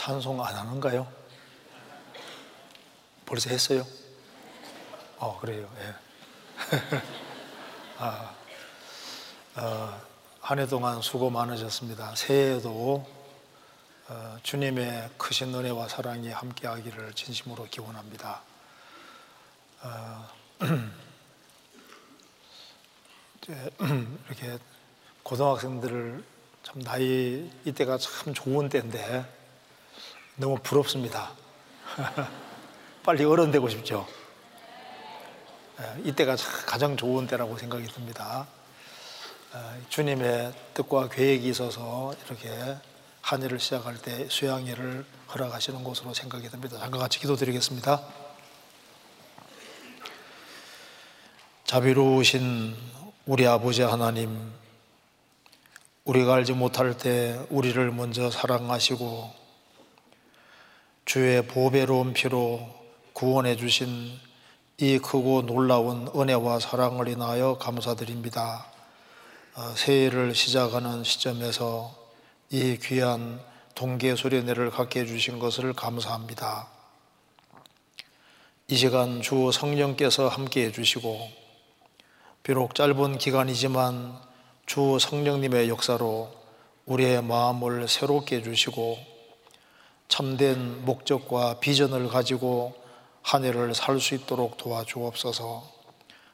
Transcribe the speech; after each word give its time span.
찬송 0.00 0.42
안 0.42 0.56
하는가요? 0.56 1.06
벌써 3.26 3.50
했어요? 3.50 3.86
어, 5.18 5.38
그래요. 5.38 5.70
예. 5.78 5.94
아, 7.98 8.34
어, 9.56 10.00
한해 10.40 10.66
동안 10.68 11.02
수고 11.02 11.28
많으셨습니다. 11.28 12.14
새해에도 12.14 13.06
어, 14.08 14.38
주님의 14.42 15.10
크신 15.18 15.54
은혜와 15.54 15.88
사랑이 15.88 16.30
함께하기를 16.30 17.12
진심으로 17.12 17.64
기원합니다. 17.70 18.40
어, 19.82 20.28
이렇게 24.30 24.58
고등학생들을 25.22 26.24
참 26.62 26.82
나이 26.84 27.50
이때가 27.66 27.98
참 27.98 28.32
좋은 28.32 28.70
때인데 28.70 29.39
너무 30.40 30.58
부럽습니다. 30.62 31.32
빨리 33.04 33.24
어른 33.24 33.50
되고 33.50 33.68
싶죠. 33.68 34.06
예, 35.78 36.08
이때가 36.08 36.34
가장 36.66 36.96
좋은 36.96 37.26
때라고 37.26 37.58
생각이 37.58 37.84
듭니다. 37.88 38.46
어, 39.52 39.82
주님의 39.90 40.54
뜻과 40.72 41.10
계획이 41.10 41.46
있어서 41.50 42.14
이렇게 42.24 42.48
한 43.20 43.42
해를 43.42 43.60
시작할 43.60 43.98
때 43.98 44.26
수양회를 44.30 45.04
허락하시는 45.34 45.84
것으로 45.84 46.14
생각이 46.14 46.48
듭니다. 46.48 46.78
잠깐 46.78 47.00
같이 47.00 47.20
기도드리겠습니다. 47.20 48.00
자비로우신 51.66 52.74
우리 53.26 53.46
아버지 53.46 53.82
하나님, 53.82 54.52
우리가 56.04 56.34
알지 56.36 56.54
못할 56.54 56.96
때 56.96 57.38
우리를 57.50 57.90
먼저 57.90 58.30
사랑하시고 58.30 59.39
주의 61.10 61.44
보배로운 61.44 62.12
피로 62.12 62.60
구원해 63.14 63.56
주신 63.56 64.16
이 64.78 65.00
크고 65.00 65.42
놀라운 65.42 66.08
은혜와 66.14 66.60
사랑을 66.60 67.08
인하여 67.08 67.58
감사드립니다. 67.58 68.64
어, 69.56 69.74
새해를 69.74 70.36
시작하는 70.36 71.02
시점에서 71.02 71.92
이 72.50 72.78
귀한 72.80 73.40
동계 73.74 74.14
수련회를 74.14 74.70
갖게 74.70 75.00
해주신 75.00 75.40
것을 75.40 75.72
감사합니다. 75.72 76.68
이 78.68 78.76
시간 78.76 79.20
주 79.20 79.50
성령께서 79.52 80.28
함께 80.28 80.66
해주시고 80.66 81.28
비록 82.44 82.76
짧은 82.76 83.18
기간이지만 83.18 84.16
주 84.64 84.98
성령님의 85.00 85.70
역사로 85.70 86.30
우리의 86.86 87.20
마음을 87.24 87.88
새롭게 87.88 88.36
해주시고 88.36 89.19
참된 90.10 90.84
목적과 90.84 91.60
비전을 91.60 92.08
가지고 92.08 92.74
한 93.22 93.44
해를 93.44 93.74
살 93.74 94.00
수 94.00 94.14
있도록 94.14 94.58
도와주옵소서 94.58 95.62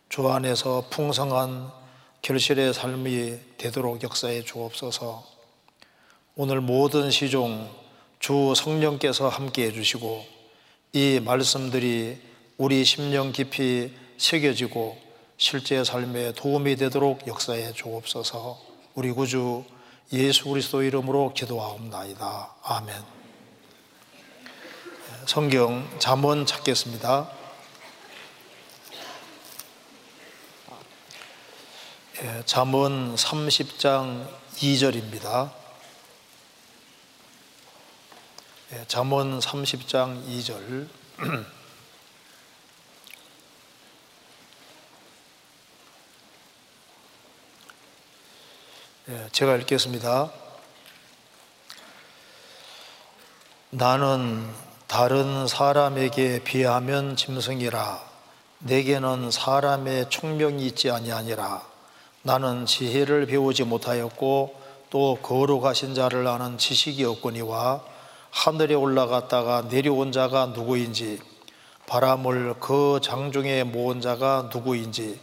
주 0.08 0.28
안에서 0.28 0.84
풍성한 0.90 1.70
결실의 2.22 2.72
삶이 2.72 3.38
되도록 3.58 4.02
역사해 4.02 4.42
주옵소서. 4.42 5.24
오늘 6.36 6.60
모든 6.60 7.10
시종 7.10 7.70
주 8.18 8.54
성령께서 8.56 9.28
함께 9.28 9.66
해 9.66 9.72
주시고 9.72 10.24
이 10.92 11.20
말씀들이 11.24 12.18
우리 12.56 12.84
심령 12.84 13.30
깊이 13.32 13.92
새겨지고 14.16 14.96
실제 15.36 15.84
삶에 15.84 16.32
도움이 16.32 16.76
되도록 16.76 17.26
역사해 17.26 17.74
주옵소서. 17.74 18.58
우리 18.94 19.12
구주 19.12 19.64
예수 20.12 20.48
그리스도 20.48 20.82
이름으로 20.82 21.34
기도하옵나이다. 21.34 22.54
아멘. 22.62 23.15
성경 25.26 25.86
잠언 25.98 26.46
찾겠습니다. 26.46 27.28
예, 32.22 32.42
잠언 32.46 33.16
30장 33.16 34.32
2절입니다. 34.54 35.52
예, 38.72 38.84
잠언 38.86 39.40
30장 39.40 40.24
2절. 40.28 40.88
예, 49.08 49.28
제가 49.32 49.56
읽겠습니다. 49.56 50.30
나는 53.70 54.65
다른 54.86 55.48
사람에게 55.48 56.44
비하면 56.44 57.16
짐승이라. 57.16 58.00
내게는 58.60 59.32
사람의 59.32 60.10
총명이 60.10 60.64
있지 60.66 60.90
아니하니라. 60.90 61.60
나는 62.22 62.66
지혜를 62.66 63.26
배우지 63.26 63.64
못하였고 63.64 64.54
또 64.90 65.18
거룩하신 65.22 65.96
자를 65.96 66.26
아는 66.28 66.56
지식이 66.56 67.04
없거니와 67.04 67.82
하늘에 68.30 68.74
올라갔다가 68.74 69.62
내려온 69.68 70.12
자가 70.12 70.46
누구인지 70.46 71.20
바람을 71.88 72.54
그 72.60 73.00
장중에 73.02 73.64
모은 73.64 74.00
자가 74.00 74.50
누구인지 74.54 75.18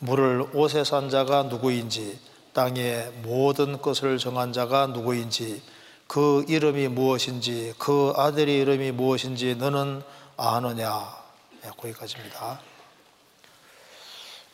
물을 0.00 0.44
옷에 0.54 0.82
산 0.82 1.08
자가 1.08 1.44
누구인지 1.44 2.18
땅의 2.52 3.12
모든 3.22 3.80
것을 3.80 4.18
정한 4.18 4.52
자가 4.52 4.88
누구인지 4.88 5.62
그 6.06 6.44
이름이 6.48 6.88
무엇인지 6.88 7.74
그 7.78 8.12
아들의 8.16 8.56
이름이 8.58 8.92
무엇인지 8.92 9.56
너는 9.56 10.02
아느냐 10.36 11.24
네, 11.62 11.70
거기까지입니다. 11.76 12.60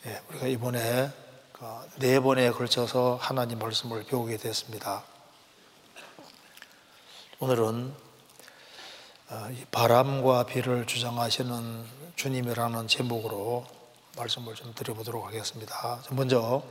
네, 0.05 0.21
우리가 0.31 0.47
이번에 0.47 1.11
어, 1.61 1.85
네 1.97 2.21
번에 2.21 2.51
걸쳐서 2.51 3.19
하나님 3.21 3.59
말씀을 3.59 4.05
배우게 4.05 4.37
됐습니다. 4.37 5.05
오늘은 7.39 7.93
어, 9.29 9.51
바람과 9.71 10.45
비를 10.45 10.87
주장하시는 10.87 11.85
주님이라는 12.17 12.89
제목으로 12.89 13.67
말씀을 14.17 14.55
좀 14.55 14.73
드려보도록 14.75 15.27
하겠습니다. 15.27 16.03
먼저 16.11 16.63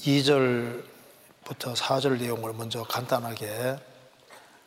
2절 0.00 0.84
부터 1.44 1.74
4절 1.74 2.18
내용을 2.18 2.52
먼저 2.52 2.82
간단하게 2.84 3.76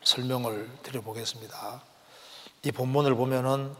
설명을 0.03 0.69
드려보겠습니다. 0.83 1.81
이 2.63 2.71
본문을 2.71 3.15
보면은 3.15 3.75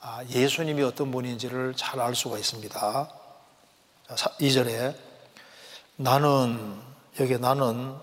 아, 0.00 0.24
예수님이 0.28 0.82
어떤 0.82 1.10
분인지를 1.10 1.74
잘 1.76 2.00
알 2.00 2.14
수가 2.14 2.38
있습니다. 2.38 3.10
2절에 4.08 4.96
나는 5.96 6.80
여기 7.20 7.36
나는 7.38 7.96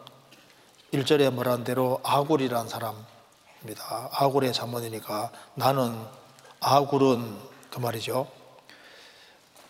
1절에 0.94 1.34
말한 1.34 1.64
대로 1.64 2.02
아굴이란 2.04 2.68
사람입니다. 2.68 4.10
아굴의 4.12 4.54
자문이니까 4.54 5.32
나는 5.56 5.98
아굴은 6.60 7.38
그 7.72 7.80
말이죠. 7.80 8.30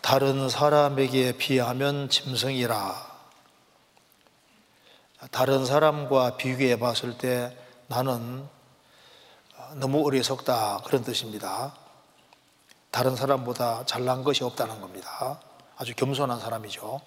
다른 0.00 0.48
사람에게 0.48 1.36
비하면 1.36 2.08
짐승이라. 2.08 3.15
다른 5.30 5.64
사람과 5.64 6.36
비교해 6.36 6.78
봤을 6.78 7.18
때 7.18 7.56
나는 7.88 8.48
너무 9.74 10.06
어리석다 10.06 10.82
그런 10.84 11.02
뜻입니다. 11.02 11.74
다른 12.90 13.16
사람보다 13.16 13.84
잘난 13.86 14.24
것이 14.24 14.44
없다는 14.44 14.80
겁니다. 14.80 15.40
아주 15.76 15.94
겸손한 15.94 16.40
사람이죠. 16.40 17.00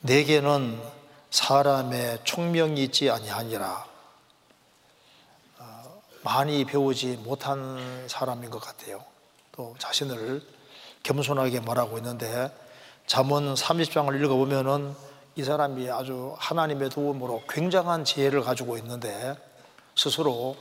내게는 0.00 0.82
사람의 1.30 2.20
총명이 2.24 2.82
있지 2.84 3.10
아니하니라. 3.10 3.86
어, 5.58 6.02
많이 6.22 6.64
배우지 6.64 7.18
못한 7.18 8.06
사람인 8.08 8.50
것 8.50 8.60
같아요. 8.60 9.02
또 9.52 9.74
자신을 9.78 10.42
겸손하게 11.02 11.60
말하고 11.60 11.96
있는데 11.98 12.54
잠언 13.06 13.54
30장을 13.54 14.22
읽어보면은 14.22 14.94
이 15.34 15.42
사람이 15.42 15.90
아주 15.90 16.34
하나님의 16.38 16.90
도움으로 16.90 17.42
굉장한 17.48 18.04
지혜를 18.04 18.42
가지고 18.42 18.76
있는데 18.78 19.34
스스로 19.96 20.56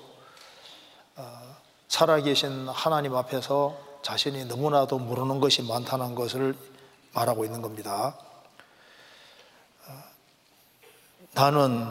어, 1.15 1.55
살아계신 1.87 2.69
하나님 2.69 3.15
앞에서 3.15 3.77
자신이 4.01 4.45
너무나도 4.45 4.97
모르는 4.97 5.39
것이 5.39 5.61
많다는 5.61 6.15
것을 6.15 6.55
말하고 7.13 7.45
있는 7.45 7.61
겁니다. 7.61 8.17
나는 11.33 11.87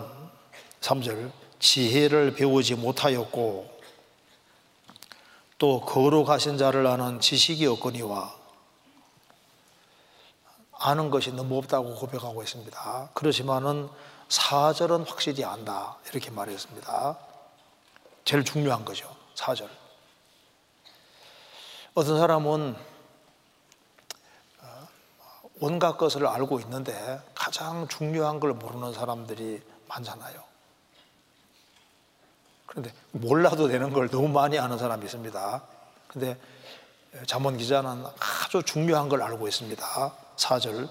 3절 0.80 1.30
지혜를 1.58 2.34
배우지 2.34 2.74
못하였고 2.74 3.80
또 5.58 5.80
거룩하신 5.80 6.58
자를 6.58 6.86
아는 6.86 7.20
지식이 7.20 7.66
없거니와 7.66 8.34
아는 10.80 11.10
것이 11.10 11.30
너무 11.32 11.58
없다고 11.58 11.94
고백하고 11.94 12.42
있습니다. 12.42 13.10
그렇지만은 13.12 13.88
4절은 14.28 15.06
확실히 15.06 15.44
안다. 15.44 15.98
이렇게 16.10 16.30
말했습니다. 16.30 17.18
제일 18.24 18.44
중요한 18.44 18.84
거죠. 18.84 19.14
사절. 19.34 19.68
어떤 21.92 22.18
사람은 22.18 22.76
어, 24.62 24.88
온갖 25.60 25.98
것을 25.98 26.26
알고 26.26 26.60
있는데 26.60 27.20
가장 27.34 27.86
중요한 27.88 28.40
걸 28.40 28.54
모르는 28.54 28.94
사람들이 28.94 29.62
많잖아요. 29.86 30.42
그런데 32.64 32.94
몰라도 33.10 33.68
되는 33.68 33.92
걸 33.92 34.08
너무 34.08 34.28
많이 34.28 34.58
아는 34.58 34.78
사람이 34.78 35.04
있습니다. 35.04 35.62
근데 36.08 36.40
잠언 37.26 37.58
기자는 37.58 38.04
아주 38.18 38.62
중요한 38.62 39.08
걸 39.10 39.22
알고 39.22 39.46
있습니다. 39.46 40.29
4절. 40.40 40.88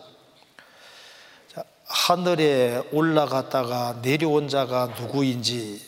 하늘에 1.85 2.83
올라갔다가 2.91 3.99
내려온 4.03 4.47
자가 4.47 4.87
누구인지 4.99 5.81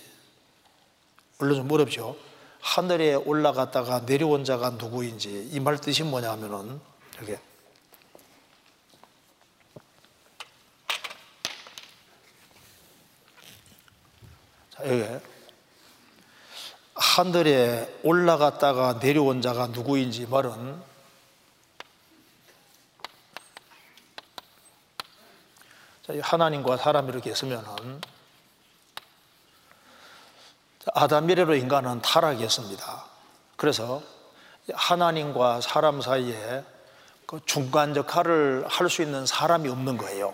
물론 1.37 1.57
좀 1.57 1.71
어렵죠. 1.71 2.17
하늘에 2.59 3.13
올라갔다가 3.15 4.01
내려온 4.01 4.43
자가 4.43 4.71
누구인지 4.71 5.49
이 5.53 5.59
말 5.59 5.77
뜻이 5.79 6.03
뭐냐 6.03 6.31
하면은 6.31 6.79
이렇게 7.17 7.39
자, 14.71 14.87
여기 14.87 15.05
하늘에 16.95 17.99
올라갔다가 18.03 18.99
내려온 19.01 19.41
자가 19.41 19.67
누구인지 19.67 20.27
말은 20.27 20.90
하나님과 26.19 26.77
사람이 26.77 27.09
이렇게 27.09 27.31
있으면은 27.31 28.01
아담 30.93 31.29
이래로 31.29 31.55
인간은 31.55 32.01
타락했습니다. 32.01 33.05
그래서 33.55 34.01
하나님과 34.73 35.61
사람 35.61 36.01
사이에 36.01 36.63
그 37.25 37.39
중간 37.45 37.95
역할을 37.95 38.65
할 38.67 38.89
수 38.89 39.01
있는 39.01 39.25
사람이 39.25 39.69
없는 39.69 39.97
거예요. 39.97 40.33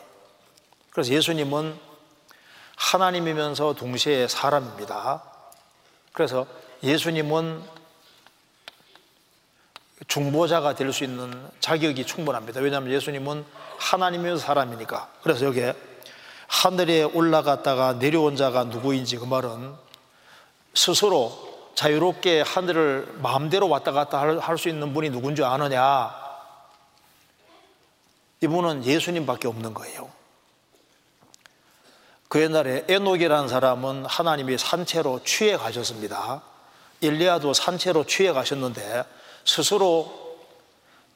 그래서 0.91 1.13
예수님은 1.13 1.77
하나님이면서 2.75 3.73
동시에 3.73 4.27
사람입니다. 4.27 5.23
그래서 6.13 6.47
예수님은 6.83 7.63
중보자가 10.07 10.75
될 10.75 10.93
수 10.93 11.03
있는 11.03 11.49
자격이 11.59 12.05
충분합니다. 12.05 12.61
왜냐하면 12.61 12.91
예수님은 12.91 13.45
하나님이면서 13.77 14.45
사람이니까. 14.45 15.09
그래서 15.23 15.45
여기에 15.45 15.73
하늘에 16.47 17.03
올라갔다가 17.03 17.93
내려온 17.93 18.35
자가 18.35 18.65
누구인지 18.65 19.17
그 19.17 19.25
말은 19.25 19.75
스스로 20.73 21.47
자유롭게 21.75 22.41
하늘을 22.41 23.17
마음대로 23.21 23.69
왔다 23.69 23.91
갔다 23.91 24.19
할 24.19 24.57
수 24.57 24.69
있는 24.69 24.93
분이 24.93 25.09
누군지 25.11 25.43
아느냐? 25.43 26.15
이분은 28.41 28.85
예수님밖에 28.85 29.47
없는 29.47 29.73
거예요. 29.73 30.09
그 32.29 32.41
옛날에 32.41 32.85
에녹이라는 32.87 33.47
사람은 33.47 34.05
하나님이 34.05 34.57
산채로 34.57 35.23
취해 35.23 35.55
가셨습니다. 35.57 36.41
일리아도 37.01 37.53
산채로 37.53 38.05
취해 38.05 38.31
가셨는데 38.33 39.05
스스로 39.45 40.26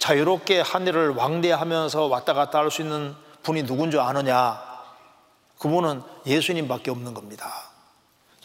자유롭게 0.01 0.62
하늘을 0.62 1.09
왕래하면서 1.12 2.07
왔다 2.07 2.33
갔다 2.33 2.57
할 2.57 2.71
수 2.71 2.81
있는 2.81 3.15
분이 3.44 3.63
누군 3.68 3.92
줄 3.92 4.00
아느냐? 4.00 4.59
그분은 5.59 6.01
예수님밖에 6.25 6.89
없는 6.89 7.13
겁니다. 7.13 7.69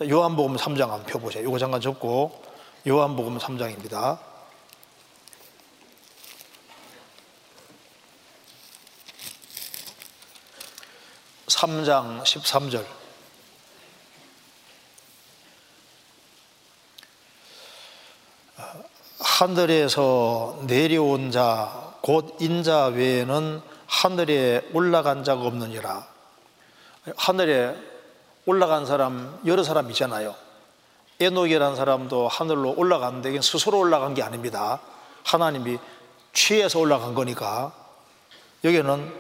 요한복음 0.07 0.57
3장 0.57 0.81
한번 0.81 1.05
펴보세요. 1.05 1.49
이거 1.49 1.59
잠깐 1.59 1.81
접고 1.81 2.43
요한복음 2.87 3.39
3장입니다. 3.39 4.19
3장 11.47 12.23
13절. 12.23 12.85
하늘에서 19.39 20.61
내려온 20.63 21.31
자, 21.31 21.71
곧 22.01 22.37
인자 22.41 22.87
외에는 22.87 23.61
하늘에 23.87 24.67
올라간 24.73 25.25
자가 25.25 25.43
없느니라. 25.43 26.07
하늘에 27.19 27.77
올라간 28.47 28.87
사람, 28.87 29.39
여러 29.45 29.63
사람 29.63 29.91
있잖아요. 29.91 30.35
에녹이라는 31.21 31.77
사람도 31.77 32.29
하늘로 32.29 32.73
올라갔는데 32.79 33.29
이건 33.29 33.43
스스로 33.43 33.79
올라간 33.81 34.15
게 34.15 34.23
아닙니다. 34.23 34.81
하나님이 35.23 35.77
취해서 36.33 36.79
올라간 36.79 37.13
거니까. 37.13 37.75
여기는 38.65 39.13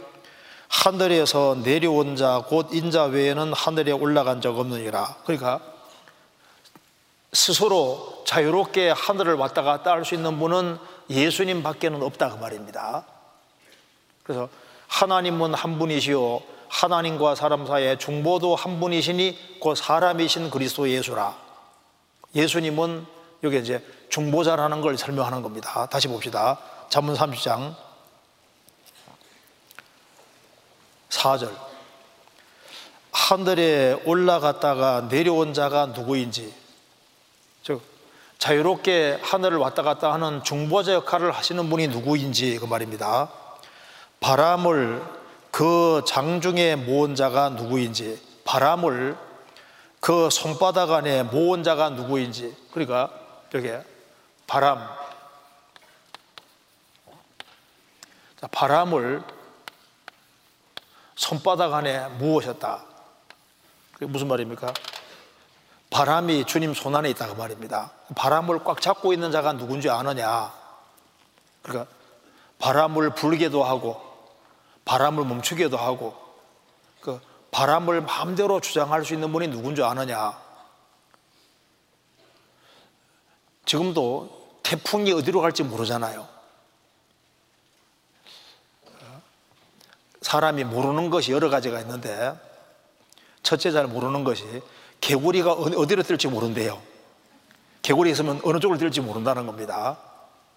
하늘에서 0.69 1.59
내려온 1.63 2.17
자, 2.17 2.43
곧 2.49 2.69
인자 2.73 3.05
외에는 3.05 3.53
하늘에 3.53 3.93
올라간 3.93 4.41
적 4.41 4.59
없느니라. 4.59 5.17
그러니까 5.25 5.61
스스로 7.33 8.23
자유롭게 8.27 8.91
하늘을 8.91 9.35
왔다 9.35 9.63
갔다 9.63 9.91
할 9.93 10.05
수 10.05 10.15
있는 10.15 10.39
분은 10.39 10.79
예수님 11.11 11.63
밖에는 11.63 12.03
없다 12.03 12.31
그 12.31 12.37
말입니다. 12.37 13.05
그래서 14.23 14.49
하나님은 14.89 15.55
한 15.55 15.79
분이시요 15.79 16.41
하나님과 16.69 17.35
사람 17.35 17.67
사이의 17.67 17.99
중보도 17.99 18.57
한 18.57 18.81
분이시니 18.81 19.61
그 19.63 19.75
사람이신 19.75 20.51
그리스도 20.51 20.89
예수라. 20.89 21.37
예수님은 22.35 23.07
여기 23.45 23.59
이제 23.59 23.85
중보자라는 24.11 24.81
걸 24.81 24.99
설명하는 24.99 25.43
겁니다. 25.43 25.87
다시 25.87 26.09
봅시다. 26.09 26.59
잠문 26.89 27.15
30장 27.15 27.75
4절. 31.11 31.51
하늘에 33.13 33.93
올라갔다가 34.05 35.09
내려온 35.09 35.55
자가 35.55 35.87
누구인지, 35.87 36.43
즉, 36.43 36.66
자유롭게 38.39 39.21
하늘을 39.23 39.59
왔다 39.59 39.83
갔다 39.83 40.13
하는 40.13 40.43
중보자 40.45 40.93
역할을 40.93 41.33
하시는 41.33 41.69
분이 41.69 41.89
누구인지 41.89 42.59
그 42.59 42.67
말입니다. 42.67 43.29
바람을 44.21 45.03
그 45.51 46.03
장중에 46.07 46.77
모은 46.77 47.15
자가 47.15 47.49
누구인지, 47.49 48.23
바람을 48.45 49.17
그 50.01 50.29
손바닥 50.31 50.91
안에 50.91 51.23
모은 51.23 51.63
자가 51.63 51.91
누구인지, 51.91 52.55
그러니까 52.73 53.11
여기 53.55 53.73
바람, 54.47 54.87
바람을 58.51 59.23
손바닥 61.15 61.73
안에 61.73 62.07
무엇이었다. 62.19 62.85
그게 63.95 64.05
무슨 64.05 64.29
말입니까? 64.29 64.75
바람이 65.91 66.45
주님 66.45 66.75
손 66.75 66.95
안에 66.95 67.11
있다고 67.11 67.35
말입니다. 67.37 67.93
바람을 68.15 68.65
꽉 68.65 68.81
잡고 68.81 69.13
있는 69.13 69.31
자가 69.31 69.53
누군지 69.53 69.89
아느냐? 69.89 70.53
그러니까 71.63 71.91
바람을 72.59 73.15
불게도 73.15 73.63
하고 73.65 74.01
바람을 74.85 75.25
멈추게도 75.25 75.77
하고 75.77 76.17
그 77.01 77.21
바람을 77.51 78.03
마음대로 78.03 78.61
주장할 78.61 79.05
수 79.05 79.15
있는 79.15 79.33
분이 79.33 79.49
누군지 79.49 79.83
아느냐? 79.83 80.39
지금도 83.65 84.61
태풍이 84.63 85.13
어디로 85.13 85.41
갈지 85.41 85.63
모르잖아요. 85.63 86.27
사람이 90.23 90.65
모르는 90.65 91.11
것이 91.11 91.31
여러 91.33 91.49
가지가 91.49 91.81
있는데 91.81 92.35
첫째 93.43 93.71
잘 93.71 93.87
모르는 93.87 94.25
것이 94.25 94.63
개구리가 95.07 95.53
어디로 95.53 96.03
뜰지 96.03 96.27
모른대요. 96.27 96.83
개구리 97.83 98.11
있으면 98.11 98.41
어느 98.43 98.59
쪽으로 98.59 98.77
뜰지 98.77 99.03
모른다는 99.03 99.47
겁니다. 99.47 99.99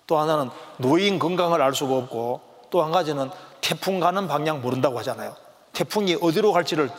또 0.08 0.18
하나는 0.18 0.50
노인 0.78 1.20
건강을 1.20 1.62
알 1.62 1.76
수가 1.76 1.96
없고 1.96 2.42
또 2.72 2.84
한 2.84 2.92
가지는 2.92 3.30
태풍 3.62 4.00
가는 4.00 4.28
방향 4.28 4.62
모른다고 4.62 4.98
하잖아요. 5.00 5.36
태풍이 5.74 6.18
어디로 6.20 6.52
갈지를 6.52 6.90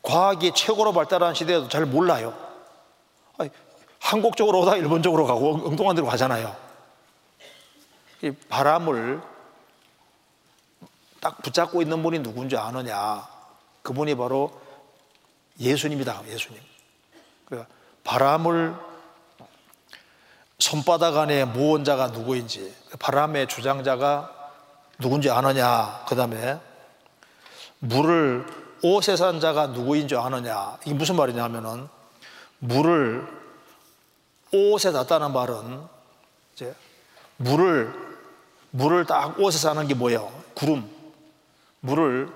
과학이 0.00 0.52
최고로 0.54 0.94
발달한 0.94 1.34
시대에도 1.34 1.68
잘 1.68 1.84
몰라요. 1.84 2.32
아니, 3.36 3.50
한국 4.00 4.38
쪽으로 4.38 4.60
오다 4.60 4.76
일본 4.76 5.02
쪽으로 5.02 5.26
가고 5.26 5.60
엉뚱한 5.66 5.94
데로 5.94 6.06
가잖아요. 6.06 6.56
이 8.22 8.30
바람을 8.48 9.20
딱 11.20 11.42
붙잡고 11.42 11.82
있는 11.82 12.02
분이 12.02 12.20
누군지 12.20 12.56
아느냐? 12.56 13.28
그분이 13.82 14.14
바로 14.14 14.63
예수님이다. 15.58 16.22
예수님. 16.28 16.60
바람을 18.02 18.74
손바닥 20.58 21.16
안에 21.16 21.44
모은 21.44 21.84
자가 21.84 22.08
누구인지, 22.08 22.74
바람의 22.98 23.48
주장자가 23.48 24.30
누군지 24.98 25.30
아느냐? 25.30 26.04
그 26.08 26.14
다음에 26.14 26.58
물을 27.78 28.46
옷에 28.82 29.16
산 29.16 29.40
자가 29.40 29.68
누구인지 29.68 30.16
아느냐? 30.16 30.78
이게 30.84 30.94
무슨 30.94 31.16
말이냐 31.16 31.42
하면은 31.44 31.88
물을 32.58 33.26
옷에 34.52 34.92
닿다는 34.92 35.32
말은 35.32 35.82
이제 36.54 36.74
물을 37.36 37.92
물을 38.70 39.04
딱 39.04 39.38
옷에 39.38 39.58
싸는 39.58 39.88
게 39.88 39.94
뭐예요? 39.94 40.32
구름. 40.54 40.88
물을 41.80 42.28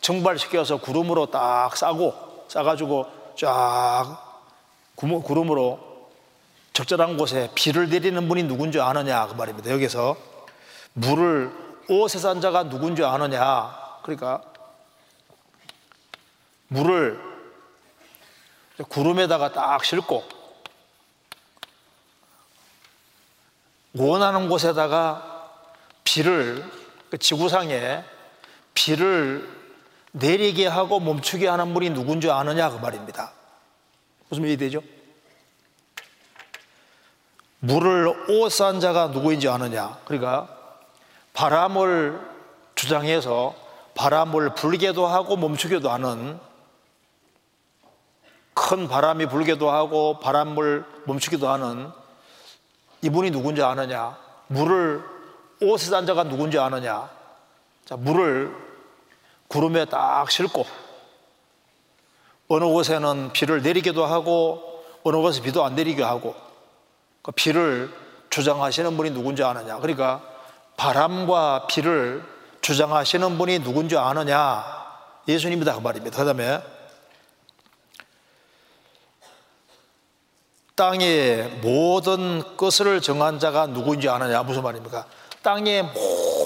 증발시켜서 0.00 0.78
구름으로 0.78 1.30
딱 1.30 1.76
싸고 1.76 2.31
싸가지고 2.52 3.06
쫙 3.38 4.42
구름으로 4.94 6.10
적절한 6.74 7.16
곳에 7.16 7.50
비를 7.54 7.88
내리는 7.88 8.28
분이 8.28 8.42
누군지 8.42 8.78
아느냐 8.78 9.26
그 9.26 9.34
말입니다. 9.34 9.70
여기서 9.70 10.16
물을 10.92 11.50
옷에 11.88 12.18
산 12.18 12.42
자가 12.42 12.68
누군지 12.68 13.02
아느냐. 13.02 13.74
그러니까 14.02 14.42
물을 16.68 17.18
구름에다가 18.86 19.52
딱 19.52 19.82
싣고 19.82 20.22
원하는 23.94 24.50
곳에다가 24.50 25.50
비를 26.04 26.70
그 27.10 27.16
지구상에 27.16 28.04
비를 28.74 29.61
내리게 30.12 30.66
하고 30.66 31.00
멈추게 31.00 31.48
하는 31.48 31.74
분이 31.74 31.90
누군지 31.90 32.30
아느냐 32.30 32.70
그 32.70 32.76
말입니다. 32.76 33.32
무슨 34.28 34.44
말이 34.44 34.56
되죠? 34.56 34.82
물을 37.58 38.08
오싼 38.28 38.80
자가 38.80 39.08
누구인지 39.08 39.48
아느냐? 39.48 39.98
그러니까 40.04 40.48
바람을 41.32 42.20
주장해서 42.74 43.54
바람을 43.94 44.54
불게도 44.54 45.06
하고 45.06 45.36
멈추게도 45.36 45.90
하는 45.90 46.38
큰 48.54 48.88
바람이 48.88 49.26
불게도 49.26 49.70
하고 49.70 50.18
바람을 50.18 50.84
멈추기도 51.06 51.48
하는 51.48 51.90
이분이 53.00 53.30
누군지 53.30 53.62
아느냐? 53.62 54.16
물을 54.48 55.02
산 55.78 56.06
자가 56.06 56.24
누군지 56.24 56.58
아느냐? 56.58 57.08
자, 57.84 57.96
물을 57.96 58.54
구름에 59.52 59.84
딱 59.84 60.30
싣고 60.30 60.64
어느 62.48 62.64
곳에는 62.64 63.32
비를 63.34 63.60
내리기도 63.60 64.06
하고 64.06 64.82
어느 65.04 65.16
곳에 65.18 65.42
비도 65.42 65.62
안 65.62 65.74
내리게 65.74 66.02
하고 66.02 66.34
그 67.20 67.32
비를 67.32 67.92
주장하시는 68.30 68.96
분이 68.96 69.10
누군지 69.10 69.44
아느냐? 69.44 69.76
그러니까 69.78 70.22
바람과 70.78 71.66
비를 71.66 72.24
주장하시는 72.62 73.36
분이 73.36 73.58
누군지 73.58 73.96
아느냐? 73.98 74.64
예수님이다 75.28 75.74
그 75.74 75.80
말입니다. 75.80 76.16
그 76.16 76.24
다음에 76.24 76.62
땅의 80.74 81.60
모든 81.62 82.56
것을 82.56 83.02
정한 83.02 83.38
자가 83.38 83.66
누구인지 83.66 84.08
아느냐? 84.08 84.42
무슨 84.44 84.62
말입니까? 84.62 85.04
땅의 85.42 85.82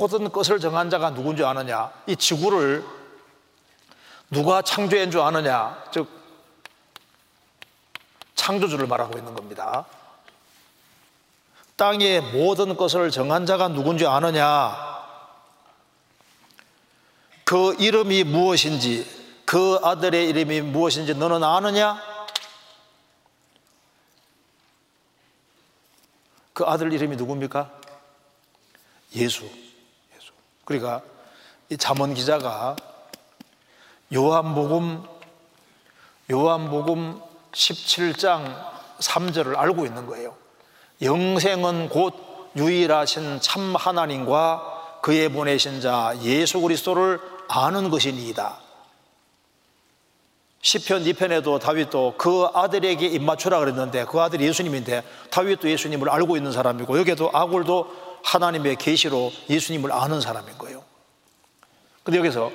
모든 0.00 0.32
것을 0.32 0.58
정한 0.58 0.90
자가 0.90 1.14
누군지 1.14 1.44
아느냐? 1.44 1.92
이 2.06 2.16
지구를 2.16 2.95
누가 4.30 4.62
창조한 4.62 5.11
줄 5.11 5.21
아느냐? 5.21 5.85
즉, 5.92 6.09
창조주를 8.35 8.87
말하고 8.87 9.18
있는 9.18 9.35
겁니다. 9.35 9.87
땅의 11.76 12.21
모든 12.33 12.76
것을 12.76 13.11
정한 13.11 13.47
자가 13.47 13.68
누군지 13.68 14.06
아느냐? 14.06 14.97
그 17.45 17.76
이름이 17.78 18.25
무엇인지, 18.25 19.42
그 19.45 19.78
아들의 19.83 20.28
이름이 20.28 20.62
무엇인지 20.62 21.14
너는 21.14 21.45
아느냐? 21.45 22.00
그 26.52 26.64
아들 26.64 26.92
이름이 26.92 27.16
누굽니까? 27.16 27.71
예수. 29.14 29.45
예수. 29.45 30.33
그러니까 30.64 31.02
이 31.68 31.76
잠언 31.76 32.14
기자가 32.14 32.76
요한복음 34.14 35.02
요한복음 36.30 37.20
17장 37.52 38.76
3절을 38.98 39.56
알고 39.56 39.84
있는 39.86 40.06
거예요. 40.06 40.34
영생은 41.02 41.88
곧 41.88 42.14
유일하신 42.56 43.40
참 43.40 43.75
하나님과 43.76 45.00
그의 45.02 45.28
보내신 45.28 45.80
자 45.80 46.14
예수 46.22 46.60
그리스도를 46.60 47.20
아는 47.48 47.90
것이니이다. 47.90 48.58
시편 50.62 51.04
2편에도 51.04 51.60
다윗도 51.60 52.14
그 52.18 52.48
아들에게 52.52 53.06
입맞추라 53.06 53.60
그랬는데 53.60 54.04
그 54.06 54.20
아들이 54.20 54.46
예수님인데 54.46 55.02
다윗도 55.30 55.70
예수님을 55.70 56.10
알고 56.10 56.36
있는 56.36 56.50
사람이고 56.50 56.98
여기에도 56.98 57.30
아굴도 57.32 58.20
하나님의 58.25 58.76
계시로 58.76 59.30
예수님을 59.48 59.92
아는 59.92 60.20
사람인 60.20 60.58
거예요. 60.58 60.82
근데 62.02 62.18
여기서 62.18 62.50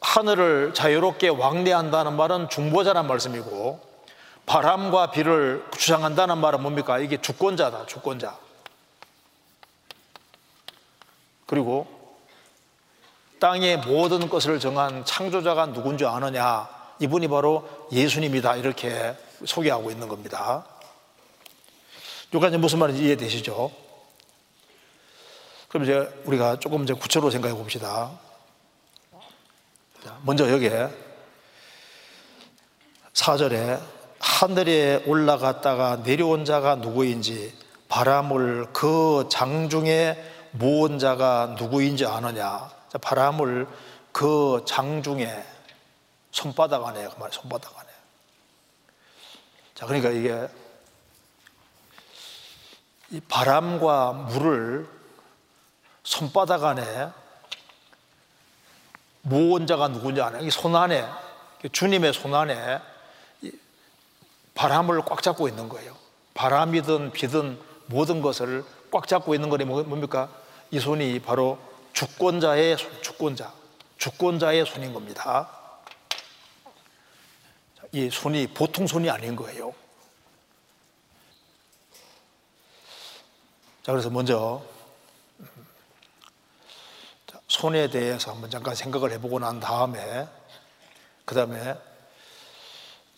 하늘을 0.00 0.74
자유롭게 0.74 1.28
왕래한다는 1.28 2.14
말은 2.14 2.48
중보자란 2.48 3.06
말씀이고 3.06 3.80
바람과 4.46 5.10
비를 5.10 5.64
주장한다는 5.76 6.38
말은 6.38 6.62
뭡니까? 6.62 6.98
이게 6.98 7.20
주권자다, 7.20 7.86
주권자. 7.86 8.36
그리고 11.46 11.86
땅의 13.40 13.78
모든 13.78 14.28
것을 14.28 14.60
정한 14.60 15.04
창조자가 15.04 15.72
누군지 15.72 16.06
아느냐? 16.06 16.68
이분이 17.00 17.28
바로 17.28 17.68
예수님이다. 17.90 18.56
이렇게 18.56 19.16
소개하고 19.44 19.90
있는 19.90 20.06
겁니다. 20.06 20.64
여기까지 22.32 22.56
무슨 22.56 22.78
말인지 22.78 23.04
이해되시죠? 23.04 23.70
그럼 25.68 25.84
이제 25.84 26.22
우리가 26.24 26.60
조금 26.60 26.84
이제 26.84 26.92
구체로 26.92 27.30
생각해 27.30 27.54
봅시다. 27.54 28.12
먼저 30.24 30.48
여기에 30.50 30.88
4절에 33.12 33.80
하늘에 34.20 35.02
올라갔다가 35.06 35.96
내려온 35.96 36.44
자가 36.44 36.76
누구인지 36.76 37.52
바람을 37.88 38.72
그 38.72 39.26
장중에 39.30 40.16
모은 40.52 41.00
자가 41.00 41.56
누구인지 41.58 42.06
아느냐 42.06 42.70
바람을 43.00 43.66
그 44.12 44.62
장중에 44.64 45.44
손바닥 46.30 46.86
안에 46.86 47.08
그말 47.08 47.30
손바닥 47.32 47.76
안에. 47.78 47.88
자 49.74 49.86
그러니까 49.86 50.10
이게 50.10 50.48
이 53.10 53.20
바람과 53.20 54.12
물을 54.12 54.88
손바닥 56.04 56.64
안에 56.64 57.10
모은 59.22 59.66
자가 59.66 59.88
누군지 59.88 60.20
아냐? 60.20 60.38
이손 60.40 60.74
안에 60.74 61.06
주님의 61.70 62.12
손 62.12 62.34
안에 62.34 62.80
바람을 64.54 65.02
꽉 65.02 65.22
잡고 65.22 65.48
있는 65.48 65.68
거예요. 65.68 65.96
바람이든 66.34 67.12
비든 67.12 67.58
모든 67.86 68.20
것을 68.20 68.64
꽉 68.90 69.06
잡고 69.06 69.34
있는 69.34 69.48
거니 69.48 69.64
뭡니까? 69.64 70.28
이 70.70 70.78
손이 70.78 71.20
바로 71.20 71.58
주권자의 71.92 72.76
손, 72.76 73.02
주권자, 73.02 73.52
주권자의 73.98 74.66
손인 74.66 74.92
겁니다. 74.92 75.48
이 77.92 78.08
손이 78.10 78.48
보통 78.48 78.86
손이 78.86 79.10
아닌 79.10 79.36
거예요. 79.36 79.74
자, 83.82 83.92
그래서 83.92 84.10
먼저 84.10 84.62
손에 87.52 87.88
대해서 87.88 88.32
한번 88.32 88.48
잠깐 88.48 88.74
생각을 88.74 89.12
해보고 89.12 89.38
난 89.38 89.60
다음에 89.60 90.26
그 91.26 91.34
다음에 91.34 91.76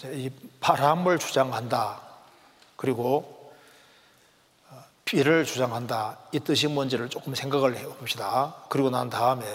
이 0.06 0.28
바람을 0.58 1.20
주장한다. 1.20 2.02
그리고 2.74 3.54
비를 5.04 5.44
주장한다. 5.44 6.18
이 6.32 6.40
뜻이 6.40 6.66
뭔지를 6.66 7.08
조금 7.10 7.36
생각을 7.36 7.76
해봅시다. 7.76 8.56
그리고 8.68 8.90
난 8.90 9.08
다음에 9.08 9.46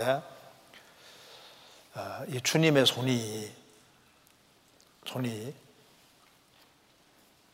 어, 1.95 2.23
이 2.29 2.39
주님의 2.41 2.85
손이 2.85 3.51
손이 5.07 5.53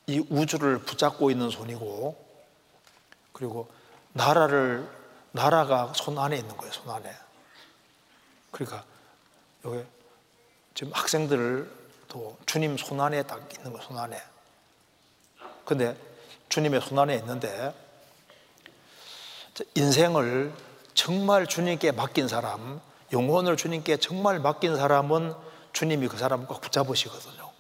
이 0.06 0.26
우주를 0.30 0.78
붙잡고 0.78 1.32
있는 1.32 1.50
손이고 1.50 2.24
그리고 3.34 3.68
나라를 4.14 5.05
나라가 5.36 5.92
손 5.94 6.18
안에 6.18 6.38
있는 6.38 6.56
거예요. 6.56 6.72
손 6.72 6.90
안에. 6.90 7.14
그러니까 8.52 8.86
여기 9.66 9.84
지금 10.74 10.94
학생들도 10.94 12.38
주님 12.46 12.78
손 12.78 13.02
안에 13.02 13.24
딱 13.24 13.42
있는 13.54 13.74
거예요. 13.74 13.86
손 13.86 13.98
안에. 13.98 14.22
근데 15.66 15.98
주님의 16.48 16.80
손 16.80 16.98
안에 17.00 17.16
있는데 17.16 17.74
인생을 19.76 20.54
정말 20.94 21.48
주님께 21.48 21.92
맡긴 21.92 22.30
사람, 22.30 22.80
영혼을 23.12 23.58
주님께 23.58 23.98
정말 23.98 24.40
맡긴 24.40 24.78
사람은 24.78 25.36
주님이 25.74 26.08
그 26.08 26.18
사람을 26.18 26.48
꼭 26.48 26.62
붙잡으시거든요. 26.62 27.52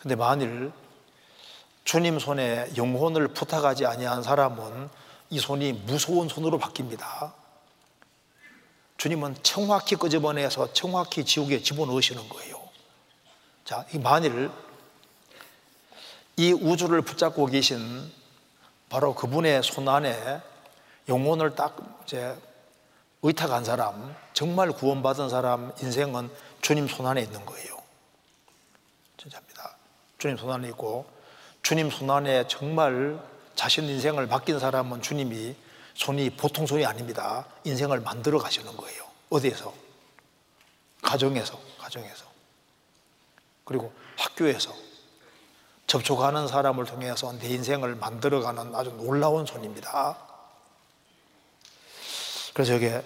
근데 0.00 0.16
만일 0.16 0.70
주님 1.84 2.18
손에 2.18 2.70
영혼을 2.76 3.28
부탁하지 3.28 3.86
아니한 3.86 4.22
사람은 4.22 4.90
이 5.30 5.38
손이 5.38 5.72
무서운 5.72 6.28
손으로 6.28 6.58
바뀝니다. 6.58 7.32
주님은 8.96 9.36
정확히 9.42 9.94
끄집어내서 9.96 10.72
정확히 10.72 11.24
지옥에 11.24 11.62
집어넣으시는 11.62 12.28
거예요. 12.28 12.68
자, 13.64 13.86
만일 14.02 14.50
이 16.36 16.52
우주를 16.52 17.02
붙잡고 17.02 17.46
계신 17.46 18.12
바로 18.88 19.14
그분의 19.14 19.62
손 19.62 19.88
안에 19.88 20.40
영혼을 21.08 21.54
딱 21.54 21.76
이제 22.04 22.36
의탁한 23.22 23.64
사람, 23.64 24.14
정말 24.32 24.70
구원받은 24.70 25.28
사람 25.28 25.72
인생은 25.80 26.30
주님 26.62 26.86
손 26.88 27.06
안에 27.06 27.22
있는 27.22 27.44
거예요. 27.44 27.76
진짜입니다. 29.16 29.76
주님 30.18 30.36
손 30.36 30.50
안에 30.50 30.68
있고, 30.68 31.06
주님 31.62 31.90
손 31.90 32.10
안에 32.10 32.46
정말 32.46 33.20
자신 33.58 33.88
인생을 33.88 34.28
맡긴 34.28 34.60
사람은 34.60 35.02
주님이 35.02 35.56
손이 35.94 36.30
보통 36.30 36.64
손이 36.64 36.86
아닙니다. 36.86 37.44
인생을 37.64 37.98
만들어 37.98 38.38
가시는 38.38 38.76
거예요. 38.76 39.02
어디에서? 39.30 39.74
가정에서, 41.02 41.58
가정에서. 41.76 42.24
그리고 43.64 43.92
학교에서. 44.16 44.72
접촉하는 45.88 46.46
사람을 46.46 46.84
통해서 46.84 47.32
내 47.32 47.48
인생을 47.48 47.96
만들어 47.96 48.40
가는 48.42 48.72
아주 48.76 48.90
놀라운 48.90 49.44
손입니다. 49.44 50.16
그래서 52.54 52.74
여기에 52.74 53.02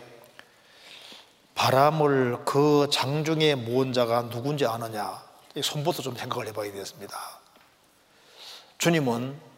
바람을 1.55 2.45
그 2.45 2.89
장중에 2.93 3.55
모은 3.55 3.95
자가 3.95 4.29
누군지 4.29 4.67
아느냐 4.67 5.25
손부터 5.63 6.03
좀 6.03 6.15
생각을 6.15 6.47
해봐야 6.49 6.71
되겠습니다. 6.73 7.19
주님은 8.77 9.52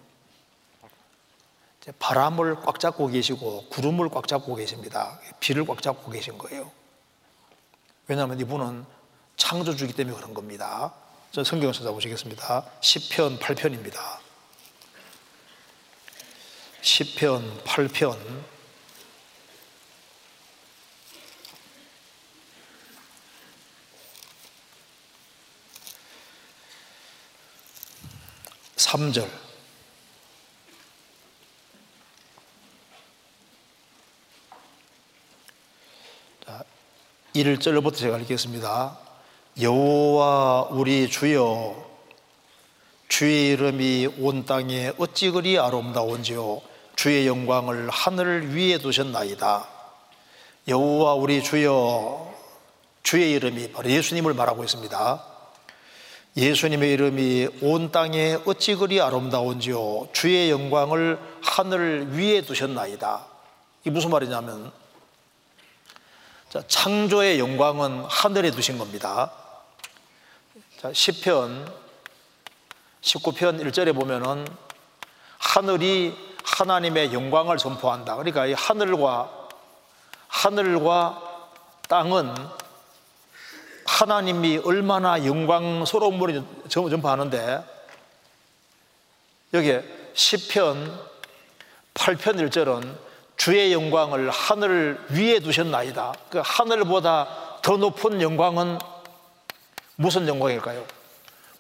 바람을 1.93 2.61
꽉 2.63 2.81
잡고 2.81 3.09
계시고 3.09 3.69
구름을 3.69 4.09
꽉 4.09 4.27
잡고 4.27 4.55
계십니다. 4.55 5.19
비를 5.41 5.67
꽉 5.67 5.83
잡고 5.83 6.11
계신 6.11 6.39
거예요. 6.39 6.71
왜냐하면 8.07 8.41
이분은 8.41 8.85
창조주기 9.37 9.93
때문에 9.95 10.17
그런 10.17 10.35
겁니다. 10.35 10.95
저 11.31 11.43
성경을 11.43 11.75
찾아보시겠습니다. 11.75 12.65
10편 12.81 13.39
8편입니다. 13.39 13.99
10편 16.83 17.65
8편 17.65 18.19
3절 28.77 29.44
1절부터 37.35 37.97
제가 37.97 38.19
읽겠습니다. 38.19 38.97
여호와 39.61 40.69
우리 40.71 41.11
주여 41.11 41.75
주의 43.09 43.49
이름이 43.49 44.09
온 44.21 44.45
땅에 44.47 44.93
어찌 44.99 45.31
그리 45.31 45.59
아름다운지요 45.59 46.63
주의 46.95 47.27
영광을 47.27 47.91
하늘 47.91 48.55
위에 48.55 48.79
두셨나이다. 48.79 49.67
여호와 50.69 51.15
우리 51.15 51.43
주여 51.43 52.33
주의 53.03 53.33
이름이 53.33 53.73
바로 53.73 53.91
예수님을 53.91 54.33
말하고 54.35 54.63
있습니다. 54.63 55.25
예수님의 56.37 56.93
이름이 56.93 57.49
온 57.63 57.91
땅에 57.91 58.39
어찌 58.45 58.77
그리 58.77 59.01
아름다운지요 59.01 60.11
주의 60.13 60.53
영광을 60.53 61.19
하늘 61.43 62.13
위에 62.13 62.43
두셨나이다. 62.43 63.27
이 63.87 63.91
무슨 63.91 64.11
말이냐면 64.11 64.84
자, 66.55 66.63
창조의 66.69 67.41
영광은 67.41 68.05
하늘에 68.05 68.53
두신 68.53 68.79
겁니다. 68.79 69.33
자, 70.81 70.93
10편 70.93 71.69
19편 73.03 73.61
1절에 73.61 73.93
보면은 73.93 74.47
하늘이 75.37 76.17
하나님의 76.45 77.13
영광을 77.13 77.59
선포한다. 77.59 78.15
그러니까 78.15 78.47
이 78.47 78.53
하늘과 78.53 79.49
하늘과 80.29 81.23
땅은 81.89 82.33
하나님이 83.85 84.59
얼마나 84.59 85.27
영광스러운 85.27 86.21
분이 86.21 86.69
전파하는데 86.69 87.65
여기에 89.55 90.13
10편 90.15 91.01
8편 91.95 92.49
1절은 92.49 93.14
주의 93.37 93.73
영광을 93.73 94.31
하늘 94.31 94.99
위에 95.11 95.41
두셨나이다. 95.41 96.15
그 96.31 96.43
하늘보다 96.45 97.59
더 97.63 97.77
높은 97.77 98.21
영광은 98.21 98.79
무슨 99.97 100.27
영광일까요? 100.29 100.85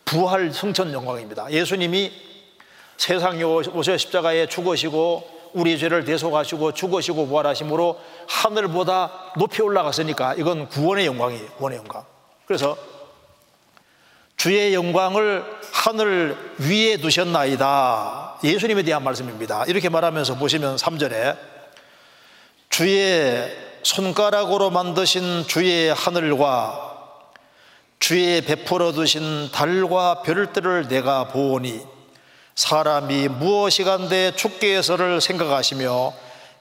부활 0.04 0.52
성천 0.52 0.92
영광입니다. 0.92 1.50
예수님이 1.50 2.12
세상에 2.96 3.42
오셔 3.42 3.96
십자가에 3.96 4.46
죽으시고 4.46 5.50
우리 5.54 5.78
죄를 5.78 6.04
대속하시고 6.04 6.72
죽으시고 6.72 7.26
부활하심으로 7.26 8.00
하늘보다 8.28 9.32
높이 9.36 9.62
올라갔으니까 9.62 10.34
이건 10.34 10.68
구원의 10.68 11.06
영광이에요. 11.06 11.46
구원의 11.52 11.78
영광. 11.78 12.04
그래서 12.46 12.76
주의 14.36 14.74
영광을 14.74 15.44
하늘 15.72 16.36
위에 16.58 16.96
두셨나이다. 16.96 18.40
예수님에 18.42 18.82
대한 18.82 19.02
말씀입니다. 19.04 19.64
이렇게 19.68 19.88
말하면서 19.88 20.34
보시면 20.36 20.76
3절에 20.76 21.53
주의 22.76 23.56
손가락으로 23.84 24.68
만드신 24.68 25.46
주의 25.46 25.94
하늘과 25.94 26.96
주의 28.00 28.40
베풀어 28.40 28.90
두신 28.90 29.52
달과 29.52 30.22
별들을 30.22 30.88
내가 30.88 31.28
보오니 31.28 31.86
사람이 32.56 33.28
무엇이간데 33.28 34.34
죽게 34.34 34.76
해서를 34.76 35.20
생각하시며 35.20 36.14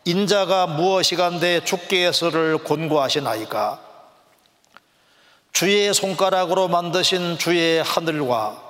인자가 0.06 0.68
무엇이간데 0.68 1.64
죽게 1.64 2.06
해서를 2.06 2.64
권고하시나이까? 2.64 3.82
주의 5.52 5.92
손가락으로 5.92 6.68
만드신 6.68 7.40
주의 7.40 7.82
하늘과 7.82 8.62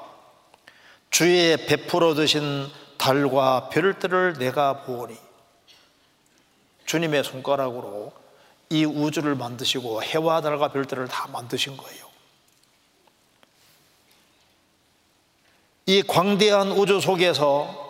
주의 1.10 1.58
베풀어 1.58 2.14
두신 2.14 2.70
달과 2.98 3.68
별들을 3.68 4.36
내가 4.40 4.84
보오니 4.84 5.33
주님의 6.86 7.24
손가락으로 7.24 8.12
이 8.70 8.86
우주를 8.86 9.36
만드시고 9.36 10.04
해와 10.04 10.42
달과 10.42 10.70
별들을 10.70 11.08
다 11.08 11.28
만드신 11.32 11.78
거예요. 11.78 12.06
이 15.86 16.02
광대한 16.02 16.72
우주 16.72 17.02
속에서 17.02 17.84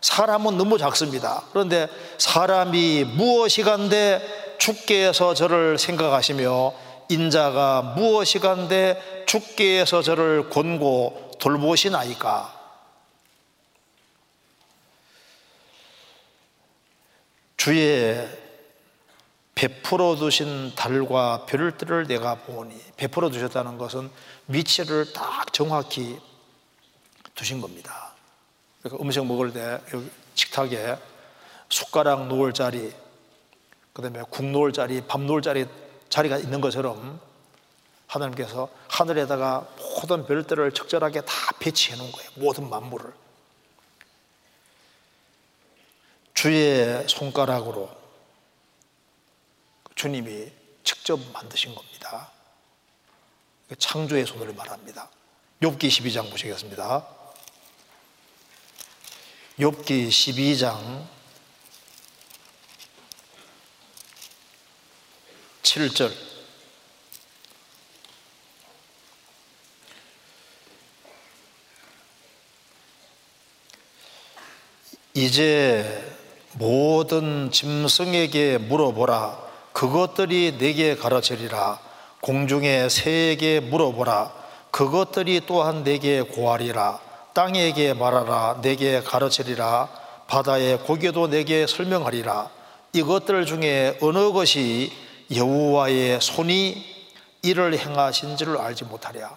사람은 0.00 0.56
너무 0.56 0.78
작습니다. 0.78 1.44
그런데 1.50 1.88
사람이 2.18 3.04
무엇이간데 3.04 4.56
해서 5.06 5.34
저를 5.34 5.78
생각하시며 5.78 6.72
인자가 7.10 7.94
무엇이간데 7.96 9.24
해서 9.80 10.02
저를 10.02 10.48
권고 10.50 11.30
돌보시나이까 11.38 12.63
주의 17.64 18.28
베풀어 19.54 20.16
두신 20.16 20.74
달과 20.74 21.46
별들을 21.46 22.06
내가 22.06 22.34
보니 22.34 22.78
베풀어 22.98 23.30
두셨다는 23.30 23.78
것은 23.78 24.10
위치를 24.48 25.14
딱 25.14 25.50
정확히 25.50 26.20
두신 27.34 27.62
겁니다. 27.62 28.12
그러니까 28.82 29.02
음식 29.02 29.24
먹을 29.24 29.54
때 29.54 29.80
식탁에 30.34 30.98
숟가락 31.70 32.26
놓을 32.26 32.52
자리, 32.52 32.92
그 33.94 34.02
다음에 34.02 34.20
국 34.28 34.44
놓을 34.44 34.74
자리, 34.74 35.00
밥 35.00 35.22
놓을 35.22 35.40
자리 35.40 35.64
자리가 36.10 36.36
있는 36.36 36.60
것처럼 36.60 37.18
하나님께서 38.08 38.68
하늘에다가 38.88 39.66
모든 39.78 40.26
별들을 40.26 40.72
적절하게 40.72 41.22
다 41.22 41.32
배치해 41.60 41.96
놓은 41.96 42.12
거예요. 42.12 42.30
모든 42.34 42.68
만물을. 42.68 43.23
주의 46.34 47.08
손가락으로 47.08 47.90
주님이 49.94 50.52
직접 50.82 51.18
만드신 51.32 51.74
겁니다. 51.74 52.30
창조의 53.78 54.26
손을 54.26 54.52
말합니다. 54.52 55.08
욥기 55.62 55.78
12장 55.78 56.30
보시겠습니다. 56.30 57.06
욥기 59.58 60.08
12장 60.08 61.06
7절 65.62 66.12
이제 75.14 76.03
모든 76.56 77.50
짐승에게 77.50 78.58
물어보라. 78.58 79.38
그것들이 79.72 80.56
내게 80.58 80.94
가르치리라. 80.94 81.80
공중의 82.20 82.90
새에게 82.90 83.60
물어보라. 83.60 84.32
그것들이 84.70 85.42
또한 85.46 85.82
내게 85.82 86.22
고하리라. 86.22 87.00
땅에게 87.32 87.94
말하라. 87.94 88.60
내게 88.62 89.00
가르치리라. 89.00 89.88
바다의 90.28 90.78
고기도 90.78 91.28
내게 91.28 91.66
설명하리라. 91.66 92.50
이것들 92.92 93.46
중에 93.46 93.98
어느 94.00 94.32
것이 94.32 94.92
여호와의 95.34 96.20
손이 96.20 96.84
이를 97.42 97.76
행하신 97.76 98.36
줄을 98.36 98.58
알지 98.58 98.84
못하랴. 98.84 99.36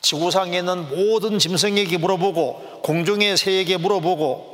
지구상에 0.00 0.58
있는 0.58 0.88
모든 0.88 1.38
짐승에게 1.38 1.98
물어보고 1.98 2.80
공중의 2.82 3.36
새에게 3.36 3.76
물어보고 3.76 4.51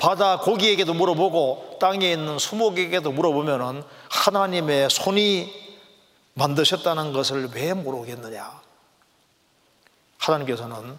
바다 0.00 0.38
고기에게도 0.38 0.94
물어보고 0.94 1.76
땅에 1.78 2.10
있는 2.10 2.38
수목에게도 2.38 3.12
물어보면은 3.12 3.84
하나님의 4.08 4.88
손이 4.88 5.52
만드셨다는 6.32 7.12
것을 7.12 7.50
왜 7.52 7.74
모르겠느냐? 7.74 8.62
하나님께서는 10.16 10.98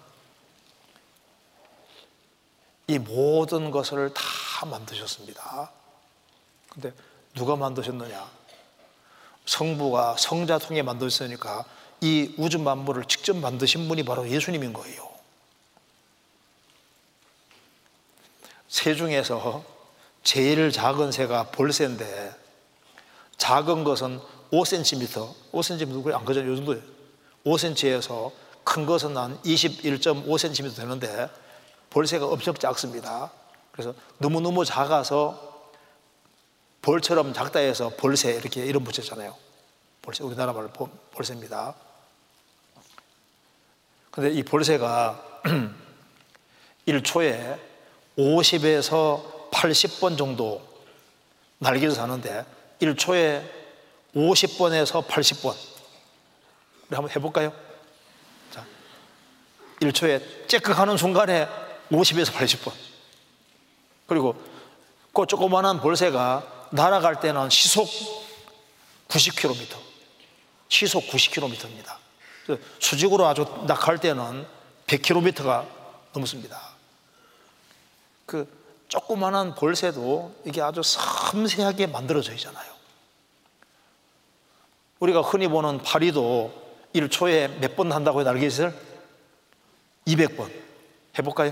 이 2.86 3.00
모든 3.00 3.72
것을 3.72 4.14
다 4.14 4.66
만드셨습니다. 4.68 5.72
근데 6.70 6.94
누가 7.34 7.56
만드셨느냐? 7.56 8.30
성부가 9.48 10.16
성자 10.20 10.60
통해 10.60 10.84
만드셨으니까 10.84 11.66
이 12.02 12.36
우주 12.38 12.60
만물을 12.60 13.06
직접 13.06 13.36
만드신 13.36 13.88
분이 13.88 14.04
바로 14.04 14.30
예수님인 14.30 14.74
거예요. 14.74 15.11
새 18.72 18.96
중에서 18.96 19.66
제일 20.24 20.72
작은 20.72 21.12
새가 21.12 21.52
볼새인데 21.52 22.34
작은 23.36 23.84
것은 23.84 24.22
5cm, 24.50 25.34
5cm 25.52 26.14
안 26.14 26.24
그죠? 26.24 26.40
요 26.48 26.56
정도예요. 26.56 26.82
5cm에서 27.46 28.32
큰 28.64 28.86
것은 28.86 29.18
한 29.18 29.38
21.5cm 29.42 30.74
되는데 30.74 31.30
볼새가 31.90 32.26
엄청 32.26 32.54
작습니다. 32.54 33.30
그래서 33.74 33.94
너무너무 34.20 34.64
작아서 34.64 35.70
볼처럼 36.82 37.34
작다 37.34 37.60
해서 37.60 37.90
볼새 37.90 38.32
이렇게 38.32 38.66
이름 38.66 38.86
붙였잖아요. 38.86 39.36
볼새, 40.02 40.24
우리나라 40.24 40.54
말로 40.54 40.70
볼새입니다. 41.12 41.76
근데 44.12 44.32
이 44.32 44.44
볼새가 44.44 45.42
1초에 46.88 47.71
50에서 48.22 49.50
80번 49.52 50.18
정도 50.18 50.62
날개를 51.58 51.94
사는데 51.94 52.46
1초에 52.82 53.44
50번에서 54.16 55.06
80번. 55.08 55.56
우리 56.90 56.96
한번 56.96 57.10
해볼까요? 57.16 57.54
자, 58.52 58.66
1초에 59.82 60.48
째깍하는 60.48 60.98
순간에 60.98 61.48
50에서 61.92 62.32
80번. 62.34 62.74
그리고 64.08 64.36
그 65.14 65.26
조그마한 65.26 65.82
볼새가 65.82 66.68
날아갈 66.72 67.20
때는 67.20 67.50
시속 67.50 67.88
90km. 69.08 69.78
시속 70.70 71.08
90km입니다. 71.08 71.98
수직으로 72.80 73.28
아주 73.28 73.46
낙할 73.68 74.00
때는 74.00 74.46
100km가 74.88 75.66
넘습니다. 76.14 76.71
그 78.32 78.48
조그마한 78.88 79.56
볼새도 79.56 80.36
이게 80.46 80.62
아주 80.62 80.82
섬세하게 80.82 81.88
만들어져 81.88 82.32
있잖아요. 82.34 82.72
우리가 85.00 85.20
흔히 85.22 85.50
보는 85.50 85.80
파리도 85.80 86.54
1초에 86.96 87.60
몇 87.60 87.76
번 87.76 87.92
한다고요, 87.92 88.24
날개짓을? 88.24 88.74
200번. 90.08 90.50
해볼까요? 91.20 91.52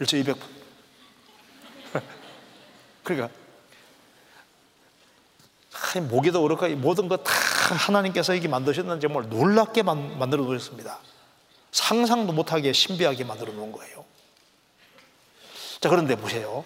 1초 0.00 0.22
200번. 0.22 0.38
그러니까, 3.04 3.34
모기도 6.10 6.42
그렇고 6.42 6.68
모든 6.76 7.08
것 7.08 7.24
다 7.24 7.32
하나님께서 7.74 8.34
이게 8.34 8.48
만드셨는지 8.48 9.06
정말 9.06 9.28
놀랍게 9.30 9.82
만들어 9.82 10.42
놓으셨습니다. 10.42 10.98
상상도 11.70 12.32
못하게 12.34 12.74
신비하게 12.74 13.24
만들어 13.24 13.52
놓은 13.52 13.72
거예요. 13.72 14.07
자, 15.80 15.88
그런데 15.88 16.16
보세요. 16.16 16.64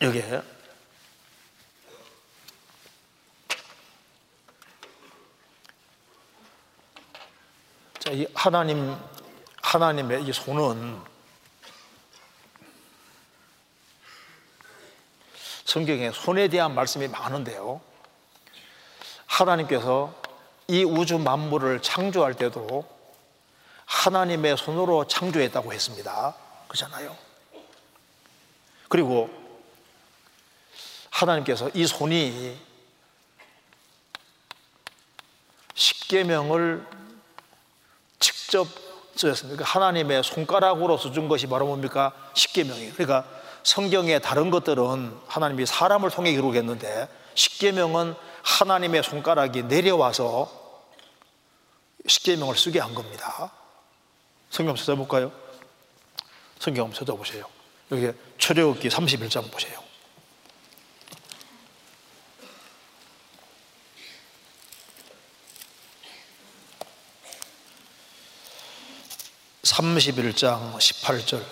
여기에 0.00 0.42
자, 7.98 8.10
이 8.12 8.26
하나님 8.34 8.96
하나님의 9.62 10.24
이 10.24 10.32
손은 10.32 11.00
성경에 15.64 16.12
손에 16.12 16.46
대한 16.46 16.74
말씀이 16.74 17.08
많은데요. 17.08 17.80
하나님께서 19.26 20.14
이 20.68 20.84
우주 20.84 21.18
만물을 21.18 21.82
창조할 21.82 22.34
때도 22.34 23.01
하나님의 23.92 24.56
손으로 24.56 25.06
창조했다고 25.06 25.72
했습니다. 25.72 26.34
그렇잖아요. 26.66 27.14
그리고 28.88 29.30
하나님께서 31.10 31.70
이 31.74 31.86
손이 31.86 32.58
십계명을 35.74 36.86
직접 38.18 38.66
쓰였습니다. 39.14 39.62
그러니까 39.62 39.78
하나님의 39.78 40.24
손가락으로 40.24 40.96
써준 40.96 41.28
것이 41.28 41.46
바로 41.46 41.66
뭡니까? 41.66 42.12
십계명이에요. 42.34 42.94
그러니까 42.94 43.28
성경의 43.62 44.22
다른 44.22 44.50
것들은 44.50 45.20
하나님이 45.26 45.66
사람을 45.66 46.10
통해 46.10 46.32
기록했는데 46.32 47.08
십계명은 47.34 48.14
하나님의 48.42 49.02
손가락이 49.02 49.64
내려와서 49.64 50.50
십계명을 52.06 52.56
쓰게 52.56 52.80
한 52.80 52.94
겁니다. 52.94 53.52
성경 54.52 54.76
찾아볼까요? 54.76 55.32
성경 56.58 56.92
찾아보세요. 56.92 57.48
여기 57.90 58.12
출애굽기 58.36 58.90
31장 58.90 59.50
보세요. 59.50 59.82
31장 69.62 70.76
18절. 70.76 71.42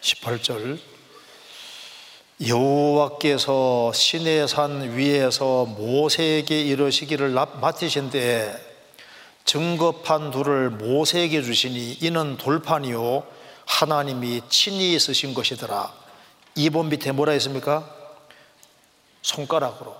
십팔절 0.00 0.80
여호와께서 2.46 3.92
시내 3.92 4.48
산 4.48 4.96
위에서 4.96 5.64
모세에게 5.64 6.60
이르시기를 6.60 7.30
맡으신 7.30 8.10
때 8.10 8.52
증거판 9.44 10.32
둘을 10.32 10.70
모세에게 10.70 11.42
주시니 11.42 11.98
이는 12.00 12.36
돌판이요 12.38 13.24
하나님이 13.64 14.42
친히 14.48 14.98
쓰신 14.98 15.34
것이더라. 15.34 15.92
2번 16.56 16.86
밑에 16.86 17.12
뭐라 17.12 17.32
했습니까? 17.32 17.88
손가락으로 19.22 19.94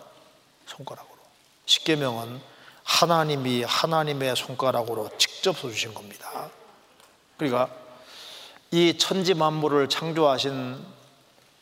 손가락으로 0.67 1.19
십계명은 1.67 2.41
하나님이 2.83 3.63
하나님의 3.63 4.35
손가락으로 4.35 5.11
직접 5.17 5.57
써주신 5.57 5.95
겁니다. 5.95 6.51
그러니까 7.37 7.69
이 8.73 8.99
천지 8.99 9.35
만물을 9.35 9.89
창조하신 9.89 11.02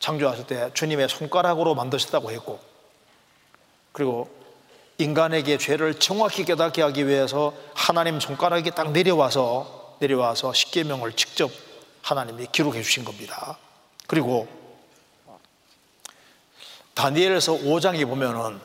창조하실 0.01 0.47
때 0.47 0.71
주님의 0.73 1.07
손가락으로 1.07 1.75
만드셨다고 1.75 2.31
했고 2.31 2.59
그리고 3.93 4.29
인간에게 4.97 5.57
죄를 5.57 5.99
정확히 5.99 6.43
깨닫게 6.43 6.81
하기 6.81 7.07
위해서 7.07 7.53
하나님 7.73 8.19
손가락이 8.19 8.71
딱 8.71 8.91
내려와서 8.91 9.97
내려와서 9.99 10.53
십계명을 10.53 11.13
직접 11.13 11.51
하나님이 12.01 12.47
기록해 12.51 12.81
주신 12.81 13.05
겁니다. 13.05 13.57
그리고 14.07 14.47
다니엘서 16.95 17.53
5장에 17.53 18.07
보면은 18.07 18.59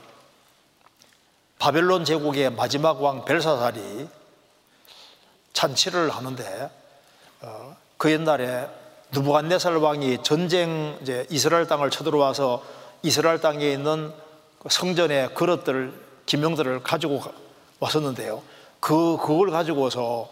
바벨론 1.59 2.05
제국의 2.05 2.51
마지막 2.51 3.03
왕 3.03 3.25
벨사살이 3.25 4.09
잔치를 5.53 6.11
하는데 6.11 6.71
어, 7.43 7.77
그 7.99 8.11
옛날에 8.11 8.69
누부갓네살 9.13 9.77
왕이 9.77 10.23
전쟁 10.23 10.99
이제 11.03 11.27
이스라엘 11.31 11.67
땅을 11.67 11.91
쳐들어와서 11.91 12.63
이스라엘 13.03 13.41
땅에 13.41 13.71
있는 13.71 14.13
그 14.59 14.69
성전의 14.69 15.35
그릇들 15.35 15.93
기명들을 16.27 16.83
가지고 16.83 17.23
왔었는데요. 17.79 18.43
그 18.81 19.17
그걸 19.21 19.51
가지고서 19.51 20.29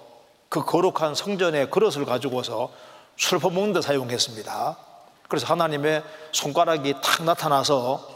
그 0.49 0.65
거룩한 0.65 1.15
성전의 1.15 1.71
그릇을 1.71 2.05
가지고서 2.05 2.71
술 3.17 3.39
퍼먹는 3.39 3.75
데 3.75 3.81
사용했습니다. 3.81 4.77
그래서 5.29 5.47
하나님의 5.47 6.03
손가락이 6.33 6.95
탁 7.03 7.25
나타나서 7.25 8.09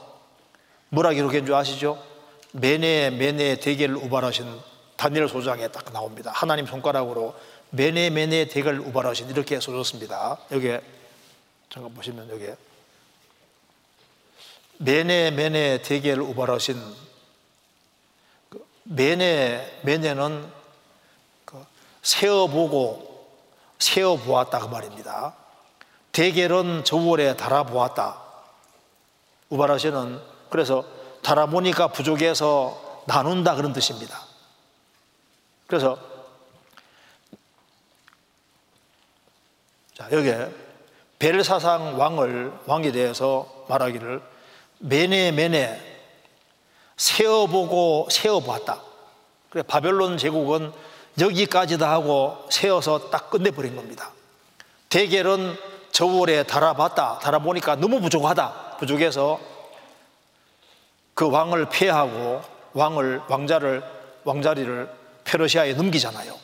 뭐라 0.91 1.13
기록한 1.13 1.47
줄 1.47 1.55
아시죠? 1.55 1.99
메네 2.53 3.11
메네 3.11 3.61
대결 3.61 3.95
우발하신 3.95 4.47
다니엘 4.97 5.29
소장에 5.29 5.69
딱 5.69 5.93
나옵니다. 5.93 6.33
하나님 6.35 6.67
손가락으로 6.67 7.35
메네 7.71 8.11
메네 8.11 8.47
대결 8.47 8.79
우발하신 8.81 9.29
이렇게 9.31 9.61
써줬습니다. 9.61 10.39
여기에 10.51 10.81
잠깐 11.71 11.95
보시면 11.95 12.31
여기에 12.31 12.57
메네 14.79 15.33
메네 15.33 15.83
대결 15.83 16.21
우발하신 16.21 16.81
그 18.49 18.67
메네 18.85 19.81
메네는 19.83 20.51
그 21.45 21.65
세어보고 22.03 23.29
세어보았다 23.79 24.61
그 24.61 24.67
말입니다. 24.67 25.35
대결은 26.13 26.85
저월에 26.85 27.37
달아보았다. 27.37 28.23
우발하시는 29.51 30.21
그래서 30.51 30.85
달아보니까 31.23 31.89
부족해서 31.89 33.03
나눈다 33.07 33.55
그런 33.55 33.73
뜻입니다. 33.73 34.27
그래서 35.67 35.99
자 39.99 40.09
여기에 40.13 40.49
벨사상 41.19 41.99
왕을 41.99 42.53
왕에 42.67 42.93
대해서 42.93 43.65
말하기를 43.69 44.23
매네 44.79 45.33
매네 45.33 45.83
세어보고 46.97 48.07
세어보았다. 48.09 48.81
그래 49.51 49.63
바벨론 49.63 50.17
제국은 50.17 50.73
여기까지다 51.19 51.91
하고 51.91 52.47
세어서 52.49 53.11
딱 53.11 53.29
끝내버린 53.29 53.75
겁니다. 53.75 54.13
대결은 54.89 55.57
저월에 55.91 56.45
달아봤다. 56.45 57.19
달아보니까 57.19 57.75
너무 57.77 58.01
부족하다. 58.01 58.77
부족해서 58.79 59.41
그 61.15 61.29
왕을 61.29 61.69
폐하고 61.71 62.41
왕을 62.73 63.23
왕자를 63.29 63.83
왕자리를 64.23 64.89
페르시아에 65.25 65.75
넘기잖아요. 65.75 66.39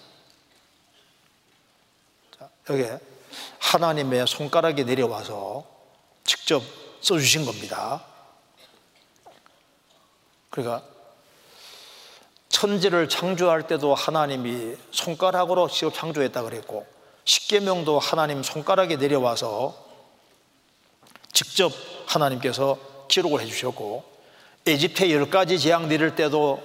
자, 2.36 2.48
여기 2.70 2.84
하나님의 3.64 4.26
손가락이 4.26 4.84
내려와서 4.84 5.64
직접 6.24 6.62
써주신 7.00 7.46
겁니다. 7.46 8.04
그러니까 10.50 10.82
천지를 12.50 13.08
창조할 13.08 13.66
때도 13.66 13.94
하나님이 13.94 14.76
손가락으로 14.90 15.68
직접 15.68 15.92
창조했다 15.94 16.42
그랬고 16.42 16.86
십계명도 17.24 17.98
하나님 17.98 18.42
손가락에 18.42 18.96
내려와서 18.96 19.74
직접 21.32 21.72
하나님께서 22.06 22.78
기록을 23.08 23.40
해주셨고 23.40 24.04
에집트에 24.66 25.10
열 25.12 25.30
가지 25.30 25.58
재앙 25.58 25.88
내릴 25.88 26.14
때도 26.14 26.62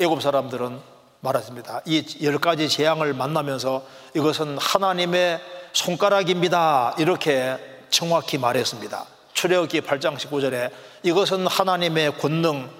애굽 0.00 0.20
사람들은 0.20 0.80
말했습니다. 1.20 1.82
이 1.86 2.22
열 2.22 2.38
가지 2.38 2.68
재앙을 2.68 3.14
만나면서 3.14 3.84
이것은 4.14 4.58
하나님의 4.58 5.40
손가락입니다. 5.76 6.94
이렇게 6.98 7.58
정확히 7.90 8.38
말했습니다. 8.38 9.04
출애굽기 9.34 9.82
8장 9.82 10.16
19절에 10.16 10.70
이것은 11.02 11.46
하나님의 11.46 12.16
권능 12.16 12.70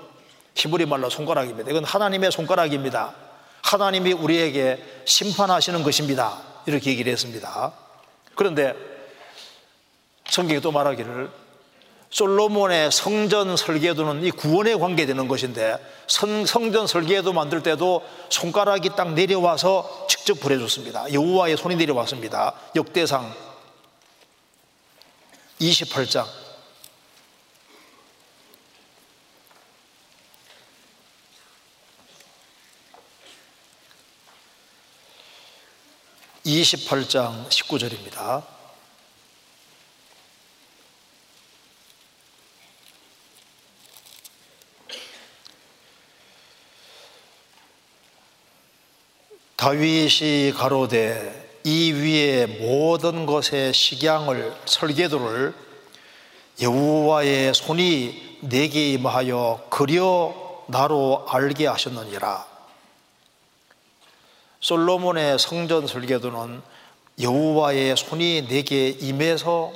히브리 0.55 0.87
말로 0.87 1.11
손가락입니다. 1.11 1.71
이건 1.71 1.85
하나님의 1.85 2.33
손가락입니다. 2.33 3.15
하나님이 3.63 4.15
우리에게 4.15 4.83
심판하시는 5.05 5.83
것입니다. 5.83 6.41
이렇게 6.65 6.91
얘기를 6.91 7.13
했습니다. 7.13 7.73
그런데 8.35 8.75
성경이 10.31 10.63
또 10.63 10.73
말하기를 10.73 11.29
솔로몬의 12.17 12.91
성전 12.93 13.59
설계도는 13.59 14.25
이 14.25 14.31
구원에 14.31 14.75
관계되는 14.75 15.29
것인데 15.29 15.77
성, 16.07 16.47
성전 16.47 16.87
설계도 16.87 17.35
만들 17.35 17.63
때도 17.63 18.03
손가락이 18.31 18.97
딱 18.97 19.13
내려와서 19.13 20.07
직접 20.09 20.41
부려줬습니다. 20.41 21.13
여호와의 21.13 21.59
손이 21.59 21.77
내려왔습니다. 21.77 22.55
역대상 22.75 23.35
28장 25.61 26.25
28장 36.47 37.47
19절입니다. 37.51 38.56
다윗이 49.67 50.53
가로되 50.53 51.61
이 51.65 51.91
위에 51.91 52.47
모든 52.47 53.27
것의 53.27 53.75
식양을 53.75 54.57
설계도를 54.65 55.53
여호와의 56.63 57.53
손이 57.53 58.39
내게 58.43 58.93
임하여 58.93 59.67
그려 59.69 60.63
나로 60.69 61.27
알게 61.29 61.67
하셨느니라. 61.67 62.47
솔로몬의 64.61 65.41
성전 65.41 65.89
설계도는 65.89 66.63
여호와의 67.21 67.97
손이 67.97 68.47
내게 68.47 68.91
임해서 68.91 69.73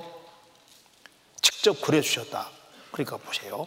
직접 1.42 1.81
그려 1.81 2.00
주셨다. 2.00 2.48
그러니까 2.92 3.16
보세요. 3.16 3.66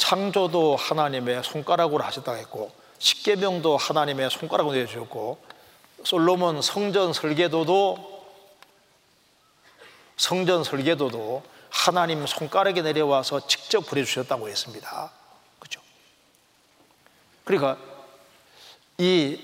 창조도 0.00 0.76
하나님의 0.76 1.44
손가락으로 1.44 2.02
하셨다고 2.02 2.38
했고 2.38 2.72
십계명도 2.98 3.76
하나님의 3.76 4.30
손가락으로 4.30 4.74
내주셨고 4.74 5.38
솔로몬 6.04 6.62
성전 6.62 7.12
설계도도 7.12 8.24
성전 10.16 10.64
설계도도 10.64 11.42
하나님 11.68 12.26
손가락에 12.26 12.80
내려와서 12.80 13.46
직접 13.46 13.86
그려주셨다고 13.86 14.48
했습니다. 14.48 15.12
그죠? 15.58 15.82
그러니까 17.44 17.76
이 18.96 19.38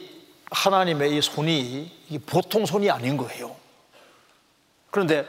하나님의 0.50 1.18
이 1.18 1.20
손이 1.20 2.22
보통 2.24 2.64
손이 2.64 2.90
아닌 2.90 3.18
거예요. 3.18 3.54
그런데 4.90 5.26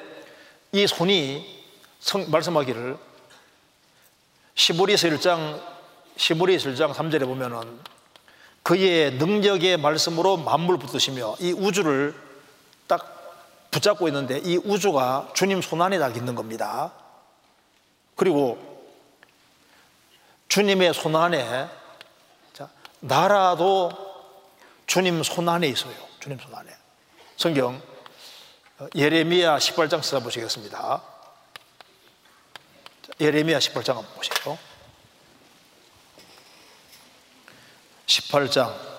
이 0.71 0.87
손이 0.87 1.65
성, 1.99 2.31
말씀하기를 2.31 3.06
시보리서 4.57 5.07
1장 5.09 5.61
시보리서 6.17 6.69
1장 6.71 6.91
3절에 6.91 7.25
보면은 7.25 7.79
그의 8.63 9.13
능력의 9.13 9.77
말씀으로 9.77 10.35
만물 10.35 10.77
붙드시며 10.79 11.37
이 11.39 11.53
우주를 11.53 12.15
딱 12.87 13.69
붙잡고 13.71 14.07
있는데 14.09 14.39
이 14.39 14.57
우주가 14.57 15.29
주님 15.35 15.61
손안에 15.61 15.99
딱 15.99 16.17
있는 16.17 16.33
겁니다. 16.33 16.91
그리고 18.15 18.57
주님의 20.49 20.93
손안에 20.93 21.69
나라도 22.99 23.91
주님 24.87 25.21
손안에 25.21 25.67
있어요. 25.67 25.93
주님 26.19 26.39
손안에. 26.39 26.71
성경 27.37 27.79
예레미야 28.95 29.57
18장 29.57 30.01
찾아보시겠습니다. 30.01 31.16
예레미야 33.19 33.57
18장 33.57 33.95
한번 33.95 34.13
보세요. 34.13 34.59
18장 38.05 38.97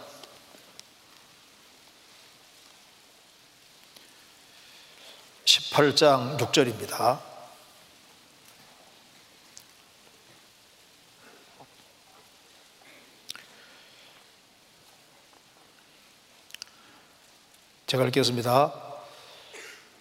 18장 5.45 6.37
6절입니다. 6.39 7.21
제가 17.87 18.05
읽겠습니다. 18.07 18.75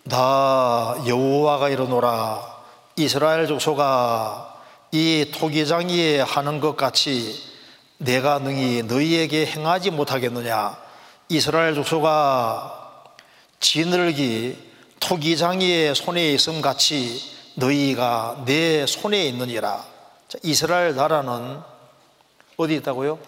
나 0.03 0.95
여호와가 1.07 1.69
이르노라 1.69 2.56
이스라엘 2.99 3.45
족속아 3.45 4.55
이 4.91 5.31
토기장이에 5.33 6.21
하는 6.21 6.59
것 6.59 6.75
같이 6.75 7.39
내가 7.97 8.39
능히 8.39 8.81
너희에게 8.81 9.45
행하지 9.45 9.91
못하겠느냐 9.91 10.75
이스라엘 11.29 11.75
족속아 11.75 13.03
지늘기 13.59 14.57
토기장이의 14.99 15.93
손에 15.93 16.33
있음 16.33 16.61
같이 16.61 17.21
너희가 17.55 18.43
내 18.45 18.85
손에 18.85 19.25
있느니라. 19.25 19.83
자, 20.27 20.37
이스라엘 20.43 20.95
나라는 20.95 21.59
어디 22.57 22.75
있다고요? 22.75 23.19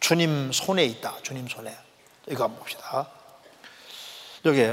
주님 0.00 0.52
손에 0.52 0.84
있다. 0.84 1.16
주님 1.22 1.48
손에. 1.48 1.74
이거 2.30 2.44
한번 2.44 2.60
봅시다. 2.60 3.08
여기 4.44 4.70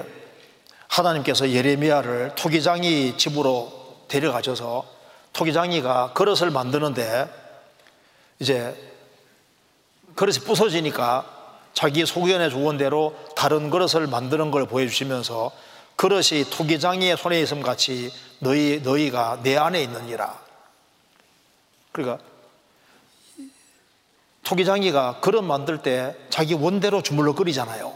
하나님께서 0.88 1.50
예레미야를 1.50 2.36
토기장이 2.36 3.18
집으로 3.18 3.75
데려가셔서 4.08 4.86
토기장이가 5.34 6.14
그릇을 6.14 6.50
만드는데 6.50 7.30
이제 8.40 8.76
그릇이 10.16 10.40
부서지니까 10.40 11.34
자기 11.74 12.06
소견에 12.06 12.50
좋은 12.50 12.78
대로 12.78 13.16
다른 13.36 13.70
그릇을 13.70 14.08
만드는 14.08 14.50
걸 14.52 14.66
보여주시면서 14.66 15.52
그릇이 15.98 16.46
토기장이의 16.50 17.18
손에 17.18 17.40
있음 17.42 17.62
같이 17.62 18.12
너희, 18.40 18.82
너희가 18.84 19.42
내 19.44 19.58
안에 19.58 19.82
있느니라. 19.84 20.40
그러니까 21.92 22.24
토기장이가 24.44 25.20
그릇 25.22 25.42
만들 25.42 25.82
때 25.82 26.16
자기 26.30 26.54
원대로 26.54 27.02
주물러 27.02 27.34
끓이잖아요. 27.34 27.94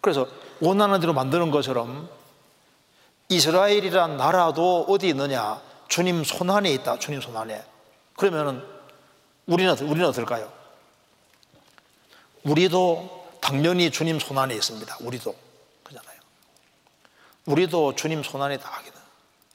그래서 0.00 0.26
원하는 0.60 1.00
대로 1.00 1.12
만드는 1.12 1.50
것처럼 1.50 2.08
이스라엘이란 3.28 4.16
나라도 4.16 4.86
어디 4.88 5.08
있느냐? 5.08 5.62
주님 5.88 6.24
손 6.24 6.50
안에 6.50 6.70
있다. 6.72 6.98
주님 6.98 7.20
손 7.20 7.36
안에. 7.36 7.64
그러면은 8.16 8.64
우리는 9.46 9.72
우리는 9.78 10.06
어떨까요? 10.08 10.52
우리도 12.44 13.38
당연히 13.40 13.90
주님 13.90 14.18
손 14.18 14.38
안에 14.38 14.54
있습니다. 14.54 14.96
우리도 15.00 15.34
그잖아요. 15.84 16.20
우리도 17.46 17.94
주님 17.94 18.22
손 18.22 18.42
안에 18.42 18.58
다 18.58 18.70
하기는 18.70 18.98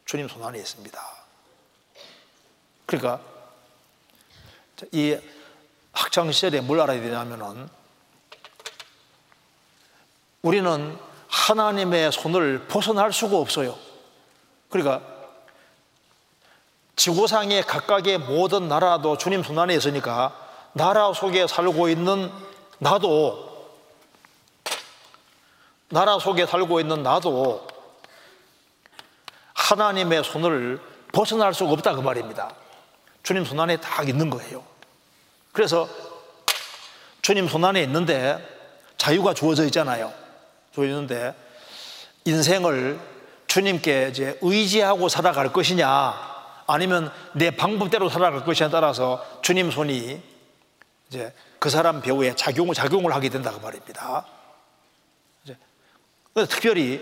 주님 0.06 0.28
손 0.28 0.44
안에 0.44 0.60
있습니다. 0.60 1.02
그러니까 2.86 3.22
이 4.92 5.18
학창 5.92 6.32
시절에 6.32 6.62
뭘 6.62 6.80
알아야 6.80 7.02
되냐면은 7.02 7.70
우리는 10.42 10.98
하나님의 11.34 12.12
손을 12.12 12.68
벗어날 12.68 13.12
수가 13.12 13.38
없어요. 13.38 13.76
그러니까 14.70 15.02
지구상의 16.96 17.64
각각의 17.64 18.20
모든 18.20 18.68
나라도 18.68 19.18
주님 19.18 19.42
손 19.42 19.58
안에 19.58 19.74
있으니까 19.76 20.38
나라 20.74 21.12
속에 21.12 21.48
살고 21.48 21.90
있는 21.90 22.32
나도 22.78 23.52
나라 25.90 26.20
속에 26.20 26.46
살고 26.46 26.80
있는 26.80 27.02
나도 27.02 27.68
하나님의 29.54 30.24
손을 30.24 30.80
벗어날 31.12 31.54
수가 31.54 31.72
없다 31.72 31.96
그 31.96 32.02
말입니다. 32.02 32.54
주님 33.24 33.44
손 33.44 33.60
안에 33.60 33.78
딱 33.78 34.08
있는 34.08 34.30
거예요. 34.30 34.64
그래서 35.52 35.90
주님 37.24 37.48
손 37.48 37.66
안에 37.66 37.82
있는데 37.84 38.38
자유가 38.98 39.34
주어져 39.34 39.66
있잖아요. 39.66 40.23
있는데 40.82 41.36
인생을 42.26 43.00
주님께 43.48 44.10
이제 44.10 44.38
의지하고 44.42 45.10
살아갈 45.10 45.54
것이냐 45.54 46.34
아니면 46.66 47.12
내 47.34 47.52
방법대로 47.52 48.10
살아갈 48.10 48.44
것이냐에 48.44 48.72
따라서 48.72 49.24
주님 49.42 49.70
손이 49.70 50.22
이제 51.10 51.34
그 51.60 51.70
사람 51.70 52.02
배우에 52.02 52.36
작용을 52.36 52.74
작용을 52.74 53.14
하게 53.14 53.30
된다 53.30 53.52
그 53.52 53.60
말입니다. 53.60 54.26
이제 55.44 55.56
특별히 56.50 57.02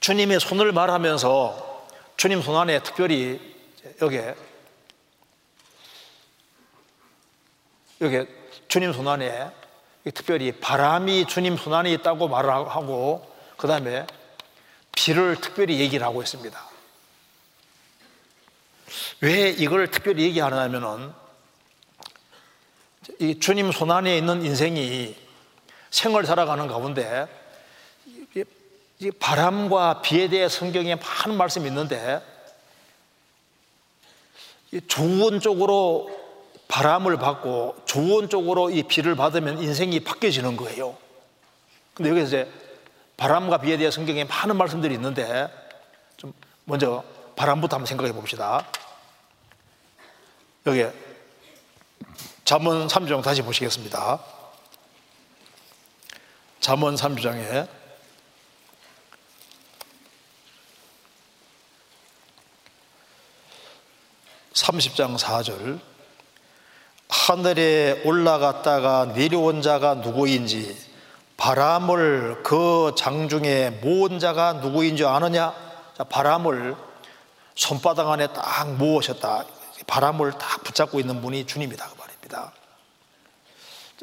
주님의 0.00 0.40
손을 0.40 0.72
말하면서 0.72 1.86
주님 2.16 2.42
손 2.42 2.56
안에 2.56 2.82
특별히 2.82 3.40
여기에 4.02 4.34
여기 8.00 8.26
주님 8.68 8.92
손 8.92 9.06
안에 9.06 9.50
특별히 10.04 10.52
바람이 10.52 11.26
주님 11.26 11.56
손 11.56 11.74
안에 11.74 11.92
있다고 11.92 12.28
말을 12.28 12.50
하고 12.50 13.30
그 13.56 13.68
다음에 13.68 14.06
비를 14.92 15.36
특별히 15.36 15.78
얘기를 15.78 16.06
하고 16.06 16.22
있습니다. 16.22 16.70
왜 19.20 19.50
이걸 19.50 19.90
특별히 19.90 20.24
얘기하냐면은 20.24 21.12
이 23.18 23.38
주님 23.38 23.72
손 23.72 23.90
안에 23.90 24.16
있는 24.16 24.44
인생이 24.44 25.14
생을 25.90 26.24
살아가는 26.24 26.66
가운데 26.66 27.26
바람과 29.18 30.02
비에 30.02 30.28
대해 30.28 30.48
성경에 30.48 30.94
많은 30.94 31.36
말씀이 31.36 31.66
있는데 31.68 32.22
좋은 34.86 35.40
쪽으로 35.40 36.19
바람을 36.70 37.18
받고 37.18 37.82
좋은 37.84 38.28
쪽으로 38.28 38.70
이 38.70 38.84
비를 38.84 39.16
받으면 39.16 39.60
인생이 39.60 40.00
바뀌어지는 40.00 40.56
거예요. 40.56 40.96
근데 41.94 42.10
여기서 42.10 42.26
이제 42.26 42.52
바람과 43.16 43.58
비에 43.58 43.76
대해 43.76 43.90
성경에 43.90 44.24
많은 44.24 44.56
말씀들이 44.56 44.94
있는데 44.94 45.48
좀 46.16 46.32
먼저 46.64 47.02
바람부터 47.34 47.76
한번 47.76 47.86
생각해 47.86 48.12
봅시다. 48.12 48.64
여기 50.66 50.86
잠언 52.44 52.86
3장 52.86 53.22
다시 53.22 53.42
보시겠습니다. 53.42 54.20
잠언 56.60 56.94
3장에 56.94 57.68
30장 64.52 65.18
4절 65.18 65.89
하늘에 67.10 68.02
올라갔다가 68.04 69.06
내려온 69.06 69.62
자가 69.62 69.94
누구인지 69.94 70.90
바람을 71.36 72.42
그 72.42 72.92
장중에 72.96 73.70
모은 73.82 74.18
자가 74.18 74.54
누구인 74.54 74.96
줄 74.96 75.06
아느냐? 75.06 75.52
자, 75.96 76.04
바람을 76.04 76.76
손바닥 77.54 78.08
안에 78.08 78.28
딱 78.28 78.74
모으셨다. 78.74 79.44
바람을 79.86 80.32
딱 80.32 80.62
붙잡고 80.62 81.00
있는 81.00 81.20
분이 81.20 81.46
주님이다 81.46 81.88
그 81.88 81.98
말입니다. 81.98 82.52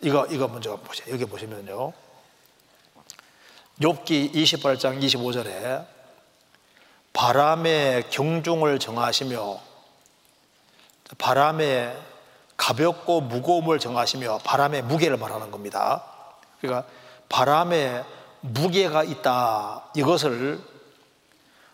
이거 0.04 0.26
이거 0.30 0.48
먼저 0.48 0.76
보세요. 0.78 1.14
여기 1.14 1.26
보시면요. 1.26 1.94
욥기 3.82 4.34
28장 4.34 5.02
25절에 5.02 5.86
바람의 7.14 8.10
경중을 8.10 8.80
정하시며 8.80 9.60
바람의 11.18 12.07
가볍고 12.58 13.22
무거움을 13.22 13.80
정하시며 13.80 14.40
바람의 14.44 14.82
무게를 14.84 15.18
말하는 15.18 15.52
겁니다. 15.52 16.04
그러니까 16.60 16.88
바람에 17.30 18.04
무게가 18.42 19.04
있다. 19.04 19.86
이것을 19.96 20.60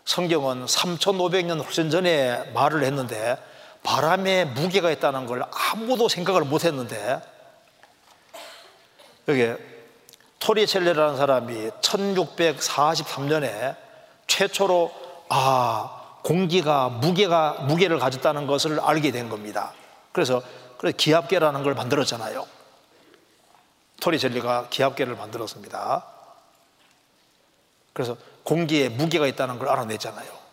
성경은 0.04 0.66
3,500년 0.66 1.64
훨씬 1.64 1.90
전에 1.90 2.50
말을 2.52 2.84
했는데 2.84 3.38
바람에 3.82 4.44
무게가 4.46 4.90
있다는 4.90 5.26
걸 5.26 5.44
아무도 5.72 6.08
생각을 6.08 6.42
못 6.42 6.64
했는데 6.64 7.20
여기 9.28 9.52
토리첼레라는 10.40 11.16
사람이 11.16 11.70
1643년에 11.80 13.76
최초로 14.26 14.92
아 15.30 16.18
공기가 16.22 16.88
무게가 16.90 17.52
무게를 17.62 17.98
가졌다는 17.98 18.46
것을 18.46 18.80
알게 18.80 19.10
된 19.10 19.30
겁니다. 19.30 19.72
그래서 20.12 20.42
그래서 20.78 20.96
기압계라는 20.96 21.62
걸 21.62 21.74
만들었잖아요. 21.74 22.46
토리 24.00 24.18
젤리가 24.18 24.68
기압계를 24.70 25.16
만들었습니다. 25.16 26.04
그래서 27.92 28.16
공기에 28.42 28.88
무게가 28.88 29.26
있다는 29.26 29.58
걸 29.58 29.68
알아냈잖아요. 29.68 30.44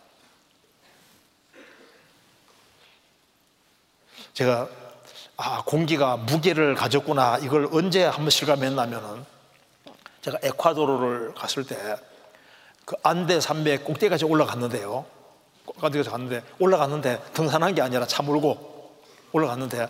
제가 4.34 4.69
아 5.38 5.63
공기가 5.65 6.17
무게를 6.17 6.76
가졌구나 6.76 7.39
이걸 7.39 7.67
언제 7.72 8.03
한번 8.03 8.30
실감했냐면은 8.30 9.26
제가 10.22 10.38
에콰도르를 10.43 11.34
갔을 11.34 11.65
때 11.65 11.76
그 12.86 12.95
안데 13.03 13.39
산맥 13.39 13.86
꼭대기까지 13.86 14.26
올라갔는데요. 14.26 15.05
꼭대기까지 15.65 16.09
갔는데 16.09 16.43
올라갔는데 16.59 17.22
등산한 17.34 17.76
게 17.76 17.82
아니라 17.82 18.05
차 18.05 18.24
몰고 18.24 18.99
올라갔는데 19.32 19.84
어, 19.84 19.89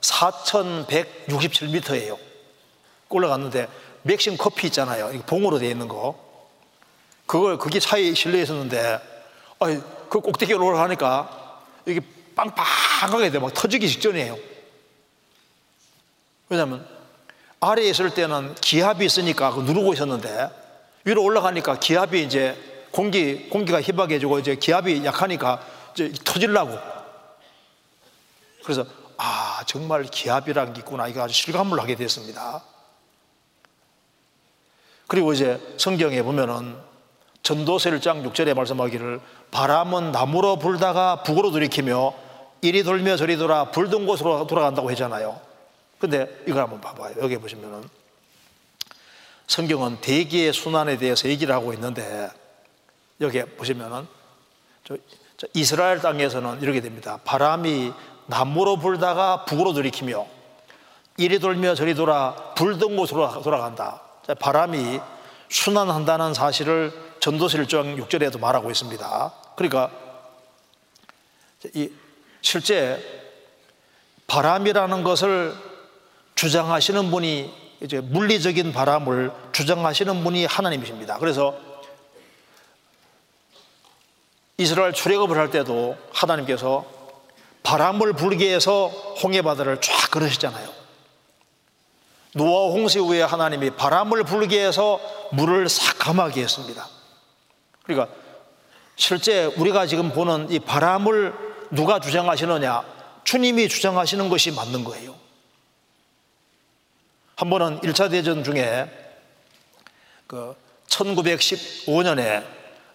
4,167m예요. 0.00 2.18
올라갔는데 3.08 3.68
맥심 4.02 4.36
커피 4.36 4.66
있잖아요. 4.68 5.10
봉으로 5.26 5.58
되어 5.58 5.70
있는 5.70 5.88
거. 5.88 6.16
그걸 7.26 7.58
그게 7.58 7.78
차에 7.78 8.14
실려 8.14 8.40
있었는데 8.40 9.00
아이, 9.60 9.78
그 10.08 10.20
꼭대기에 10.20 10.56
올라가니까 10.56 11.60
이게 11.86 12.00
빵빵하게 12.34 13.30
돼. 13.30 13.38
막 13.38 13.54
터지기 13.54 13.88
직전이에요. 13.88 14.36
왜냐하면 16.48 16.84
아래에 17.60 17.90
있을 17.90 18.12
때는 18.12 18.56
기압이 18.56 19.04
있으니까 19.04 19.50
누르고 19.50 19.92
있었는데 19.92 20.50
위로 21.04 21.22
올라가니까 21.22 21.78
기압이 21.78 22.20
이제 22.22 22.56
공기 22.90 23.48
공기가 23.48 23.80
희박해지고 23.80 24.40
이제 24.40 24.56
기압이 24.56 25.04
약하니까 25.04 25.64
이제 25.94 26.12
터질라고. 26.24 26.76
그래서 28.64 28.84
아 29.16 29.62
정말 29.66 30.04
기압이란 30.04 30.72
게 30.72 30.80
있구나 30.80 31.08
이거 31.08 31.22
아주 31.22 31.34
실감을 31.34 31.80
하게 31.80 31.94
됐습니다. 31.94 32.62
그리고 35.06 35.32
이제 35.32 35.60
성경에 35.76 36.22
보면은 36.22 36.76
전도서 37.42 37.90
1장 37.90 38.24
6절에 38.32 38.54
말씀하기를 38.54 39.20
바람은 39.50 40.12
나무로 40.12 40.56
불다가 40.56 41.22
북으로 41.22 41.50
들이키며 41.50 42.14
이리 42.62 42.84
돌며 42.84 43.16
저리 43.16 43.36
돌아 43.36 43.70
불던 43.70 44.06
곳으로 44.06 44.46
돌아간다고 44.46 44.90
했잖아요. 44.90 45.40
근데 45.98 46.42
이걸 46.46 46.62
한번 46.62 46.80
봐봐요. 46.80 47.16
여기 47.20 47.36
보시면은 47.36 47.88
성경은 49.48 50.00
대기의 50.00 50.52
순환에 50.52 50.96
대해서 50.96 51.28
얘기를 51.28 51.54
하고 51.54 51.72
있는데 51.74 52.30
여기 53.20 53.42
보시면은 53.42 54.06
이스라엘 55.54 56.00
땅에서는 56.00 56.62
이렇게 56.62 56.80
됩니다. 56.80 57.18
바람이 57.24 57.92
남으로 58.26 58.76
불다가 58.76 59.44
북으로 59.44 59.72
들이키며 59.72 60.26
이리 61.18 61.38
돌며 61.38 61.74
저리 61.74 61.94
돌아 61.94 62.34
불던 62.54 62.96
곳으로 62.96 63.42
돌아간다. 63.42 64.00
바람이 64.38 65.00
순환한다는 65.48 66.34
사실을 66.34 66.92
1장 67.20 68.02
6절에도 68.02 68.40
말하고 68.40 68.70
있습니다. 68.70 69.32
그러니까 69.56 69.90
이 71.74 71.90
실제 72.40 73.00
바람이라는 74.26 75.04
것을 75.04 75.54
주장하시는 76.34 77.10
분이 77.10 77.62
이제 77.82 78.00
물리적인 78.00 78.72
바람을 78.72 79.30
주장하시는 79.52 80.24
분이 80.24 80.46
하나님이십니다. 80.46 81.18
그래서 81.18 81.54
이스라엘 84.56 84.92
출애굽을 84.92 85.36
할 85.36 85.50
때도 85.50 85.96
하나님께서 86.12 87.01
바람을 87.62 88.14
불게 88.14 88.54
해서 88.54 88.88
홍해 89.22 89.42
바다를 89.42 89.80
쫙 89.80 90.10
걸으시잖아요. 90.10 90.68
노아 92.34 92.72
홍수 92.72 93.00
후에 93.00 93.22
하나님이 93.22 93.70
바람을 93.70 94.24
불게 94.24 94.64
해서 94.64 95.00
물을 95.32 95.68
삭감하게 95.68 96.42
했습니다. 96.42 96.88
그러니까 97.84 98.14
실제 98.96 99.44
우리가 99.44 99.86
지금 99.86 100.12
보는 100.12 100.50
이 100.50 100.58
바람을 100.58 101.34
누가 101.70 102.00
주장하시느냐? 102.00 102.84
주님이 103.24 103.68
주장하시는 103.68 104.28
것이 104.28 104.50
맞는 104.50 104.84
거예요. 104.84 105.14
한 107.36 107.50
번은 107.50 107.80
1차 107.80 108.10
대전 108.10 108.44
중에 108.44 108.88
그 110.26 110.54
1915년에 110.88 112.44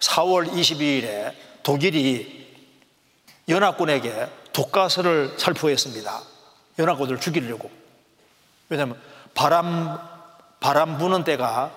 4월 0.00 0.50
22일에 0.50 1.34
독일이 1.62 2.46
연합군에게 3.48 4.28
독가스를 4.58 5.34
살포했습니다. 5.36 6.20
연합군을 6.80 7.20
죽이려고. 7.20 7.70
왜냐하면 8.68 9.00
바람, 9.32 10.00
바람 10.58 10.98
부는 10.98 11.22
때가 11.22 11.70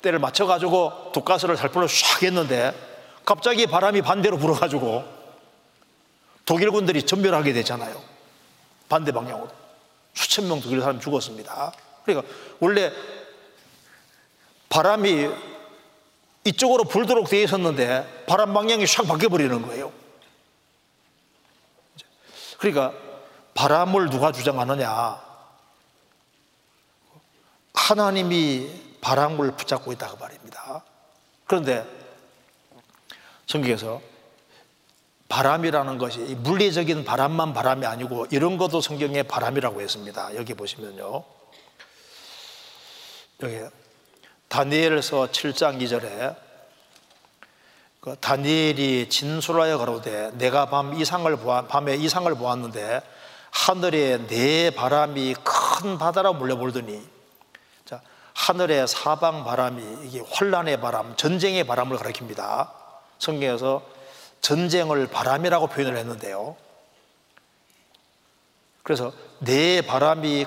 때를 0.00 0.20
맞춰가지고 0.20 1.10
독가스를 1.12 1.56
살포를 1.56 1.88
샥 1.88 2.22
했는데 2.26 2.72
갑자기 3.24 3.66
바람이 3.66 4.02
반대로 4.02 4.38
불어가지고 4.38 5.04
독일군들이 6.46 7.02
전멸하게 7.02 7.52
되잖아요. 7.52 8.00
반대 8.88 9.10
방향으로. 9.10 9.50
수천 10.14 10.46
명 10.46 10.60
독일 10.60 10.80
사람 10.80 11.00
죽었습니다. 11.00 11.72
그러니까 12.04 12.32
원래 12.60 12.92
바람이 14.68 15.28
이쪽으로 16.44 16.84
불도록 16.84 17.28
되어 17.28 17.42
있었는데 17.42 18.24
바람 18.28 18.54
방향이 18.54 18.84
샥 18.84 19.08
바뀌어버리는 19.08 19.62
거예요. 19.62 19.99
그러니까 22.60 22.92
바람을 23.54 24.10
누가 24.10 24.32
주장하느냐? 24.32 25.18
하나님이 27.72 28.98
바람을 29.00 29.52
붙잡고 29.52 29.92
있다고 29.92 30.18
말입니다. 30.18 30.84
그런데 31.46 31.86
성경에서 33.46 34.02
바람이라는 35.30 35.96
것이 35.96 36.18
물리적인 36.18 37.04
바람만 37.04 37.54
바람이 37.54 37.86
아니고 37.86 38.26
이런 38.30 38.58
것도 38.58 38.82
성경에 38.82 39.22
바람이라고 39.22 39.80
했습니다. 39.80 40.34
여기 40.36 40.52
보시면요. 40.52 41.24
여기 43.42 43.60
다니엘서 44.48 45.28
7장 45.28 45.80
2절에 45.80 46.49
그 48.00 48.16
다니엘이 48.18 49.10
진술하여 49.10 49.76
가로되 49.76 50.30
내가 50.38 50.66
밤 50.70 50.94
이상을 50.94 51.36
보아, 51.36 51.66
밤에 51.66 51.96
이상을 51.96 52.34
보았는데 52.34 53.02
하늘에 53.50 54.26
네 54.26 54.70
바람이 54.70 55.34
큰 55.44 55.98
바다라 55.98 56.32
몰려불더니 56.32 57.06
자 57.84 58.00
하늘의 58.32 58.88
사방 58.88 59.44
바람이 59.44 60.06
이게 60.06 60.20
혼란의 60.20 60.80
바람, 60.80 61.14
전쟁의 61.14 61.64
바람을 61.64 61.98
가리킵니다. 61.98 62.70
성경에서 63.18 63.82
전쟁을 64.40 65.08
바람이라고 65.08 65.66
표현을 65.66 65.98
했는데요. 65.98 66.56
그래서 68.82 69.12
네 69.40 69.82
바람이 69.82 70.46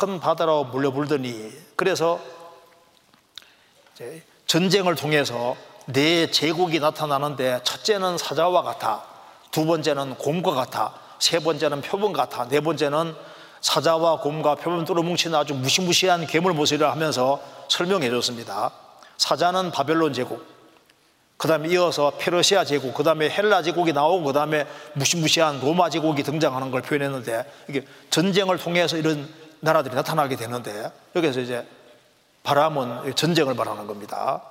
큰 0.00 0.18
바다로 0.18 0.64
몰려불더니 0.64 1.52
그래서 1.76 2.20
전쟁을 4.46 4.96
통해서 4.96 5.56
네 5.86 6.30
제국이 6.30 6.78
나타나는데 6.78 7.60
첫째는 7.64 8.18
사자와 8.18 8.62
같아, 8.62 9.02
두 9.50 9.66
번째는 9.66 10.16
곰과 10.16 10.52
같아, 10.52 10.94
세 11.18 11.38
번째는 11.40 11.80
표범 11.82 12.12
같아, 12.12 12.46
네 12.48 12.60
번째는 12.60 13.14
사자와 13.60 14.20
곰과 14.20 14.56
표범 14.56 14.84
뚫어 14.84 15.02
뭉친 15.02 15.34
아주 15.34 15.54
무시무시한 15.54 16.26
괴물 16.26 16.52
모습이라 16.52 16.90
하면서 16.90 17.40
설명해 17.68 18.10
줬습니다. 18.10 18.70
사자는 19.16 19.70
바벨론 19.70 20.12
제국, 20.12 20.44
그 21.36 21.48
다음에 21.48 21.68
이어서 21.70 22.12
페르시아 22.18 22.64
제국, 22.64 22.94
그 22.94 23.02
다음에 23.02 23.28
헬라 23.28 23.62
제국이 23.62 23.92
나오고, 23.92 24.26
그 24.26 24.32
다음에 24.32 24.64
무시무시한 24.94 25.60
로마 25.60 25.90
제국이 25.90 26.22
등장하는 26.22 26.70
걸 26.70 26.82
표현했는데, 26.82 27.50
이게 27.68 27.84
전쟁을 28.10 28.58
통해서 28.58 28.96
이런 28.96 29.28
나라들이 29.58 29.94
나타나게 29.94 30.36
되는데, 30.36 30.92
여기서 31.16 31.40
이제 31.40 31.66
바람은 32.44 33.16
전쟁을 33.16 33.54
말하는 33.54 33.88
겁니다. 33.88 34.42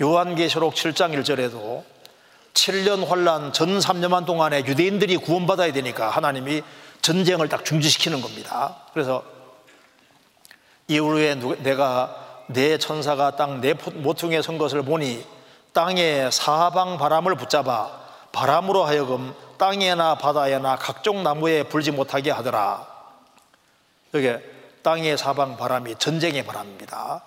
요한계시록 0.00 0.74
7장 0.74 1.20
1절에도 1.20 1.82
7년 2.54 3.06
환란 3.06 3.52
전 3.52 3.78
3년만 3.78 4.26
동안에 4.26 4.64
유대인들이 4.64 5.16
구원받아야 5.16 5.72
되니까 5.72 6.08
하나님이 6.10 6.62
전쟁을 7.02 7.48
딱 7.48 7.64
중지시키는 7.64 8.20
겁니다. 8.20 8.76
그래서 8.92 9.24
이후에 10.86 11.34
내가 11.34 12.44
내 12.46 12.78
천사가 12.78 13.36
땅 13.36 13.60
내 13.60 13.74
모퉁이에 13.74 14.40
선 14.40 14.56
것을 14.56 14.82
보니 14.82 15.24
땅에 15.72 16.30
사방 16.30 16.96
바람을 16.96 17.34
붙잡아 17.36 17.90
바람으로 18.32 18.84
하여금 18.84 19.34
땅에나 19.58 20.16
바다에나 20.16 20.76
각종 20.76 21.22
나무에 21.22 21.64
불지 21.64 21.90
못하게 21.90 22.30
하더라. 22.30 22.86
여기 24.14 24.32
땅의 24.82 25.18
사방 25.18 25.56
바람이 25.56 25.96
전쟁의 25.96 26.44
바람입니다. 26.46 27.22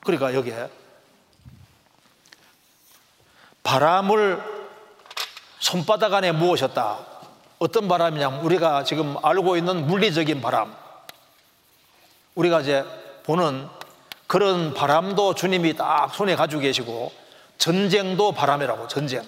그러니까 0.00 0.34
여기에 0.34 0.68
바람을 3.64 4.42
손바닥 5.58 6.14
안에 6.14 6.32
모으셨다. 6.32 6.98
어떤 7.58 7.88
바람이냐면 7.88 8.40
우리가 8.40 8.84
지금 8.84 9.16
알고 9.22 9.56
있는 9.56 9.86
물리적인 9.86 10.40
바람. 10.40 10.76
우리가 12.34 12.60
이제 12.60 12.84
보는 13.24 13.68
그런 14.26 14.74
바람도 14.74 15.34
주님이 15.34 15.76
딱 15.76 16.14
손에 16.14 16.36
가지고 16.36 16.62
계시고 16.62 17.12
전쟁도 17.58 18.32
바람이라고 18.32 18.86
전쟁. 18.88 19.26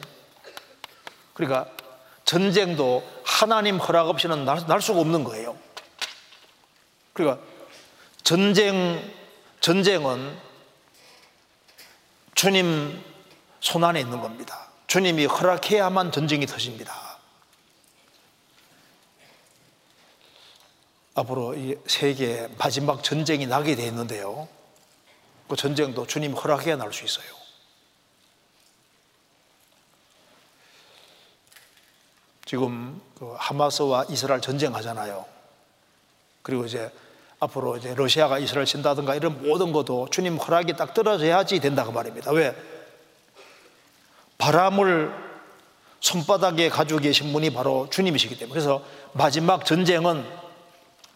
그러니까 1.33 1.71
전쟁도 2.25 3.05
하나님 3.25 3.79
허락 3.79 4.09
없이는 4.09 4.45
날, 4.45 4.67
날 4.67 4.83
수가 4.83 5.01
없는 5.01 5.25
거예요. 5.25 5.57
그러니까 7.15 7.43
전쟁 8.23 9.03
전쟁은 9.61 10.39
주님 12.35 13.03
손 13.67 13.83
안에 13.83 13.99
있는 13.99 14.21
겁니다. 14.21 14.69
주님이 14.87 15.27
허락해야만 15.27 16.13
전쟁이 16.13 16.47
터집니다. 16.47 17.19
앞으로 21.17 21.57
이 21.57 21.77
세계 21.89 22.49
마지막 22.59 23.03
전쟁이 23.03 23.45
나게 23.45 23.75
돼 23.75 23.85
있는데요. 23.87 24.47
그 25.49 25.57
전쟁도 25.57 26.07
주님 26.07 26.33
허락해야 26.35 26.77
날 26.77 26.93
수 26.93 27.05
있어요. 27.05 27.27
지금 32.45 33.01
그 33.19 33.35
하마스와 33.37 34.07
이스라엘 34.09 34.41
전쟁하잖아요. 34.41 35.27
그리고 36.43 36.67
이제 36.67 36.93
앞으로 37.41 37.79
이제 37.79 37.97
러시아가 37.97 38.39
이스라엘 38.39 38.65
친다든가 38.65 39.17
이런 39.17 39.43
모든 39.43 39.73
것도 39.73 40.09
주님 40.11 40.37
허락이 40.37 40.75
딱 40.75 40.95
떨어져야지 40.95 41.59
된다고 41.59 41.91
말입니다. 41.91 42.31
왜? 42.31 42.76
바람을 44.47 45.13
손바닥에 45.99 46.69
가지고 46.69 47.01
계신 47.01 47.33
분이 47.33 47.51
바로 47.51 47.89
주님이시기 47.91 48.39
때문에 48.39 48.53
그래서 48.53 48.81
마지막 49.13 49.65
전쟁은 49.65 50.25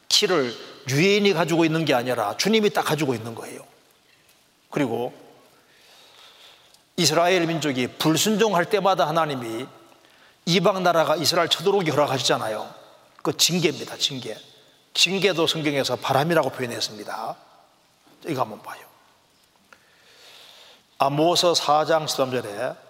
키를 0.09 0.53
유엔이 0.89 1.33
가지고 1.35 1.64
있는 1.64 1.85
게 1.85 1.95
아니라 1.95 2.37
주님이 2.37 2.70
딱 2.70 2.83
가지고 2.83 3.14
있는 3.14 3.37
거예요. 3.37 3.64
그리고 4.70 5.12
이스라엘 6.97 7.47
민족이 7.47 7.87
불순종할 7.99 8.64
때마다 8.64 9.07
하나님이 9.07 9.66
이방 10.47 10.83
나라가 10.83 11.14
이스라엘 11.14 11.49
쳐들어오기 11.49 11.93
허락하시잖아요. 11.93 12.68
그 13.22 13.37
징계입니다, 13.37 13.97
징계. 13.97 14.37
징계도 14.95 15.47
성경에서 15.47 15.95
바람이라고 15.95 16.51
표현했습니다. 16.51 17.37
이거 18.26 18.41
한번 18.41 18.61
봐요. 18.61 18.81
아모서 20.99 21.53
4장 21.53 22.07
13절에 22.07 22.89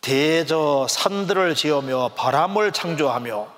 대저 0.00 0.86
산들을 0.88 1.54
지으며 1.54 2.10
바람을 2.16 2.72
창조하며 2.72 3.48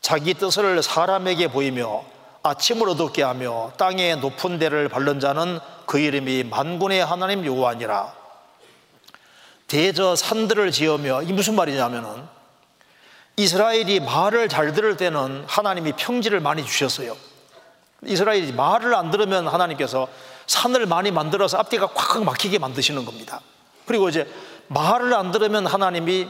자기 0.00 0.34
뜻을 0.34 0.82
사람에게 0.82 1.48
보이며 1.48 2.04
아침을 2.42 2.88
어둡게 2.90 3.22
하며 3.22 3.72
땅의 3.76 4.18
높은 4.18 4.58
데를 4.58 4.88
밟는 4.88 5.18
자는 5.18 5.58
그 5.84 5.98
이름이 5.98 6.44
만군의 6.44 7.04
하나님 7.04 7.44
여호와니라. 7.44 8.14
대저 9.66 10.14
산들을 10.14 10.70
지으며 10.70 11.22
이 11.22 11.32
무슨 11.32 11.56
말이냐면은 11.56 12.22
이스라엘이 13.36 14.00
말을 14.00 14.48
잘 14.48 14.72
들을 14.72 14.96
때는 14.96 15.44
하나님이 15.48 15.92
평지를 15.92 16.40
많이 16.40 16.64
주셨어요. 16.64 17.16
이스라엘이 18.04 18.52
말을 18.52 18.94
안 18.94 19.10
들으면 19.10 19.48
하나님께서 19.48 20.08
산을 20.46 20.86
많이 20.86 21.10
만들어서 21.10 21.58
앞뒤가 21.58 21.88
꽉 21.88 22.22
막히게 22.22 22.58
만드시는 22.58 23.04
겁니다. 23.04 23.40
그리고 23.86 24.08
이제 24.08 24.26
말을 24.68 25.14
안 25.14 25.30
들으면 25.32 25.66
하나님이 25.66 26.28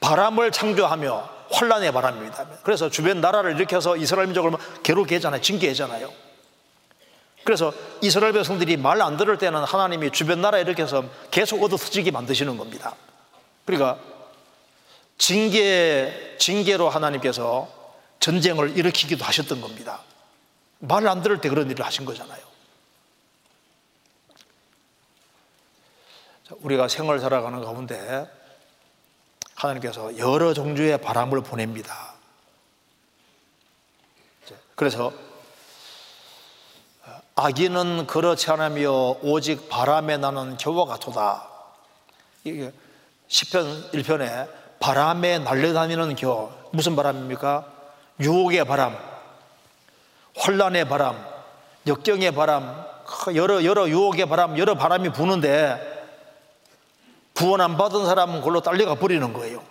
바람을 0.00 0.52
창조하며 0.52 1.36
환란의 1.50 1.92
바람입니다. 1.92 2.46
그래서 2.62 2.90
주변 2.90 3.20
나라를 3.20 3.52
일으켜서 3.52 3.96
이스라엘 3.96 4.26
민족을 4.26 4.52
괴롭게 4.82 5.14
했잖아요. 5.16 5.40
징계했잖아요. 5.40 6.10
그래서 7.44 7.72
이스라엘 8.02 8.32
백성들이 8.32 8.76
말 8.76 9.00
안 9.00 9.16
들을 9.16 9.38
때는 9.38 9.62
하나님이 9.62 10.10
주변 10.10 10.40
나라에 10.40 10.62
일으켜서 10.62 11.04
계속 11.30 11.62
얻어터지게 11.62 12.10
만드시는 12.10 12.56
겁니다. 12.56 12.94
그러니까 13.64 13.98
징계, 15.18 16.36
징계로 16.38 16.88
하나님께서 16.88 17.68
전쟁을 18.20 18.76
일으키기도 18.76 19.24
하셨던 19.24 19.60
겁니다. 19.60 20.00
말안 20.80 21.22
들을 21.22 21.40
때 21.40 21.48
그런 21.48 21.70
일을 21.70 21.86
하신 21.86 22.04
거잖아요. 22.04 22.40
우리가 26.50 26.88
생을 26.88 27.18
살아가는 27.18 27.64
가운데 27.64 28.30
하나님께서 29.54 30.16
여러 30.18 30.54
종류의 30.54 30.98
바람을 30.98 31.42
보냅니다. 31.42 32.14
그래서 34.74 35.12
아기는 37.34 38.06
그렇지 38.06 38.50
않으며 38.50 39.16
오직 39.22 39.68
바람에 39.68 40.18
나는 40.18 40.56
겨와 40.56 40.86
같도다. 40.86 41.48
이게 42.44 42.72
10편 43.28 43.92
1편에 43.92 44.48
바람에 44.78 45.40
날려다니는 45.40 46.14
겨 46.16 46.52
무슨 46.70 46.94
바람입니까? 46.94 47.72
유혹의 48.20 48.64
바람, 48.64 48.96
혼란의 50.46 50.88
바람, 50.88 51.26
역경의 51.86 52.32
바람, 52.34 52.84
여러 53.34 53.64
여러 53.64 53.88
유혹의 53.88 54.26
바람, 54.26 54.58
여러 54.58 54.74
바람이 54.74 55.10
부는데 55.12 55.95
구원 57.36 57.60
안 57.60 57.76
받은 57.76 58.06
사람은 58.06 58.40
그걸로 58.40 58.60
딸려가 58.60 58.94
버리는 58.94 59.32
거예요. 59.32 59.62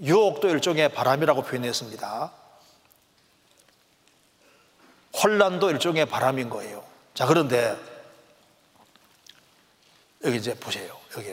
유혹도 0.00 0.48
일종의 0.48 0.92
바람이라고 0.92 1.42
표현했습니다. 1.42 2.32
혼란도 5.22 5.70
일종의 5.70 6.06
바람인 6.06 6.48
거예요. 6.48 6.82
자, 7.12 7.26
그런데 7.26 7.76
여기 10.24 10.38
이제 10.38 10.54
보세요. 10.54 10.96
여기 11.16 11.30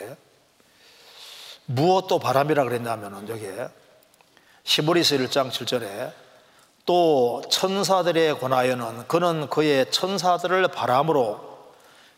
무엇도 1.65 2.19
바람이라 2.19 2.65
그랬냐면은 2.65 3.29
여기에 3.29 3.69
시보리스 4.63 5.17
1장 5.17 5.49
7절에 5.49 6.13
또 6.85 7.41
천사들에 7.49 8.33
관하여는 8.33 9.07
그는 9.07 9.49
그의 9.49 9.89
천사들을 9.91 10.67
바람으로 10.67 11.50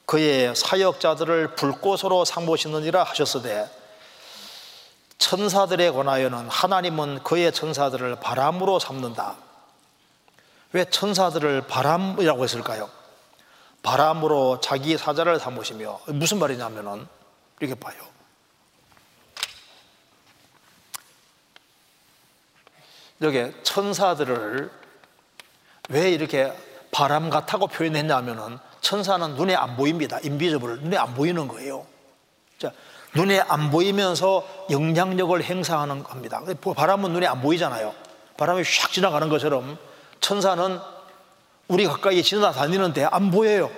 그의 0.05 0.55
사역자들을 0.55 1.55
불꽃으로 1.55 2.25
상보시느니라 2.25 3.03
하셨으되 3.03 3.69
천사들에 5.17 5.91
관하여는 5.91 6.49
하나님은 6.49 7.23
그의 7.23 7.51
천사들을 7.53 8.17
바람으로 8.17 8.79
삼는다. 8.79 9.37
왜 10.73 10.85
천사들을 10.85 11.67
바람이라고 11.67 12.43
했을까요? 12.43 12.89
바람으로 13.83 14.59
자기 14.59 14.97
사자를 14.97 15.39
삼으시며 15.39 15.99
무슨 16.07 16.39
말이냐면은 16.39 17.07
이렇게 17.59 17.75
봐요. 17.79 17.95
여기 23.21 23.53
천사들을 23.63 24.71
왜 25.89 26.11
이렇게 26.11 26.51
바람 26.91 27.29
같다고 27.29 27.67
표현했냐면은 27.67 28.59
천사는 28.83 29.35
눈에 29.35 29.55
안 29.55 29.75
보입니다. 29.77 30.19
인비저블 30.21 30.81
눈에 30.81 30.97
안 30.97 31.15
보이는 31.15 31.47
거예요. 31.47 31.87
자, 32.59 32.71
눈에 33.15 33.39
안 33.39 33.71
보이면서 33.71 34.45
영향력을 34.69 35.41
행사하는 35.41 36.03
겁니다. 36.03 36.41
바람은 36.75 37.13
눈에 37.13 37.25
안 37.25 37.41
보이잖아요. 37.41 37.95
바람이 38.37 38.61
샥 38.61 38.91
지나가는 38.91 39.27
것처럼 39.29 39.77
천사는 40.19 40.79
우리 41.69 41.87
가까이 41.87 42.21
지나다니는데 42.21 43.05
안 43.05 43.31
보여요. 43.31 43.71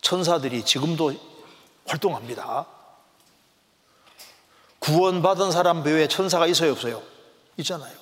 천사들이 0.00 0.64
지금도 0.64 1.14
활동합니다. 1.86 2.66
구원받은 4.80 5.52
사람 5.52 5.84
배후에 5.84 6.08
천사가 6.08 6.48
있어요, 6.48 6.72
없어요? 6.72 7.00
있잖아요. 7.58 8.01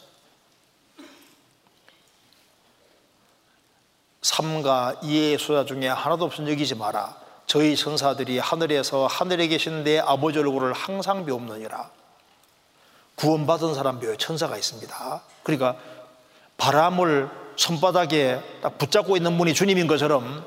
삼가 4.23 4.97
이의 5.03 5.39
수자 5.39 5.65
중에 5.65 5.89
하나도 5.89 6.27
없은 6.27 6.49
여기지 6.49 6.75
마라. 6.75 7.17
저희 7.47 7.75
천사들이 7.75 8.39
하늘에서 8.39 9.07
하늘에 9.07 9.49
계신 9.49 9.83
내 9.83 9.99
아버지 9.99 10.39
얼굴을 10.39 10.73
항상 10.73 11.25
배옵느니라. 11.25 11.91
구원받은 13.17 13.75
사람 13.75 13.99
배에 13.99 14.17
천사가 14.17 14.57
있습니다. 14.57 15.23
그러니까 15.43 15.77
바람을 16.57 17.29
손바닥에 17.57 18.41
딱 18.63 18.79
붙잡고 18.79 19.17
있는 19.17 19.37
분이 19.37 19.55
주님인 19.55 19.87
것처럼 19.87 20.47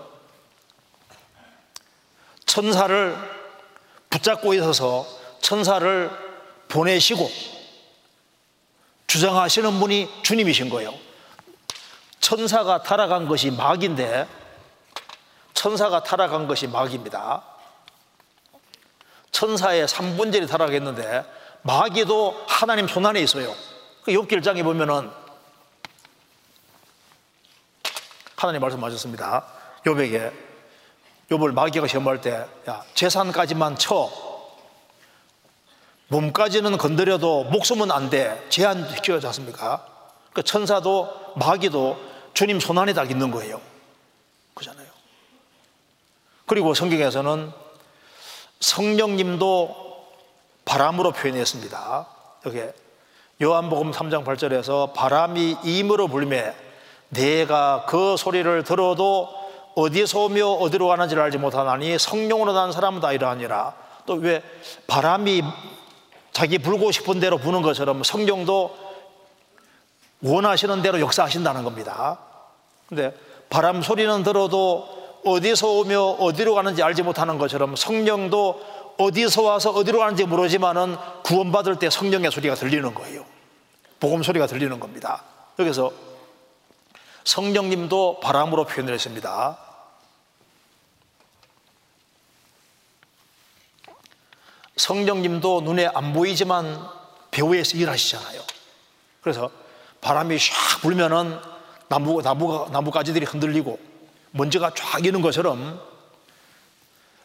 천사를 2.45 3.15
붙잡고 4.09 4.53
있어서 4.53 5.05
천사를 5.41 6.09
보내시고 6.67 7.29
주장하시는 9.07 9.79
분이 9.79 10.09
주님이신 10.23 10.69
거예요. 10.69 10.93
천사가 12.23 12.81
타락한 12.83 13.27
것이 13.27 13.51
마귀인데 13.51 14.25
천사가 15.53 16.03
타락한 16.03 16.47
것이 16.47 16.67
마귀입니다. 16.67 17.43
천사의 19.31 19.85
3분절이 19.87 20.47
타락했는데 20.47 21.25
마귀도 21.63 22.45
하나님 22.47 22.87
손안에 22.87 23.19
있어요. 23.19 23.53
그 24.05 24.13
1장에 24.13 24.63
보면은 24.63 25.11
하나님 28.37 28.61
말씀하셨습니다. 28.61 29.45
욥에게 29.85 30.31
욥을 31.29 31.53
마귀가 31.53 31.87
시험할 31.87 32.21
때 32.21 32.47
야, 32.69 32.83
재산까지만 32.93 33.77
쳐 33.77 34.09
몸까지는 36.07 36.77
건드려도 36.77 37.45
목숨은 37.45 37.91
안 37.91 38.09
돼. 38.09 38.45
제한시켜지 38.47 39.27
않습니까? 39.27 39.85
그 40.31 40.41
천사도 40.41 41.33
마귀도 41.35 42.12
주님 42.33 42.59
손 42.59 42.77
안에 42.77 42.93
다 42.93 43.03
있는 43.03 43.31
거예요. 43.31 43.61
그잖아요. 44.53 44.87
그리고 46.45 46.73
성경에서는 46.73 47.51
성령님도 48.59 50.07
바람으로 50.65 51.11
표현했습니다. 51.11 52.07
여기 52.45 52.61
요한복음 53.41 53.91
3장 53.91 54.23
8절에서 54.25 54.93
바람이 54.93 55.57
임으로 55.63 56.07
불매 56.07 56.53
내가 57.09 57.85
그 57.87 58.15
소리를 58.17 58.63
들어도 58.63 59.29
어디서 59.75 60.25
오며 60.25 60.47
어디로 60.47 60.87
가는지를 60.87 61.21
알지 61.23 61.37
못하나니 61.37 61.97
성령으로 61.97 62.53
난 62.53 62.71
사람은 62.71 63.01
다 63.01 63.11
이러하니라. 63.11 63.75
또 64.05 64.15
왜 64.15 64.43
바람이 64.87 65.43
자기 66.31 66.57
불고 66.57 66.91
싶은 66.91 67.19
대로 67.19 67.37
부는 67.37 67.61
것처럼 67.61 68.03
성령도 68.03 68.75
원하시는 70.23 70.81
대로 70.81 70.99
역사하신다는 70.99 71.63
겁니다. 71.63 72.17
근데 72.87 73.13
바람 73.49 73.81
소리는 73.81 74.23
들어도 74.23 75.21
어디서 75.25 75.67
오며 75.67 76.01
어디로 76.01 76.55
가는지 76.55 76.81
알지 76.81 77.03
못하는 77.03 77.37
것처럼 77.37 77.75
성령도 77.75 78.95
어디서 78.97 79.41
와서 79.43 79.71
어디로 79.71 79.99
가는지 79.99 80.25
모르지만은 80.25 80.95
구원받을 81.23 81.77
때 81.79 81.89
성령의 81.89 82.31
소리가 82.31 82.55
들리는 82.55 82.93
거예요. 82.93 83.25
복음 83.99 84.23
소리가 84.23 84.47
들리는 84.47 84.79
겁니다. 84.79 85.23
여기서 85.59 85.91
성령님도 87.23 88.19
바람으로 88.21 88.65
표현을 88.65 88.93
했습니다. 88.93 89.57
성령님도 94.75 95.61
눈에 95.61 95.89
안 95.93 96.13
보이지만 96.13 96.85
배후에서 97.31 97.77
일하시잖아요. 97.77 98.41
그래서 99.21 99.49
바람이 100.03 100.37
샥 100.37 100.81
불면은 100.81 101.39
나무, 101.87 102.21
나무가, 102.21 102.69
나무가지들이 102.71 103.25
흔들리고 103.25 103.79
먼지가 104.31 104.71
쫙 104.75 105.05
이는 105.05 105.21
것처럼 105.21 105.79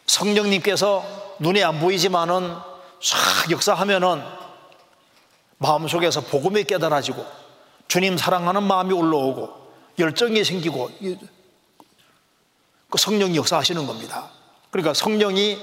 성령님께서 0.07 1.35
눈에 1.39 1.63
안 1.63 1.79
보이지만은 1.79 2.55
싹 3.01 3.51
역사하면은 3.51 4.23
마음속에서 5.57 6.21
복음이 6.21 6.63
깨달아지고 6.63 7.25
주님 7.87 8.17
사랑하는 8.17 8.63
마음이 8.63 8.93
올라오고 8.93 9.59
열정이 9.99 10.43
생기고 10.43 10.91
그 12.89 12.97
성령이 12.97 13.35
역사하시는 13.35 13.85
겁니다. 13.85 14.29
그러니까 14.71 14.93
성령이 14.93 15.59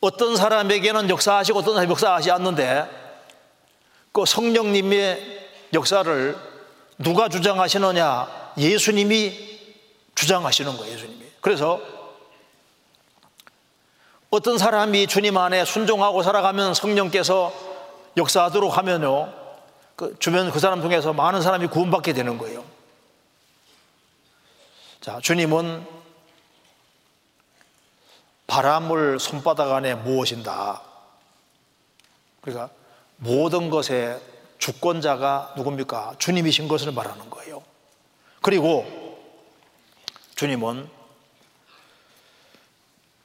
어떤 0.00 0.36
사람에게는 0.36 1.10
역사하시고 1.10 1.58
어떤 1.58 1.74
사람이 1.74 1.90
역사하지 1.90 2.30
않는데 2.30 2.88
그 4.12 4.24
성령님의 4.24 5.39
역사를 5.72 6.36
누가 6.98 7.28
주장하시느냐? 7.28 8.52
예수님이 8.58 9.60
주장하시는 10.14 10.76
거예요, 10.76 10.94
예수님이. 10.94 11.24
그래서 11.40 11.80
어떤 14.30 14.58
사람이 14.58 15.06
주님 15.06 15.36
안에 15.36 15.64
순종하고 15.64 16.22
살아가면 16.22 16.74
성령께서 16.74 17.52
역사하도록 18.16 18.76
하면요, 18.76 19.32
그 19.96 20.16
주변 20.18 20.50
그 20.50 20.60
사람 20.60 20.82
중에서 20.82 21.12
많은 21.12 21.42
사람이 21.42 21.66
구원받게 21.68 22.12
되는 22.12 22.38
거예요. 22.38 22.64
자, 25.00 25.18
주님은 25.22 25.86
바람을 28.46 29.18
손바닥 29.18 29.72
안에 29.72 29.94
모으신다. 29.94 30.82
그러니까 32.40 32.70
모든 33.16 33.70
것의 33.70 34.20
주권자가 34.60 35.54
누굽니까? 35.56 36.14
주님이신 36.18 36.68
것을 36.68 36.92
말하는 36.92 37.28
거예요. 37.30 37.62
그리고 38.42 39.18
주님은 40.36 40.88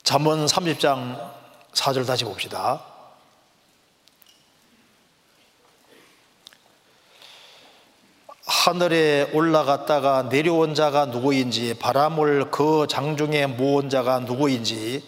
잠언 0.01 0.45
30장 0.45 1.33
4절 1.73 2.07
다시 2.07 2.23
봅시다. 2.23 2.81
하늘에 8.45 9.29
올라갔다가 9.33 10.23
내려온 10.23 10.73
자가 10.73 11.07
누구인지 11.07 11.77
바람을 11.79 12.49
그 12.51 12.87
장중에 12.89 13.47
모은 13.47 13.89
자가 13.89 14.19
누구인지 14.19 15.03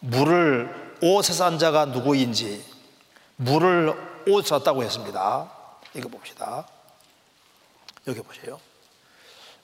물을 0.00 0.96
옷에 1.00 1.32
싼 1.32 1.58
자가 1.58 1.86
누구인지 1.86 2.64
물을 3.36 4.13
옷 4.26 4.46
샀다고 4.46 4.82
했습니다. 4.82 5.50
이거 5.94 6.08
봅시다. 6.08 6.66
여기 8.06 8.20
보세요. 8.20 8.60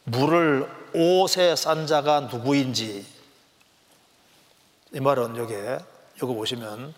물을 0.04 0.68
옷에 0.94 1.56
싼 1.56 1.86
자가 1.86 2.20
누구인지 2.20 3.06
이 4.92 5.00
말은 5.00 5.36
여기 5.36 5.54
여기 5.54 6.34
보시면 6.34 6.94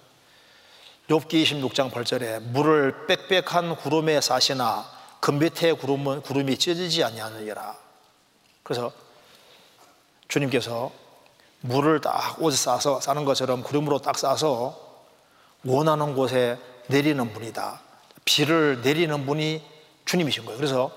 욥기 1.08 1.42
26장 1.44 1.90
8절에 1.90 2.40
물을 2.40 3.06
빽빽한 3.06 3.76
구름에 3.76 4.20
싸시나 4.20 4.86
금빛의 5.20 5.78
구름은 5.78 6.22
구름이 6.22 6.56
찢어지지 6.56 7.04
아니하느니라. 7.04 7.76
그래서 8.62 8.92
주님께서 10.28 10.90
물을 11.60 12.00
딱 12.00 12.40
옷에 12.42 12.56
싸서 12.56 13.00
싸는 13.00 13.24
것처럼 13.24 13.62
구름으로 13.62 13.98
딱 13.98 14.18
싸서 14.18 14.78
원하는 15.64 16.14
곳에 16.14 16.58
내리는 16.89 17.33
분이다. 17.33 17.80
비를 18.24 18.80
내리는 18.83 19.26
분이 19.26 19.62
주님이신 20.05 20.45
거예요. 20.45 20.57
그래서 20.57 20.91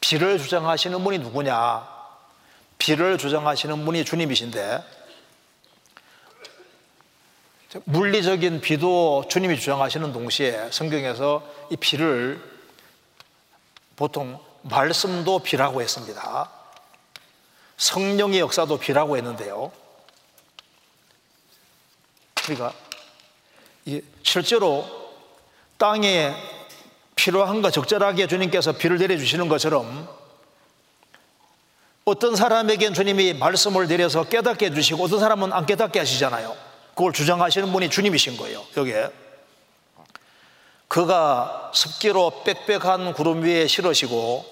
비를 0.00 0.38
주장하시는 0.38 1.02
분이 1.02 1.18
누구냐? 1.18 1.88
비를 2.78 3.18
주장하시는 3.18 3.84
분이 3.84 4.04
주님이신데 4.04 4.84
물리적인 7.84 8.60
비도 8.60 9.26
주님이 9.30 9.58
주장하시는 9.58 10.12
동시에 10.12 10.70
성경에서 10.70 11.42
이 11.70 11.76
비를 11.76 12.42
보통 13.96 14.38
말씀도 14.62 15.38
비라고 15.40 15.80
했습니다. 15.80 16.50
성령의 17.76 18.40
역사도 18.40 18.78
비라고 18.78 19.16
했는데요. 19.16 19.72
그러니까 22.34 22.74
실제로 24.22 25.01
땅에 25.82 26.32
필요한 27.16 27.60
거 27.60 27.68
적절하게 27.68 28.28
주님께서 28.28 28.70
비를 28.70 28.98
내려주시는 28.98 29.48
것처럼 29.48 30.08
어떤 32.04 32.36
사람에겐 32.36 32.94
주님이 32.94 33.34
말씀을 33.34 33.88
내려서 33.88 34.22
깨닫게 34.22 34.66
해주시고 34.66 35.02
어떤 35.02 35.18
사람은 35.18 35.52
안 35.52 35.66
깨닫게 35.66 35.98
하시잖아요. 35.98 36.54
그걸 36.94 37.12
주장하시는 37.12 37.72
분이 37.72 37.90
주님이신 37.90 38.36
거예요. 38.36 38.64
여기에. 38.76 39.10
그가 40.86 41.72
습기로 41.74 42.44
빽빽한 42.44 43.14
구름 43.14 43.42
위에 43.42 43.66
실으시고 43.66 44.44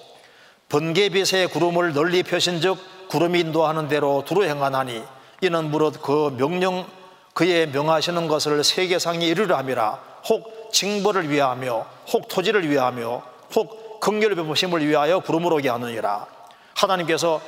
번개빛의 0.67 1.47
구름을 1.47 1.93
널리 1.93 2.23
펴신 2.23 2.59
즉 2.59 2.77
구름이 3.07 3.39
인도하는 3.39 3.87
대로 3.87 4.25
두루 4.27 4.43
행하나니 4.43 5.01
이는 5.39 5.71
무릇 5.71 6.01
그 6.01 6.35
명령 6.37 6.85
그의 7.33 7.69
명하시는 7.69 8.27
것을 8.27 8.63
세계상이 8.63 9.25
이르려 9.27 9.57
함이라 9.57 9.99
혹 10.29 10.71
징벌을 10.73 11.29
위하며 11.29 11.85
혹 12.13 12.27
토지를 12.27 12.69
위하며 12.69 13.23
혹 13.55 13.99
극렬 13.99 14.35
베푸심을 14.35 14.85
위하여 14.87 15.19
구름으로 15.19 15.57
오게 15.57 15.69
하느니라 15.69 16.27
하나님께서 16.75 17.41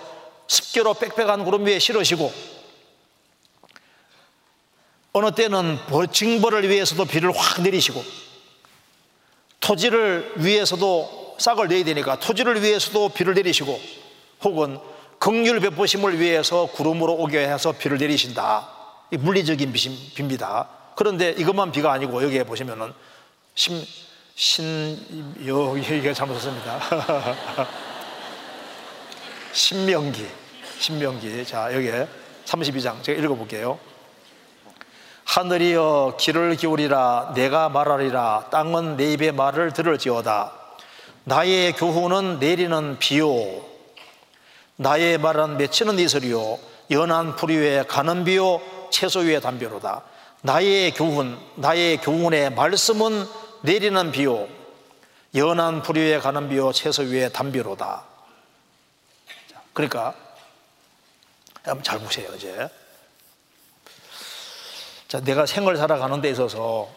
습기로 0.48 0.94
빽빽한 0.94 1.44
구름 1.46 1.66
위에 1.66 1.80
실으시고 1.80 2.32
어느 5.14 5.32
때는 5.32 5.78
징벌을 6.12 6.70
위해서도 6.70 7.06
비를 7.06 7.32
확 7.36 7.62
내리시고 7.62 8.04
토지를 9.60 10.34
위해서도 10.38 11.36
싹을 11.38 11.68
내야 11.68 11.84
되니까 11.84 12.20
토지를 12.20 12.62
위해서도 12.62 13.10
비를 13.10 13.34
내리시고 13.34 13.80
혹은 14.44 14.80
극률 15.20 15.60
베푸심을 15.60 16.20
위해서 16.20 16.66
구름으로 16.66 17.14
오게 17.14 17.40
해서 17.48 17.72
비를 17.72 17.98
내리신다. 17.98 18.73
물리적인 19.18 19.74
비입니다. 19.74 20.68
그런데 20.96 21.32
이것만 21.32 21.72
비가 21.72 21.92
아니고 21.92 22.24
여기에 22.24 22.44
보시면은 22.44 22.94
신, 23.56 23.84
신, 24.36 25.36
요, 25.48 25.78
이게 25.78 26.14
잘못했습니다. 26.14 26.80
신명기, 29.54 30.28
신명기. 30.80 31.46
자, 31.46 31.74
여기에 31.74 32.08
32장 32.46 33.02
제가 33.04 33.22
읽어볼게요. 33.22 33.80
하늘이여 35.26 36.18
길을 36.20 36.56
기울이라 36.58 37.32
내가 37.34 37.70
말하리라 37.70 38.50
땅은 38.52 38.98
내 38.98 39.14
입의 39.14 39.32
말을 39.32 39.72
들을지어다 39.72 40.52
나의 41.24 41.74
교훈은 41.74 42.40
내리는 42.40 43.00
비요 43.00 43.34
나의 44.76 45.18
말은 45.18 45.58
맺히는 45.58 45.98
이슬이요 45.98 46.60
연한 46.92 47.36
풀 47.36 47.52
위에 47.52 47.84
가는 47.88 48.24
비요 48.26 48.62
채소 48.94 49.20
위에 49.22 49.40
담벼로다. 49.40 50.04
나의 50.42 50.94
교훈 50.94 51.40
나의 51.56 51.98
교훈의 51.98 52.52
말씀은 52.52 53.28
내리는 53.64 54.12
비요. 54.12 54.48
연한 55.36 55.82
풀 55.82 55.98
위에 55.98 56.20
가는 56.20 56.48
비요 56.48 56.72
채소 56.72 57.02
위에 57.02 57.30
담비로다. 57.30 58.04
그러니까 59.74 60.14
한번 61.64 61.84
잘 61.84 61.98
보세요 62.00 62.34
이제. 62.36 62.70
자, 65.08 65.20
내가 65.22 65.46
생을 65.46 65.76
살아가는 65.76 66.22
데 66.22 66.30
있어서 66.30 66.90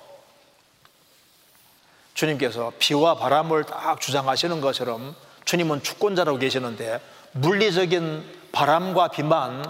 주님께서 2.14 2.72
비와 2.78 3.14
바람을 3.14 3.64
딱 3.64 4.00
주장하시는 4.00 4.60
것처럼 4.60 5.16
주님은 5.44 5.82
주권자라고 5.82 6.38
계시는데 6.38 7.00
물리적인 7.32 8.50
바람과 8.52 9.08
비만 9.08 9.64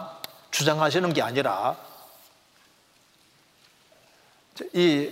주장하시는 0.50 1.12
게 1.12 1.22
아니라 1.22 1.85
이 4.72 5.10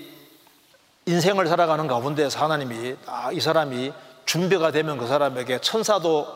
인생을 1.07 1.47
살아가는 1.47 1.87
가운데서 1.87 2.43
하나님이 2.43 2.97
아, 3.07 3.31
이 3.33 3.41
사람이 3.41 3.93
준비가 4.25 4.71
되면 4.71 4.97
그 4.97 5.07
사람에게 5.07 5.61
천사도 5.61 6.35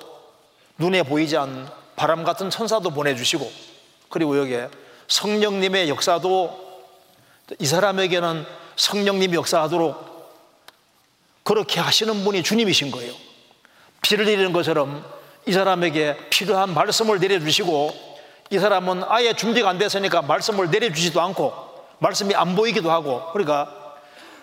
눈에 0.79 1.03
보이지 1.03 1.37
않는 1.37 1.67
바람 1.97 2.23
같은 2.23 2.51
천사도 2.51 2.91
보내주시고 2.91 3.51
그리고 4.09 4.39
여기에 4.39 4.69
성령님의 5.09 5.89
역사도 5.89 6.69
이 7.59 7.67
사람에게는 7.67 8.45
성령님이 8.77 9.35
역사하도록 9.37 10.09
그렇게 11.43 11.81
하시는 11.81 12.25
분이 12.25 12.43
주님이신 12.43 12.91
거예요. 12.91 13.13
비를 14.03 14.27
내리는 14.27 14.53
것처럼 14.53 15.05
이 15.47 15.53
사람에게 15.53 16.29
필요한 16.29 16.75
말씀을 16.75 17.19
내려주시고 17.19 18.09
이 18.51 18.59
사람은 18.59 19.05
아예 19.09 19.33
준비가 19.33 19.71
안 19.71 19.79
됐으니까 19.79 20.23
말씀을 20.23 20.71
내려주지도 20.71 21.21
않고 21.21 21.68
말씀이 21.99 22.35
안 22.35 22.55
보이기도 22.55 22.91
하고 22.91 23.31
그러니까 23.33 23.79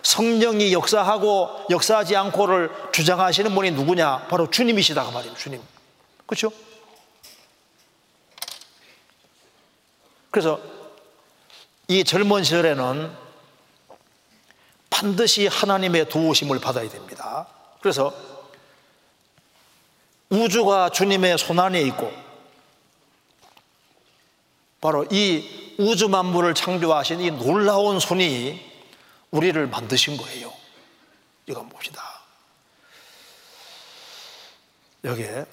성령이 0.02 0.72
역사하고 0.72 1.66
역사하지 1.70 2.14
않고를 2.14 2.70
주장하시는 2.92 3.52
분이 3.54 3.72
누구냐? 3.72 4.28
바로 4.28 4.48
주님이시다 4.50 5.04
그 5.04 5.10
말이에요. 5.10 5.34
주님. 5.34 5.60
그렇죠? 6.26 6.52
그래서 10.30 10.60
이 11.88 12.04
젊은 12.04 12.44
시절에는 12.44 13.10
반드시 14.90 15.46
하나님의 15.46 16.08
도우심을 16.08 16.60
받아야 16.60 16.88
됩니다. 16.88 17.46
그래서 17.80 18.14
우주가 20.28 20.90
주님의 20.90 21.38
손안에 21.38 21.80
있고 21.82 22.12
바로 24.80 25.04
이 25.10 25.65
우주 25.78 26.08
만물을 26.08 26.54
창조하신 26.54 27.20
이 27.20 27.30
놀라운 27.30 28.00
손이 28.00 28.60
우리를 29.30 29.66
만드신 29.66 30.16
거예요. 30.16 30.52
이거 31.46 31.62
봅시다. 31.62 32.02
여기에 35.04 35.44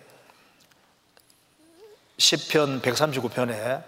10편 2.18 2.82
139편에 2.82 3.84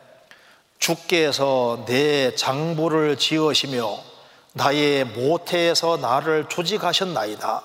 주께서 0.78 1.84
내 1.88 2.36
장부를 2.36 3.18
지으시며 3.18 3.98
나의 4.54 5.06
모태에서 5.06 5.98
나를 5.98 6.48
조직하셨나이다. 6.50 7.64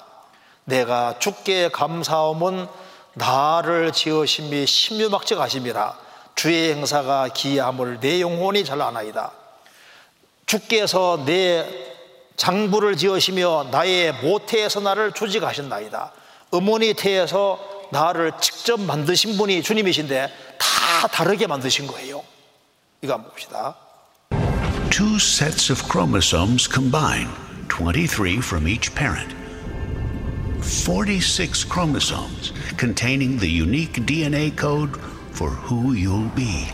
내가 0.64 1.18
주께 1.18 1.68
감사함은 1.68 2.68
나를 3.14 3.92
지으심이 3.92 4.66
심유막직하심이라 4.66 6.09
주의 6.40 6.72
행사가 6.72 7.28
기함을 7.28 8.00
내 8.00 8.22
영혼이 8.22 8.64
잘 8.64 8.80
아나이다. 8.80 9.30
주께서 10.46 11.22
내 11.26 11.68
장부를 12.36 12.96
지으시며 12.96 13.68
나의 13.70 14.14
모태에서 14.22 14.80
나를 14.80 15.12
조직하셨나이다. 15.12 16.12
어머니 16.52 16.94
태에서 16.94 17.60
나를 17.92 18.32
직접 18.40 18.80
만드신 18.80 19.36
분이 19.36 19.62
주님이신데 19.62 20.32
다 20.58 21.08
다르게 21.08 21.46
만드신 21.46 21.86
거예요. 21.86 22.24
이거 23.02 23.12
한번 23.12 23.32
봅시다. 23.32 23.76
Two 24.88 25.16
sets 25.16 25.70
of 25.70 25.82
chromosomes 25.92 26.66
combine, 26.66 27.28
23 27.68 28.38
from 28.38 28.66
each 28.66 28.94
parent. 28.94 29.36
46 30.62 31.68
chromosomes 31.70 32.54
containing 32.78 33.38
the 33.38 33.50
unique 33.50 34.06
DNA 34.06 34.56
code 34.56 34.98
for 35.40 35.48
who 35.48 35.94
you'll 35.94 36.28
be. 36.36 36.68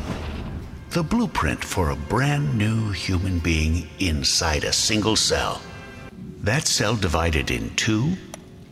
The 0.90 1.04
blueprint 1.04 1.64
for 1.64 1.90
a 1.90 1.94
brand 1.94 2.58
new 2.58 2.90
human 2.90 3.38
being 3.38 3.88
inside 4.00 4.64
a 4.64 4.72
single 4.72 5.14
cell. 5.14 5.62
That 6.42 6.66
cell 6.66 6.96
divided 6.96 7.52
in 7.52 7.72
two, 7.76 8.16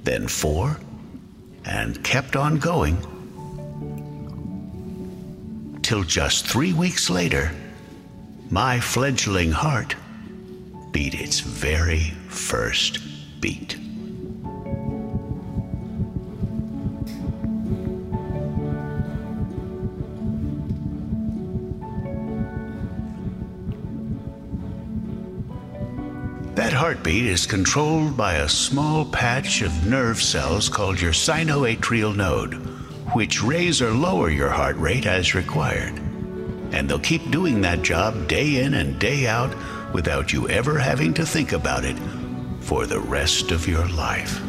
then 0.02 0.26
four, 0.26 0.80
and 1.64 2.02
kept 2.02 2.34
on 2.34 2.58
going 2.58 2.98
till 5.82 6.02
just 6.02 6.48
three 6.48 6.72
weeks 6.72 7.08
later, 7.08 7.52
my 8.50 8.80
fledgling 8.80 9.52
heart 9.52 9.94
beat 10.90 11.14
its 11.14 11.38
very 11.38 12.10
first 12.26 12.98
beat. 13.40 13.83
Heartbeat 26.94 27.26
is 27.26 27.44
controlled 27.44 28.16
by 28.16 28.34
a 28.34 28.48
small 28.48 29.04
patch 29.04 29.62
of 29.62 29.84
nerve 29.84 30.22
cells 30.22 30.68
called 30.68 31.00
your 31.00 31.10
sinoatrial 31.10 32.14
node, 32.14 32.54
which 33.14 33.42
raise 33.42 33.82
or 33.82 33.90
lower 33.90 34.30
your 34.30 34.48
heart 34.48 34.76
rate 34.76 35.04
as 35.04 35.34
required. 35.34 35.98
And 36.70 36.88
they'll 36.88 37.00
keep 37.00 37.32
doing 37.32 37.60
that 37.62 37.82
job 37.82 38.28
day 38.28 38.62
in 38.62 38.74
and 38.74 38.96
day 39.00 39.26
out 39.26 39.52
without 39.92 40.32
you 40.32 40.48
ever 40.48 40.78
having 40.78 41.12
to 41.14 41.26
think 41.26 41.50
about 41.50 41.84
it 41.84 41.98
for 42.60 42.86
the 42.86 43.00
rest 43.00 43.50
of 43.50 43.66
your 43.66 43.88
life. 43.88 44.40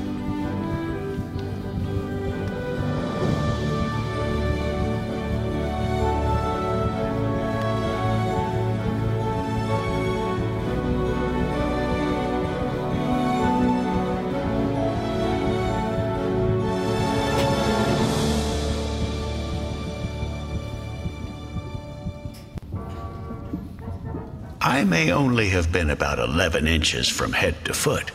I 24.76 24.84
may 24.84 25.10
only 25.10 25.48
have 25.52 25.72
been 25.72 25.90
about 25.90 26.20
11 26.20 26.68
inches 26.68 27.08
from 27.08 27.32
head 27.32 27.56
to 27.64 27.74
foot, 27.74 28.12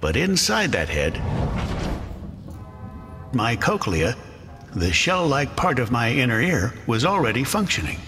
but 0.00 0.16
inside 0.16 0.70
that 0.70 0.88
head, 0.88 1.20
my 3.34 3.56
cochlea, 3.56 4.14
the 4.76 4.92
shell 4.92 5.26
like 5.26 5.56
part 5.56 5.80
of 5.80 5.90
my 5.90 6.12
inner 6.12 6.40
ear, 6.40 6.72
was 6.86 7.04
already 7.04 7.42
functioning. 7.42 7.98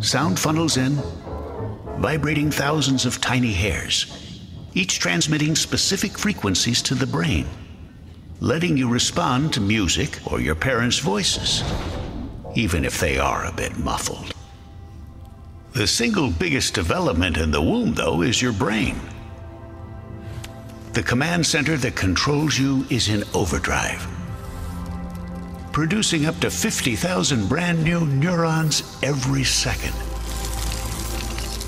Sound 0.00 0.40
funnels 0.40 0.76
in, 0.76 1.00
vibrating 1.98 2.50
thousands 2.50 3.06
of 3.06 3.20
tiny 3.20 3.52
hairs, 3.52 4.06
each 4.74 4.98
transmitting 4.98 5.54
specific 5.54 6.18
frequencies 6.18 6.82
to 6.82 6.96
the 6.96 7.06
brain, 7.06 7.46
letting 8.40 8.76
you 8.76 8.88
respond 8.88 9.52
to 9.52 9.60
music 9.60 10.18
or 10.26 10.40
your 10.40 10.56
parents' 10.56 10.98
voices 10.98 11.62
even 12.54 12.84
if 12.84 12.98
they 13.00 13.18
are 13.18 13.46
a 13.46 13.52
bit 13.52 13.76
muffled. 13.78 14.32
The 15.72 15.86
single 15.86 16.30
biggest 16.30 16.74
development 16.74 17.38
in 17.38 17.50
the 17.50 17.62
womb, 17.62 17.94
though, 17.94 18.22
is 18.22 18.42
your 18.42 18.52
brain. 18.52 19.00
The 20.92 21.02
command 21.02 21.46
center 21.46 21.78
that 21.78 21.96
controls 21.96 22.58
you 22.58 22.84
is 22.90 23.08
in 23.08 23.24
overdrive, 23.32 24.06
producing 25.72 26.26
up 26.26 26.38
to 26.40 26.50
50,000 26.50 27.48
brand 27.48 27.82
new 27.82 28.04
neurons 28.04 28.98
every 29.02 29.44
second. 29.44 29.94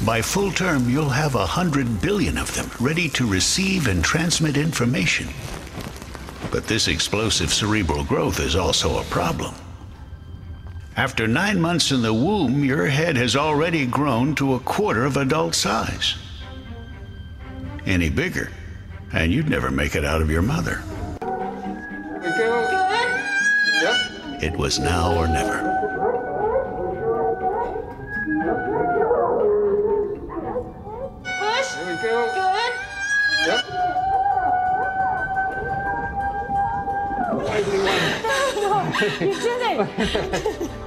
By 0.05 0.21
full 0.21 0.53
term, 0.53 0.91
you'll 0.91 1.09
have 1.09 1.35
a 1.35 1.47
hundred 1.47 2.03
billion 2.03 2.37
of 2.37 2.55
them 2.55 2.71
ready 2.79 3.09
to 3.11 3.27
receive 3.27 3.87
and 3.87 4.05
transmit 4.05 4.59
information. 4.59 5.29
But 6.51 6.67
this 6.67 6.89
explosive 6.89 7.51
cerebral 7.55 8.05
growth 8.05 8.39
is 8.39 8.55
also 8.55 9.01
a 9.01 9.05
problem. 9.05 9.55
After 10.97 11.27
nine 11.27 11.61
months 11.61 11.91
in 11.91 12.03
the 12.03 12.15
womb, 12.15 12.63
your 12.63 12.87
head 12.87 13.17
has 13.17 13.35
already 13.35 13.85
grown 13.85 14.37
to 14.37 14.55
a 14.55 14.61
quarter 14.61 15.05
of 15.05 15.17
adult 15.17 15.57
size. 15.57 16.15
Any 17.85 18.11
bigger, 18.11 18.53
and 19.13 19.33
you'd 19.33 19.49
never 19.49 19.73
make 19.73 19.97
it 19.97 20.05
out 20.05 20.23
of 20.23 20.31
your 20.31 20.43
mother. 20.43 20.85
It 24.41 24.57
was 24.57 24.79
now 24.79 25.17
or 25.17 25.27
never. 25.27 25.73
Push. 31.41 31.75
Good. 39.91 40.71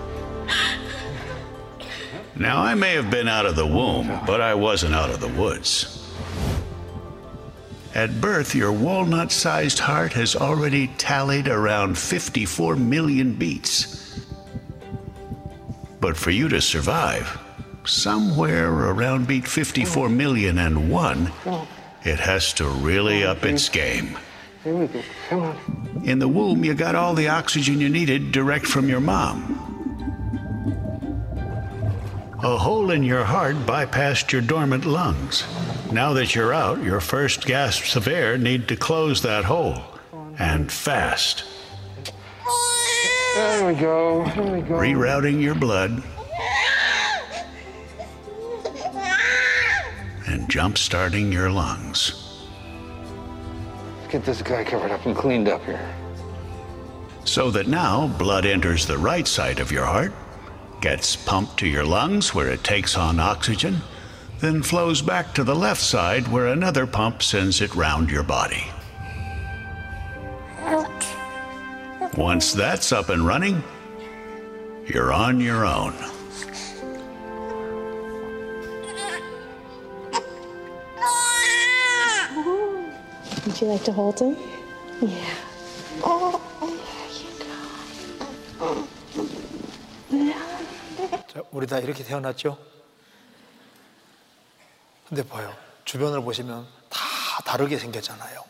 Now, 2.40 2.62
I 2.62 2.76
may 2.76 2.94
have 2.94 3.10
been 3.10 3.28
out 3.28 3.46
of 3.46 3.56
the 3.56 3.66
womb, 3.66 4.08
but 4.26 4.42
I 4.42 4.54
wasn't 4.54 4.94
out 4.94 5.10
of 5.10 5.20
the 5.20 5.28
woods. 5.28 5.94
At 7.96 8.22
birth, 8.22 8.54
your 8.54 8.72
walnut 8.72 9.32
sized 9.32 9.80
heart 9.80 10.14
has 10.14 10.36
already 10.36 10.88
tallied 11.00 11.48
around 11.48 11.98
54 11.98 12.76
million 12.76 13.34
beats. 13.34 14.24
But 16.00 16.16
for 16.16 16.30
you 16.30 16.48
to 16.50 16.62
survive, 16.62 17.40
somewhere 17.86 18.72
around 18.72 19.28
beat 19.28 19.48
54 19.48 20.10
million 20.10 20.60
and 20.60 20.92
one, 20.92 21.32
it 22.04 22.20
has 22.20 22.54
to 22.54 22.68
really 22.70 23.24
up 23.24 23.44
its 23.46 23.68
game. 23.68 24.16
In 24.64 26.20
the 26.20 26.28
womb, 26.28 26.64
you 26.64 26.76
got 26.76 26.94
all 26.94 27.16
the 27.16 27.30
oxygen 27.30 27.82
you 27.82 27.90
needed 27.90 28.32
direct 28.32 28.68
from 28.68 28.88
your 28.88 29.00
mom. 29.00 29.77
A 32.44 32.56
hole 32.56 32.92
in 32.92 33.02
your 33.02 33.24
heart 33.24 33.56
bypassed 33.66 34.32
your 34.32 34.42
dormant 34.42 34.86
lungs. 34.86 35.44
Now 35.92 36.14
that 36.14 36.36
you're 36.36 36.54
out, 36.54 36.84
your 36.84 37.00
first 37.00 37.46
gasps 37.46 37.96
of 37.96 38.08
air 38.08 38.38
need 38.38 38.68
to 38.68 38.76
close 38.76 39.24
that 39.24 39.46
hole. 39.46 39.82
And 40.38 40.72
fast. 40.72 41.44
There 43.36 43.68
we 43.68 43.80
go. 43.80 44.24
There 44.36 44.56
we 44.56 44.62
go. 44.62 44.76
Rerouting 44.76 45.42
your 45.42 45.56
blood 45.56 46.04
and 50.28 50.48
jump 50.50 50.78
starting 50.78 51.32
your 51.32 51.50
lungs. 51.50 52.44
Let's 53.98 54.12
get 54.12 54.26
this 54.26 54.42
guy 54.44 54.64
covered 54.64 54.92
up 54.92 55.06
and 55.08 55.16
cleaned 55.16 55.48
up 55.48 55.64
here. 55.66 55.96
So 57.26 57.50
that 57.52 57.68
now 57.68 58.08
blood 58.08 58.46
enters 58.46 58.86
the 58.86 58.98
right 58.98 59.28
side 59.28 59.60
of 59.60 59.72
your 59.72 59.86
heart, 59.86 60.14
gets 60.82 61.16
pumped 61.16 61.58
to 61.58 61.68
your 61.68 61.86
lungs 61.86 62.34
where 62.34 62.50
it 62.50 62.64
takes 62.64 62.98
on 62.98 63.20
oxygen, 63.20 63.82
then 64.40 64.62
flows 64.62 65.02
back 65.02 65.34
to 65.34 65.44
the 65.44 65.56
left 65.56 65.82
side 65.82 66.28
where 66.28 66.48
another 66.48 66.86
pump 66.86 67.24
sends 67.24 67.62
it 67.62 67.74
round 67.76 68.10
your 68.10 68.24
body. 68.24 68.66
Once 72.16 72.54
that's 72.54 72.92
up 72.92 73.10
and 73.10 73.26
running, 73.26 73.64
you're 74.86 75.14
on 75.14 75.40
your 75.40 75.66
own. 75.66 75.94
Would 83.46 83.62
you 83.62 83.68
like 83.68 83.84
to 83.86 83.92
hold 83.92 84.20
him? 84.20 84.36
Yeah. 85.02 85.36
Oh, 86.04 86.42
oh 86.62 86.70
there 86.70 87.10
you 87.22 87.30
go. 88.60 88.88
자, 90.10 91.42
우리 91.52 91.68
다 91.68 91.80
이렇게 91.80 92.04
태어났죠? 92.04 92.58
근데 95.10 95.28
봐요. 95.28 95.56
주변을 95.86 96.22
보시면 96.22 96.68
다 96.90 97.00
다르게 97.46 97.78
생겼잖아요. 97.78 98.44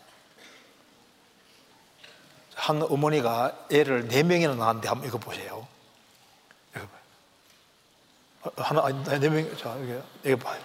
한 2.54 2.82
어머니가 2.82 3.66
애를 3.70 4.08
네 4.08 4.22
명이나 4.22 4.54
낳았는데 4.54 4.88
한번 4.88 5.08
이거 5.08 5.18
보세요. 5.18 5.66
이거 6.76 6.86
봐요. 6.86 7.00
어, 8.42 8.50
하나, 8.56 8.84
아니, 8.84 9.20
네 9.20 9.28
명, 9.28 9.56
자, 9.56 9.76
이게, 9.76 10.02
이거 10.24 10.36
봐요. 10.36 10.62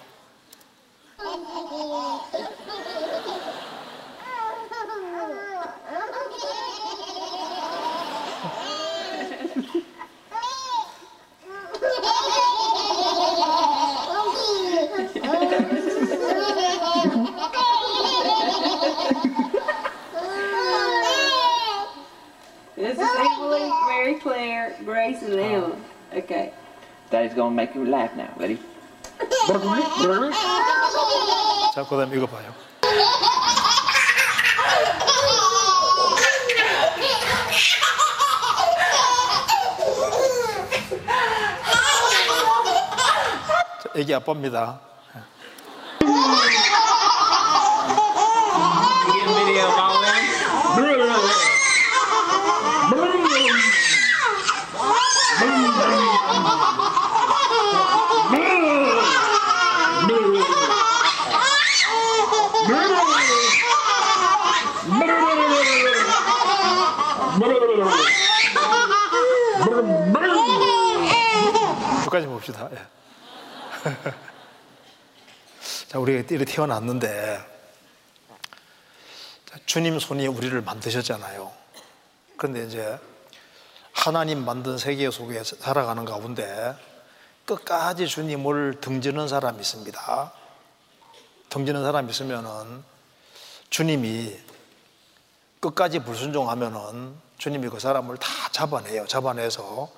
This 22.93 22.97
is 22.97 23.09
Emily, 23.17 23.69
Mary 23.87 24.15
Claire, 24.19 24.75
Grace, 24.85 25.21
and 25.23 25.39
Ellen. 25.39 25.83
Okay. 26.13 26.53
Daddy's 27.09 27.33
gonna 27.33 27.53
make 27.55 27.75
you 27.75 27.85
laugh 27.85 28.15
now. 28.15 28.29
Ready? 28.37 28.57
자, 31.73 31.83
그 31.83 31.97
다음에 31.97 32.15
이거 32.15 32.25
봐요. 32.27 32.53
자, 43.81 43.89
애기 43.95 44.13
아빠입니다. 44.13 44.79
자, 75.88 75.98
우리가 75.98 76.20
이렇게 76.20 76.44
태어났는데, 76.44 77.40
자, 79.46 79.58
주님 79.66 79.98
손이 79.98 80.26
우리를 80.26 80.60
만드셨잖아요. 80.62 81.52
그런데 82.36 82.66
이제 82.66 82.98
하나님 83.92 84.44
만든 84.44 84.78
세계 84.78 85.10
속에 85.10 85.42
살아가는 85.44 86.04
가운데 86.04 86.74
끝까지 87.46 88.08
주님을 88.08 88.80
등지는 88.80 89.28
사람이 89.28 89.60
있습니다. 89.60 90.32
등지는 91.50 91.84
사람이 91.84 92.10
있으면은 92.10 92.82
주님이 93.70 94.36
끝까지 95.60 96.00
불순종하면은 96.00 97.14
주님이 97.38 97.68
그 97.68 97.78
사람을 97.78 98.16
다 98.16 98.28
잡아내요. 98.50 99.06
잡아내서 99.06 99.90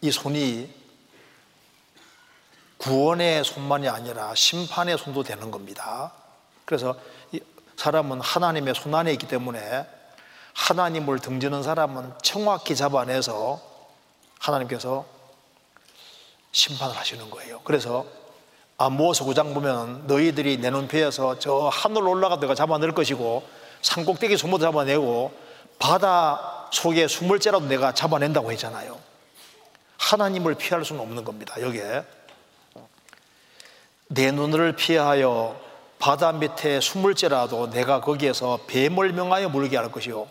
이 0.00 0.10
손이 0.10 0.85
구원의 2.78 3.44
손만이 3.44 3.88
아니라 3.88 4.34
심판의 4.34 4.98
손도 4.98 5.22
되는 5.22 5.50
겁니다. 5.50 6.12
그래서 6.64 6.94
이 7.32 7.40
사람은 7.76 8.20
하나님의 8.20 8.74
손 8.74 8.94
안에 8.94 9.12
있기 9.12 9.28
때문에 9.28 9.86
하나님을 10.54 11.18
등지는 11.18 11.62
사람은 11.62 12.12
정확히 12.22 12.74
잡아내서 12.74 13.60
하나님께서 14.38 15.04
심판을 16.52 16.96
하시는 16.96 17.28
거예요. 17.30 17.60
그래서 17.64 18.06
아모스 18.78 19.24
9장 19.24 19.54
보면 19.54 20.06
너희들이 20.06 20.58
내 20.58 20.70
눈피에서 20.70 21.38
저 21.38 21.68
하늘 21.72 22.06
올라가 22.06 22.38
내가 22.38 22.54
잡아낼 22.54 22.92
것이고 22.92 23.46
산꼭대기 23.82 24.36
숨어도 24.36 24.64
잡아내고 24.64 25.32
바다 25.78 26.68
속에 26.72 27.08
수물째라도 27.08 27.66
내가 27.66 27.92
잡아낸다고 27.92 28.50
했잖아요. 28.52 28.98
하나님을 29.98 30.54
피할 30.54 30.84
수는 30.84 31.00
없는 31.00 31.24
겁니다. 31.24 31.60
여기에 31.60 32.04
내 34.08 34.30
눈을 34.30 34.76
피하여 34.76 35.60
바다 35.98 36.32
밑에 36.32 36.80
숨을지라도 36.80 37.70
내가 37.70 38.00
거기에서 38.00 38.60
뱀을 38.66 39.12
명하여 39.12 39.48
물게 39.48 39.76
할 39.76 39.90
것이요. 39.90 40.28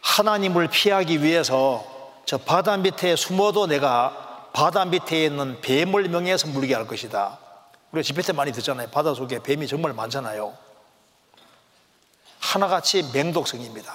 하나님을 0.00 0.68
피하기 0.68 1.22
위해서 1.22 1.84
저 2.24 2.38
바다 2.38 2.76
밑에 2.76 3.14
숨어도 3.14 3.66
내가 3.66 4.48
바다 4.52 4.84
밑에 4.84 5.24
있는 5.24 5.60
뱀을 5.60 6.08
명해서 6.08 6.48
물게 6.48 6.74
할 6.74 6.86
것이다. 6.86 7.38
우리가 7.92 8.02
집회 8.02 8.22
때 8.22 8.32
많이 8.32 8.52
듣잖아요. 8.52 8.88
바다 8.88 9.14
속에 9.14 9.42
뱀이 9.42 9.66
정말 9.66 9.92
많잖아요. 9.92 10.56
하나같이 12.40 13.10
맹독성입니다. 13.12 13.94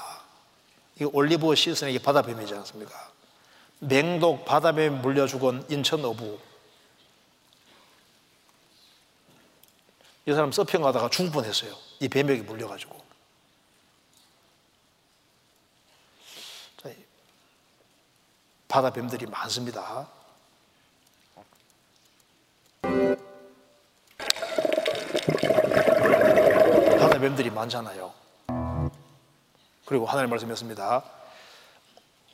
이 1.01 1.05
올리브 1.05 1.53
시즌에 1.55 1.97
바다뱀이지 1.99 2.53
않습니까? 2.55 2.93
맹독 3.79 4.45
바다뱀 4.45 5.01
물려 5.01 5.27
죽은 5.27 5.65
인천 5.69 6.05
어부. 6.05 6.39
이 10.25 10.31
사람 10.31 10.51
서핑 10.51 10.81
가다가 10.81 11.09
죽을 11.09 11.31
뻔했어요. 11.31 11.75
이 11.99 12.07
뱀에게 12.07 12.43
물려가지고. 12.43 13.03
바다 18.73 18.89
뱀들이 18.89 19.27
많습니다. 19.27 20.07
바다 26.99 27.19
뱀들이 27.19 27.51
많잖아요. 27.51 28.11
그리고 29.85 30.07
하나님 30.07 30.31
말씀했습니다. 30.31 31.03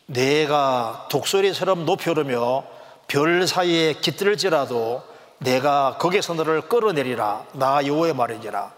내가 0.06 1.10
독소리처럼 1.12 1.86
높이 1.86 2.10
오르며 2.10 2.64
별 3.10 3.46
사이에 3.46 3.96
깃들을지라도 3.96 5.04
내가 5.40 5.98
거기서 5.98 6.34
너를 6.36 6.62
끌어내리라. 6.62 7.46
나 7.54 7.86
여호의 7.86 8.14
말이니라. 8.14 8.72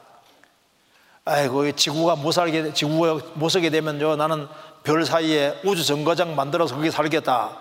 아이고 1.26 1.66
이 1.66 1.74
지구가 1.74 2.16
못 2.16 2.32
살게 2.32 2.74
지구가 2.74 3.34
못 3.36 3.49
살게 3.49 3.70
되면요 3.70 4.16
나는 4.16 4.47
별 4.84 5.05
사이에 5.05 5.59
우주 5.64 5.86
정거장 5.86 6.36
만들어서 6.36 6.76
거기 6.76 6.89
살겠다. 6.89 7.57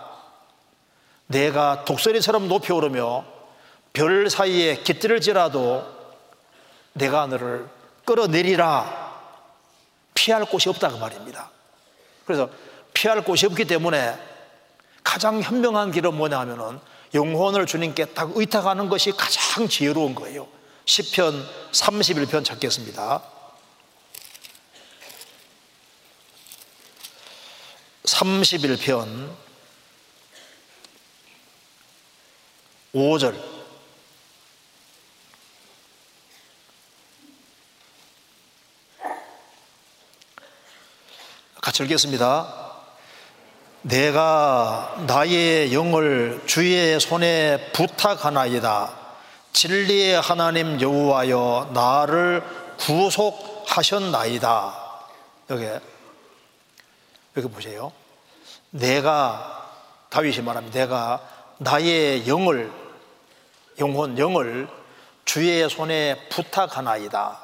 내가 1.27 1.85
독소리처럼 1.85 2.47
높이 2.47 2.73
오르며 2.73 3.23
별 3.93 4.29
사이에 4.29 4.77
깃들을지라도 4.77 5.85
내가 6.93 7.27
너를 7.27 7.67
끌어내리라. 8.05 9.11
피할 10.13 10.45
곳이 10.45 10.69
없다 10.69 10.89
그 10.89 10.97
말입니다. 10.97 11.49
그래서 12.25 12.49
피할 12.93 13.23
곳이 13.23 13.45
없기 13.45 13.65
때문에 13.65 14.17
가장 15.03 15.41
현명한 15.41 15.91
길은 15.91 16.13
뭐냐 16.13 16.39
하면은 16.39 16.79
영혼을 17.13 17.65
주님께 17.65 18.05
딱 18.05 18.31
의탁하는 18.35 18.89
것이 18.89 19.11
가장 19.11 19.67
지혜로운 19.67 20.15
거예요. 20.15 20.47
10편 20.85 21.45
31편 21.71 22.45
찾겠습니다. 22.45 23.23
31편 28.03 29.35
5절 32.93 33.41
같이 41.61 41.83
읽겠습니다. 41.83 42.60
내가 43.83 44.95
나의 45.07 45.73
영을 45.73 46.43
주의 46.45 46.99
손에 46.99 47.71
부탁하나이다. 47.71 48.93
진리의 49.53 50.21
하나님 50.21 50.79
여호와여 50.79 51.71
나를 51.73 52.43
구속하셨나이다. 52.77 53.71
여기 55.49 55.67
여기 57.37 57.47
보세요. 57.47 57.91
내가 58.69 59.67
다윗이 60.09 60.41
말합니다. 60.41 60.79
내가 60.79 61.27
나의 61.57 62.27
영을 62.27 62.71
영혼 63.79 64.17
영을 64.19 64.67
주의 65.25 65.67
손에 65.69 66.27
부탁하나이다. 66.29 67.39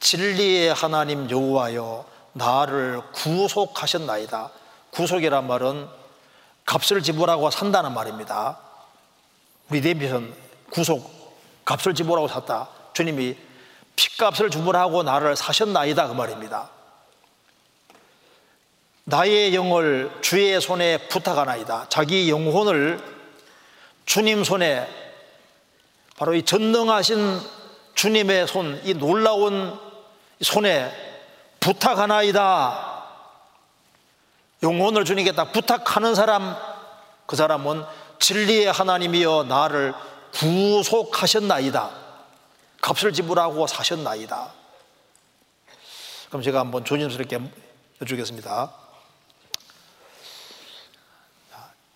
진리의 0.00 0.74
하나님 0.74 1.30
여호와여 1.30 2.11
나를 2.32 3.02
구속하셨나이다. 3.12 4.50
구속이란 4.90 5.46
말은 5.46 5.88
값을 6.64 7.02
지불하고 7.02 7.50
산다는 7.50 7.92
말입니다. 7.92 8.58
우리 9.70 9.80
데이빗은 9.80 10.34
구속 10.70 11.10
값을 11.64 11.94
지불하고 11.94 12.28
샀다. 12.28 12.68
주님이 12.94 13.36
핏값을 13.96 14.50
지불하고 14.50 15.02
나를 15.02 15.36
사셨나이다 15.36 16.08
그 16.08 16.12
말입니다. 16.12 16.70
나의 19.04 19.54
영을 19.54 20.10
주의 20.20 20.60
손에 20.60 21.08
부탁하나이다. 21.08 21.86
자기 21.88 22.30
영혼을 22.30 23.02
주님 24.06 24.44
손에 24.44 24.88
바로 26.16 26.34
이 26.34 26.42
전능하신 26.42 27.40
주님의 27.94 28.46
손, 28.46 28.80
이 28.84 28.94
놀라운 28.94 29.78
손에 30.40 31.11
부탁하나이다. 31.62 33.02
영혼을 34.62 35.04
주님께 35.04 35.32
딱 35.32 35.52
부탁하는 35.52 36.14
사람, 36.14 36.56
그 37.26 37.36
사람은 37.36 37.84
진리의 38.18 38.70
하나님이여 38.70 39.44
나를 39.48 39.94
구속하셨나이다. 40.34 41.90
값을 42.80 43.12
지불하고 43.12 43.66
사셨나이다. 43.66 44.52
그럼 46.28 46.42
제가 46.42 46.60
한번 46.60 46.84
조심스럽게 46.84 47.40
여쭈겠습니다. 48.00 48.72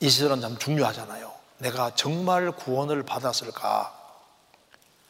이 0.01 0.09
시절은 0.09 0.41
참 0.41 0.59
중요하잖아요. 0.59 1.33
내가 1.59 1.91
정말 1.95 2.53
구원을 2.53 3.03
받았을까? 3.03 3.93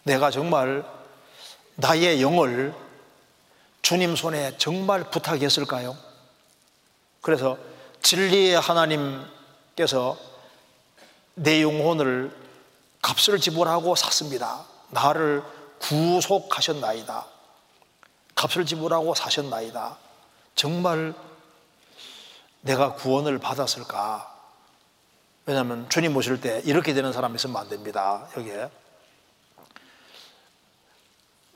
내가 0.04 0.30
정말 0.30 0.84
나의 1.74 2.22
영을 2.22 2.74
주님 3.86 4.16
손에 4.16 4.58
정말 4.58 5.12
부탁했을까요? 5.12 5.96
그래서 7.20 7.56
진리의 8.02 8.58
하나님께서 8.58 10.18
내 11.34 11.62
영혼을 11.62 12.36
값을 13.00 13.38
지불하고 13.38 13.94
샀습니다. 13.94 14.66
나를 14.90 15.44
구속하셨나이다. 15.78 17.26
값을 18.34 18.66
지불하고 18.66 19.14
사셨나이다. 19.14 19.96
정말 20.56 21.14
내가 22.62 22.94
구원을 22.94 23.38
받았을까? 23.38 24.34
왜냐하면 25.44 25.88
주님 25.88 26.12
모실 26.12 26.40
때 26.40 26.60
이렇게 26.64 26.92
되는 26.92 27.12
사람이 27.12 27.36
있으면 27.36 27.56
안 27.56 27.68
됩니다. 27.68 28.26
여기에. 28.36 28.68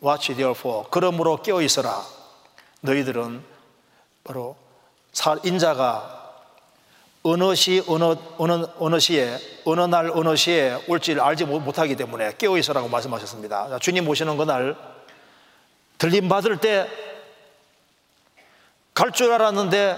Watch 0.01 0.33
therefore. 0.37 0.87
그러므로 0.93 1.43
깨어 1.43 1.61
있어라. 1.61 2.20
너희들은 2.81 3.45
바로 4.24 4.57
인자가 5.45 6.16
어느 7.22 7.55
시 7.55 7.83
어느 7.87 8.16
어느 8.39 8.66
어느 8.78 8.99
시에 8.99 9.39
어느 9.66 9.81
날 9.83 10.11
어느 10.14 10.37
시에 10.37 10.83
올지를 10.89 11.20
알지 11.20 11.45
못하기 11.45 11.97
때문에 11.97 12.37
깨어 12.39 12.57
있어라고 12.57 12.89
말씀하셨습니다. 12.89 13.78
주님 13.78 14.05
모시는 14.07 14.37
그날 14.39 14.76
들림 15.99 16.28
받을 16.28 16.57
때 16.59 16.89
갈 18.95 19.12
줄 19.12 19.33
알았는데 19.33 19.97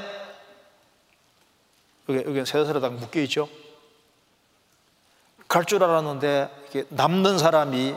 여기 2.08 2.24
여기 2.24 2.46
세사라당 2.46 2.96
묶여 3.00 3.20
있죠. 3.22 3.48
갈 5.48 5.64
줄 5.64 5.82
알았는데 5.82 6.86
남는 6.90 7.38
사람이 7.38 7.96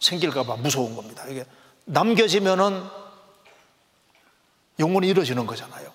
생길까봐 0.00 0.56
무서운 0.56 0.94
겁니다. 0.94 1.24
이게 1.28 1.44
남겨지면은 1.86 2.84
영혼이 4.78 5.08
이루어지는 5.08 5.46
거잖아요. 5.46 5.90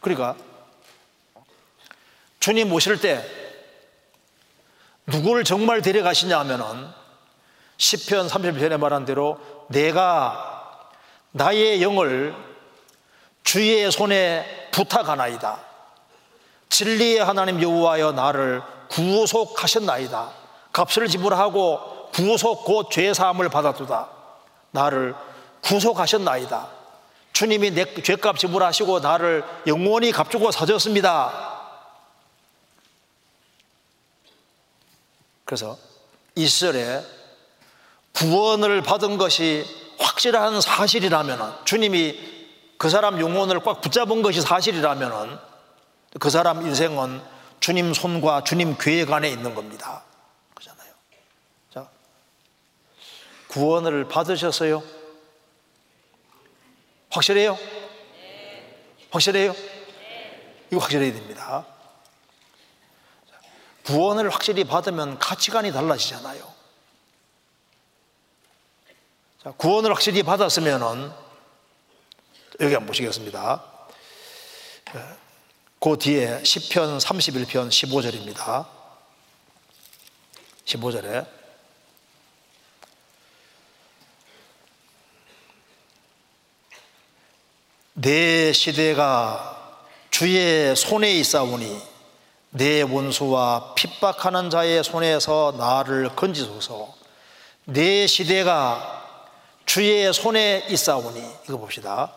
그러니까 0.00 0.34
주님 2.40 2.68
모실 2.68 3.00
때 3.00 3.24
누구를 5.06 5.44
정말 5.44 5.80
데려가시냐 5.82 6.38
하면은 6.40 6.88
10편 7.76 8.28
30편에 8.28 8.78
말한 8.78 9.04
대로 9.04 9.38
내가 9.68 10.90
나의 11.30 11.82
영을 11.82 12.34
주의 13.44 13.90
손에 13.90 14.70
부탁하나이다. 14.72 15.60
진리의 16.68 17.18
하나님 17.18 17.60
여호와여 17.60 18.12
나를 18.12 18.62
구속하셨나이다. 18.88 20.30
값을 20.72 21.08
지불하고 21.08 22.10
구속 22.12 22.64
곧 22.64 22.90
죄사함을 22.90 23.48
받았도다. 23.50 24.08
나를 24.72 25.14
구속하셨나이다. 25.62 26.68
주님이 27.32 27.70
내 27.70 27.94
죄값 28.02 28.38
지불하시고 28.38 29.00
나를 29.00 29.44
영원히 29.66 30.12
값주고 30.12 30.50
사줬습니다. 30.50 31.52
그래서 35.44 35.78
이 36.34 36.46
시절에 36.46 37.04
구원을 38.12 38.82
받은 38.82 39.18
것이 39.18 39.64
확실한 39.98 40.60
사실이라면 40.60 41.64
주님이 41.64 42.32
그 42.78 42.90
사람 42.90 43.20
영혼을 43.20 43.60
꽉 43.60 43.80
붙잡은 43.80 44.22
것이 44.22 44.40
사실이라면 44.40 45.40
그 46.18 46.30
사람 46.30 46.62
인생은 46.62 47.22
주님 47.60 47.94
손과 47.94 48.44
주님 48.44 48.76
계획 48.78 49.12
안에 49.12 49.30
있는 49.30 49.54
겁니다. 49.54 50.02
그잖아요. 50.54 50.92
자, 51.72 51.88
구원을 53.52 54.08
받으셨어요? 54.08 54.82
확실해요? 57.10 57.58
확실해요? 59.10 59.54
이거 60.70 60.80
확실해야 60.80 61.12
됩니다. 61.12 61.66
구원을 63.84 64.30
확실히 64.30 64.64
받으면 64.64 65.18
가치관이 65.18 65.70
달라지잖아요. 65.70 66.50
자, 69.42 69.50
구원을 69.50 69.92
확실히 69.92 70.22
받았으면은 70.22 71.12
여기 72.60 72.72
한번 72.72 72.86
보시겠습니다. 72.86 73.62
그 75.78 75.98
뒤에 75.98 76.40
10편 76.40 76.98
31편 76.98 77.68
15절입니다. 77.68 78.66
15절에 80.64 81.41
내 87.94 88.54
시대가 88.54 89.78
주의 90.10 90.74
손에 90.74 91.12
있사오니 91.12 91.78
내 92.50 92.80
원수와 92.80 93.74
핍박하는 93.74 94.48
자의 94.48 94.82
손에서 94.82 95.54
나를 95.58 96.16
건지소서. 96.16 96.94
내 97.64 98.06
시대가 98.06 99.04
주의 99.66 100.10
손에 100.10 100.66
있사오니 100.70 101.22
이거 101.44 101.58
봅시다. 101.58 102.10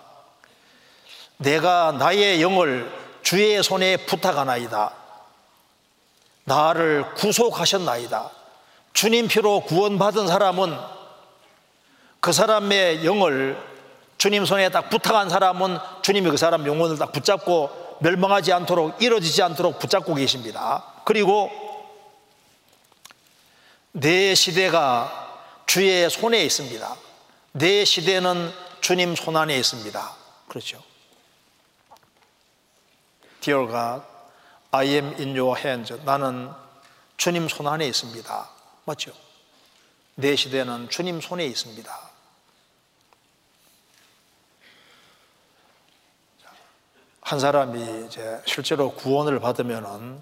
내가 1.37 1.91
나의 1.91 2.41
영을 2.41 2.89
주의 3.21 3.61
손에 3.61 3.97
부탁하나이다. 3.97 4.93
나를 6.45 7.13
구속하셨나이다. 7.15 8.29
주님 8.93 9.27
피로 9.27 9.59
구원받은 9.59 10.27
사람은 10.27 10.77
그 12.21 12.31
사람의 12.31 13.05
영을 13.05 13.74
주님 14.17 14.45
손에 14.45 14.69
딱 14.69 14.89
부탁한 14.89 15.29
사람은 15.29 15.77
주님이 16.01 16.29
그 16.29 16.37
사람 16.37 16.65
영혼을 16.65 16.97
딱 16.97 17.11
붙잡고 17.11 17.97
멸망하지 18.01 18.53
않도록 18.53 19.01
이루어지지 19.01 19.41
않도록 19.43 19.79
붙잡고 19.79 20.15
계십니다. 20.15 20.83
그리고 21.05 21.49
내 23.91 24.35
시대가 24.35 25.41
주의 25.65 26.09
손에 26.09 26.43
있습니다. 26.43 26.95
내 27.53 27.85
시대는 27.85 28.51
주님 28.81 29.15
손 29.15 29.37
안에 29.37 29.57
있습니다. 29.57 30.15
그렇죠. 30.47 30.83
Dear 33.41 33.67
God, 33.67 34.03
I 34.71 34.87
am 34.87 35.13
in 35.17 35.37
your 35.39 35.59
hands. 35.59 35.93
나는 36.03 36.51
주님 37.17 37.47
손 37.47 37.67
안에 37.67 37.87
있습니다. 37.87 38.49
맞죠? 38.83 39.11
내 40.15 40.35
시대는 40.35 40.89
주님 40.89 41.21
손에 41.21 41.45
있습니다. 41.45 42.04
한 47.25 47.39
사람이 47.39 48.05
이제 48.05 48.39
실제로 48.45 48.91
구원을 48.93 49.39
받으면은 49.39 50.21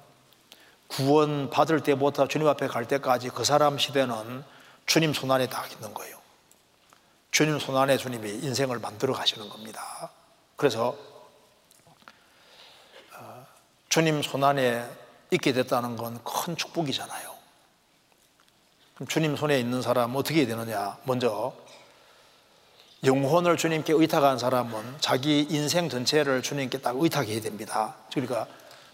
구원 0.87 1.49
받을 1.49 1.81
때부터 1.83 2.29
주님 2.29 2.47
앞에 2.47 2.67
갈 2.67 2.87
때까지 2.87 3.27
그 3.27 3.43
사람 3.43 3.77
시대는 3.77 4.45
주님 4.85 5.13
손 5.13 5.29
안에 5.29 5.47
딱 5.47 5.69
있는 5.69 5.93
거예요. 5.93 6.17
주님 7.31 7.59
손 7.59 7.75
안에 7.75 7.97
주님이 7.97 8.29
인생을 8.45 8.79
만들어 8.79 9.11
가시는 9.13 9.49
겁니다. 9.49 10.11
그래서 10.55 10.95
어, 13.17 13.45
주님 13.89 14.23
손 14.23 14.45
안에 14.45 14.89
있게 15.31 15.51
됐다는 15.51 15.97
건 15.97 16.17
큰 16.23 16.55
축복이잖아요. 16.55 17.33
그럼 18.95 19.07
주님 19.09 19.35
손에 19.35 19.59
있는 19.59 19.81
사람은 19.81 20.15
어떻게 20.15 20.45
되느냐? 20.45 20.97
먼저 21.03 21.53
영혼을 23.03 23.57
주님께 23.57 23.93
의탁한 23.93 24.37
사람은 24.37 24.97
자기 24.99 25.45
인생 25.49 25.89
전체를 25.89 26.41
주님께 26.41 26.79
딱 26.79 26.95
의탁해야 26.97 27.41
됩니다. 27.41 27.95
그러니까 28.11 28.47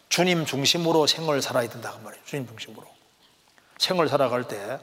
주님 0.09 0.45
중심으로 0.45 1.05
생을 1.05 1.41
살아야 1.41 1.69
된다 1.69 1.93
그 1.95 2.03
말이에요. 2.03 2.23
주님 2.25 2.47
중심으로. 2.47 2.87
생을 3.77 4.09
살아갈 4.09 4.47
때 4.47 4.79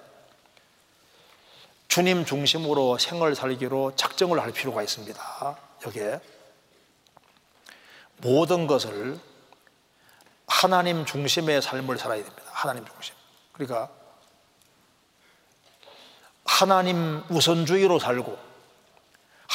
주님 1.89 2.25
중심으로 2.25 2.99
생을 2.99 3.35
살기로 3.35 3.97
작정을 3.97 4.41
할 4.41 4.53
필요가 4.53 4.83
있습니다. 4.83 5.59
여기에 5.87 6.21
모든 8.19 8.67
것을 8.67 9.19
하나님 10.47 11.05
중심의 11.05 11.63
삶을 11.63 11.99
살아야 11.99 12.23
됩니다. 12.23 12.45
하나님 12.47 12.85
중심. 12.87 13.15
그러니까 13.53 13.91
하나님 16.45 17.23
우선주의로 17.29 17.99
살고 17.99 18.46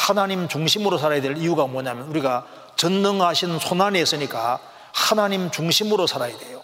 하나님 0.02 0.48
중심으로 0.48 0.98
살아야 0.98 1.22
될 1.22 1.38
이유가 1.38 1.68
뭐냐면 1.68 2.08
우리가 2.08 2.48
전능하신 2.76 3.60
손안에 3.60 4.02
있으니까 4.02 4.60
하나님 4.92 5.52
중심으로 5.52 6.08
살아야 6.08 6.36
돼요. 6.40 6.64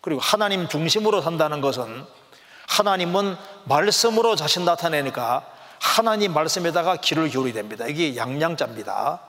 그리고 0.00 0.20
하나님 0.20 0.68
중심으로 0.68 1.22
산다는 1.22 1.60
것은 1.60 2.04
하나님은 2.66 3.36
말씀으로 3.66 4.34
자신 4.34 4.64
나타내니까 4.64 5.46
하나님 5.80 6.34
말씀에다가 6.34 6.96
귀를 6.96 7.28
기울이야 7.28 7.54
됩니다. 7.54 7.86
이게 7.86 8.16
양양자입니다. 8.16 9.20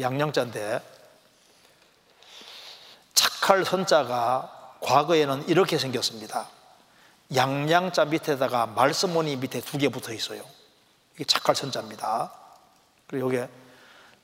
양양자인데 0.00 0.80
착할 3.14 3.64
선자가 3.64 4.50
과거에는 4.80 5.48
이렇게 5.48 5.78
생겼습니다. 5.78 6.48
양양자 7.36 8.06
밑에다가 8.06 8.66
말씀문이 8.66 9.36
밑에 9.36 9.60
두 9.60 9.78
개 9.78 9.88
붙어 9.88 10.12
있어요. 10.12 10.42
이게 11.20 11.26
착할 11.26 11.54
선자입니다. 11.54 12.32
그리고 13.06 13.26
여기에 13.26 13.50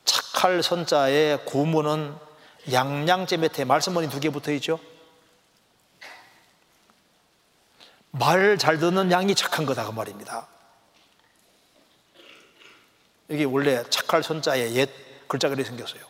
착할 0.06 0.62
선자의 0.62 1.44
구문은 1.44 2.16
양양제 2.72 3.36
밑에 3.36 3.66
말씀문이 3.66 4.08
두 4.08 4.18
개 4.18 4.30
붙어 4.30 4.50
있죠. 4.52 4.80
말 8.12 8.56
잘 8.56 8.78
듣는 8.78 9.12
양이 9.12 9.34
착한 9.34 9.66
거다 9.66 9.84
그 9.84 9.90
말입니다. 9.90 10.48
이게 13.28 13.44
원래 13.44 13.84
착할 13.90 14.22
선자의 14.22 14.74
옛 14.76 14.88
글자가 15.28 15.52
이렇게 15.52 15.68
생겼어요. 15.68 16.00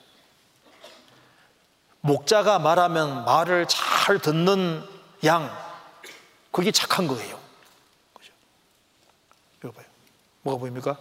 목자가 2.01 2.61
말하면 2.61 3.25
말을 3.25 3.67
잘 3.67 4.21
듣는 4.21 4.89
양, 5.25 5.51
그게 6.53 6.71
착한 6.71 7.09
거예요. 7.09 7.41
그죠? 8.15 8.33
이거 9.59 9.73
봐요. 9.73 9.87
뭐가 10.47 10.61
보입니까? 10.61 10.97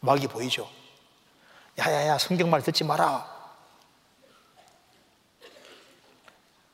막이 0.00 0.26
보이죠? 0.26 0.68
야야야, 1.78 2.16
성경말 2.16 2.62
듣지 2.62 2.82
마라. 2.82 3.36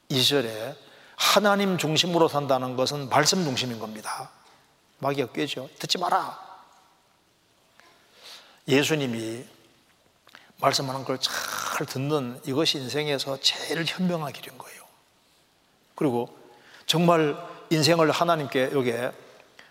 이절에 0.08 0.76
하나님 1.16 1.78
중심으로 1.78 2.28
산다는 2.28 2.76
것은 2.76 3.08
말씀 3.08 3.42
중심인 3.42 3.80
겁니다. 3.80 4.30
마귀가 4.98 5.32
꿰죠. 5.32 5.68
듣지 5.80 5.98
마라. 5.98 6.38
예수님이 8.68 9.44
말씀하는 10.60 11.04
걸 11.04 11.18
잘 11.18 11.86
듣는 11.86 12.40
이것이 12.44 12.78
인생에서 12.78 13.40
제일 13.40 13.84
현명한 13.84 14.32
길인 14.32 14.56
거예요. 14.58 14.82
그리고 15.96 16.38
정말 16.86 17.36
인생을 17.70 18.10
하나님께 18.10 18.70
여기에 18.72 19.10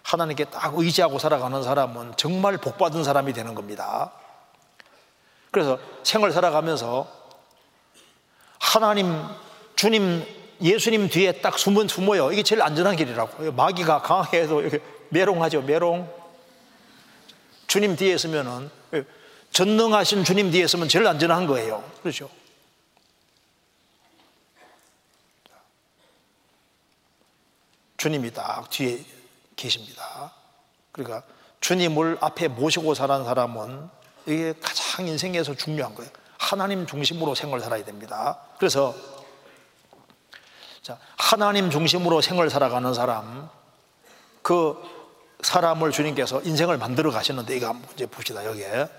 하나님께 0.03 0.45
딱 0.45 0.73
의지하고 0.75 1.19
살아가는 1.19 1.61
사람은 1.63 2.13
정말 2.17 2.57
복받은 2.57 3.03
사람이 3.03 3.33
되는 3.33 3.55
겁니다. 3.55 4.11
그래서 5.51 5.79
생을 6.03 6.31
살아가면서 6.31 7.07
하나님, 8.59 9.23
주님, 9.75 10.25
예수님 10.61 11.09
뒤에 11.09 11.33
딱 11.41 11.57
숨은 11.57 11.87
숨어요. 11.87 12.31
이게 12.31 12.43
제일 12.43 12.61
안전한 12.61 12.95
길이라고. 12.95 13.51
마귀가 13.51 14.01
강하게 14.01 14.41
해도 14.41 14.61
이렇게 14.61 14.79
메롱하죠, 15.09 15.63
메롱. 15.63 16.09
주님 17.67 17.95
뒤에 17.95 18.15
있으면은 18.15 18.69
전능하신 19.51 20.23
주님 20.23 20.51
뒤에 20.51 20.63
있으면 20.65 20.87
제일 20.87 21.07
안전한 21.07 21.47
거예요. 21.47 21.83
그렇죠? 22.01 22.29
주님이 27.97 28.31
딱 28.31 28.69
뒤에 28.69 29.03
계십니다. 29.61 30.33
그러니까 30.91 31.23
주님을 31.59 32.17
앞에 32.19 32.47
모시고 32.47 32.95
살아는 32.95 33.25
사람은 33.25 33.89
이게 34.25 34.53
가장 34.59 35.07
인생에서 35.07 35.55
중요한 35.55 35.93
거예요. 35.93 36.11
하나님 36.37 36.87
중심으로 36.87 37.35
생을 37.35 37.59
살아야 37.61 37.85
됩니다. 37.85 38.39
그래서 38.57 38.95
자, 40.81 40.97
하나님 41.15 41.69
중심으로 41.69 42.21
생을 42.21 42.49
살아가는 42.49 42.91
사람, 42.95 43.49
그 44.41 44.75
사람을 45.41 45.91
주님께서 45.91 46.41
인생을 46.41 46.77
만들어 46.79 47.11
가시는데 47.11 47.55
이거 47.55 47.67
한번 47.67 47.87
이제 47.93 48.07
봅시다 48.07 48.43
여기에. 48.43 48.89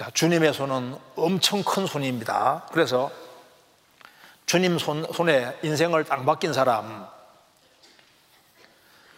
자, 0.00 0.10
주님의 0.14 0.54
손은 0.54 0.98
엄청 1.14 1.62
큰 1.62 1.86
손입니다. 1.86 2.66
그래서 2.72 3.12
주님 4.46 4.78
손, 4.78 5.04
손에 5.12 5.58
인생을 5.62 6.04
딱 6.04 6.24
맡긴 6.24 6.54
사람, 6.54 7.06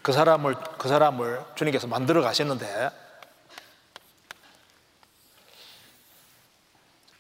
그 0.02 0.10
사람을, 0.10 0.56
그 0.78 0.88
사람을 0.88 1.40
주님께서 1.54 1.86
만들어 1.86 2.20
가셨는데, 2.20 2.90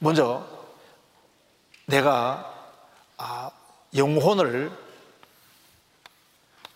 먼저 0.00 0.44
내가 1.86 2.52
아, 3.16 3.52
영혼을 3.94 4.76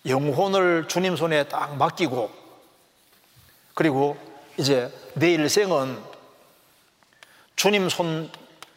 영혼을 0.06 0.86
주님 0.86 1.16
손에 1.16 1.48
딱 1.48 1.74
맡기고 1.78 2.30
그리고 3.74 4.16
이제 4.56 4.88
내 5.14 5.32
일생은 5.32 6.14
주님 7.56 7.88
손, 7.88 8.30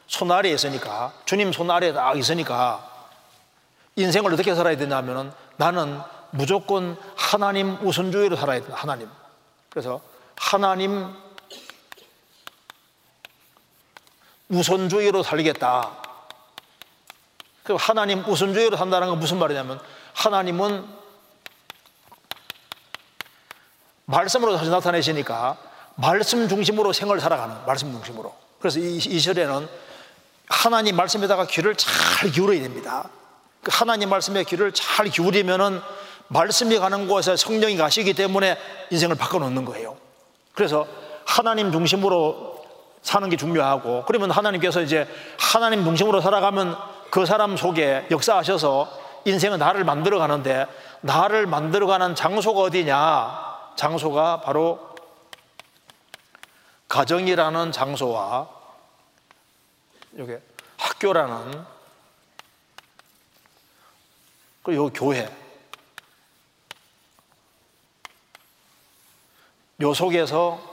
손 0.08 0.32
아래에 0.32 0.54
있으니까 0.54 1.14
주님 1.26 1.52
손 1.52 1.70
아래에 1.70 1.94
딱 1.94 2.18
있으니까 2.18 2.86
인생을 3.96 4.34
어떻게 4.34 4.56
살아야 4.56 4.78
되냐면은 4.78 5.32
나는 5.58 6.00
무조건 6.32 6.98
하나님 7.16 7.78
우선주의로 7.86 8.36
살아야 8.36 8.62
된다 8.62 8.76
하나님 8.78 9.10
그래서 9.70 10.02
하나님 10.36 11.14
우선주의로 14.50 15.22
살겠다. 15.24 15.92
그 17.64 17.76
하나님 17.76 18.26
우선주의로 18.28 18.78
산다는 18.78 19.10
건 19.10 19.20
무슨 19.20 19.38
말이냐면 19.38 19.80
하나님은 20.14 20.88
말씀으로 24.06 24.58
다시 24.58 24.72
나타내시니까 24.72 25.58
말씀 25.96 26.48
중심으로 26.48 26.94
생을 26.94 27.20
살아가는 27.20 27.64
말씀 27.66 27.92
중심으로. 27.92 28.36
그래서 28.60 28.80
이, 28.80 28.98
이 28.98 29.22
절에는 29.22 29.68
하나님 30.48 30.96
말씀에다가 30.96 31.46
귀를 31.48 31.76
잘 31.76 32.32
기울여야 32.32 32.62
됩니다. 32.62 33.10
그 33.64 33.72
하나님 33.74 34.10
말씀에 34.10 34.44
귀를 34.44 34.72
잘 34.72 35.08
기울이면은 35.08 35.82
말씀이 36.28 36.78
가는 36.78 37.08
곳에 37.08 37.36
성령이 37.36 37.78
가시기 37.78 38.14
때문에 38.14 38.58
인생을 38.92 39.16
바꿔놓는 39.16 39.66
거예요. 39.66 39.98
그래서 40.54 40.88
하나님 41.26 41.72
중심으로 41.72 42.60
사는 43.02 43.30
게 43.30 43.38
중요하고 43.38 44.04
그러면 44.06 44.32
하나님께서 44.32 44.82
이제 44.82 45.08
하나님 45.40 45.84
중심으로 45.84 46.22
살아가면 46.22 46.78
그 47.10 47.26
사람 47.26 47.58
속에 47.58 48.08
역사하셔서 48.12 48.90
인생은 49.26 49.60
나를 49.60 49.84
만들어 49.84 50.20
가는데 50.20 50.66
나를 51.02 51.48
만들어 51.48 51.88
가는 51.88 52.16
장소가 52.16 52.62
어디냐? 52.62 53.50
장소가 53.76 54.42
바로 54.42 54.89
가정이라는 56.90 57.72
장소와 57.72 58.50
여기 60.18 60.36
학교라는 60.78 61.64
그리고 64.64 64.92
교회 64.92 65.34
요 69.82 69.94
속에서 69.94 70.68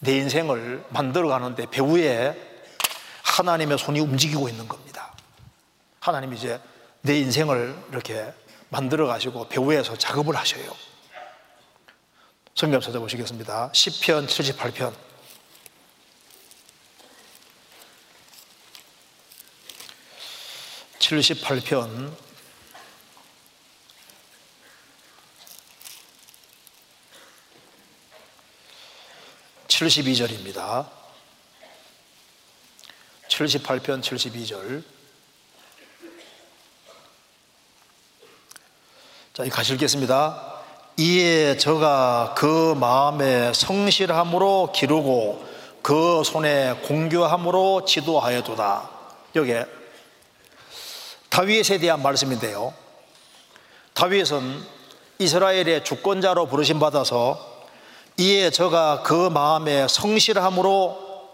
내 0.00 0.16
인생을 0.16 0.84
만들어 0.88 1.28
가는데 1.28 1.66
배후에 1.66 2.52
하나님의 3.22 3.78
손이 3.78 4.00
움직이고 4.00 4.48
있는 4.48 4.66
겁니다. 4.66 5.12
하나님이 6.00 6.36
이제 6.36 6.60
내 7.02 7.18
인생을 7.18 7.76
이렇게 7.90 8.32
만들어 8.70 9.06
가시고 9.06 9.48
배후에서 9.48 9.96
작업을 9.96 10.34
하셔요. 10.36 10.74
성경 12.54 12.80
찾아보시겠습니다. 12.80 13.70
10편 13.72 14.26
78편. 14.26 15.13
78편 21.20 22.12
72절입니다. 29.68 30.86
78편 33.28 34.00
72절. 34.02 34.84
자, 39.32 39.48
가시 39.48 39.72
읽겠습니다. 39.74 40.62
이에 40.96 41.56
저가 41.56 42.34
그 42.38 42.74
마음에 42.78 43.52
성실함으로 43.52 44.70
기르고 44.72 45.44
그 45.82 46.22
손에 46.24 46.74
공교함으로 46.84 47.84
지도하여도다. 47.84 48.90
여기 49.34 49.54
다윗에 51.34 51.78
대한 51.78 52.00
말씀인데요. 52.00 52.72
다윗은 53.94 54.64
이스라엘의 55.18 55.82
주권자로 55.82 56.46
부르심 56.46 56.78
받아서 56.78 57.64
이에 58.18 58.50
저가 58.50 59.02
그 59.02 59.30
마음에 59.30 59.88
성실함으로 59.88 61.32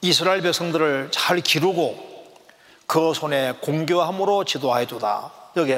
이스라엘 0.00 0.42
백성들을 0.42 1.10
잘 1.12 1.40
기르고 1.40 2.34
그 2.88 3.14
손에 3.14 3.52
공교함으로 3.60 4.42
지도하여도다. 4.42 5.32
여기 5.58 5.74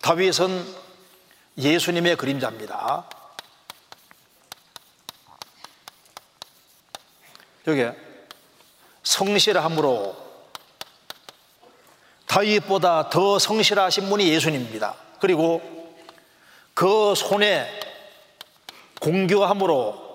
다윗은 0.00 0.64
예수님의 1.58 2.14
그림자입니다. 2.14 3.10
여기 7.66 7.88
성실함으로 9.02 10.27
다윗보다 12.28 13.08
더 13.08 13.38
성실하신 13.38 14.08
분이 14.08 14.28
예수님입니다. 14.28 14.94
그리고 15.20 15.60
그 16.74 17.14
손에 17.16 17.66
공교함으로 19.00 20.08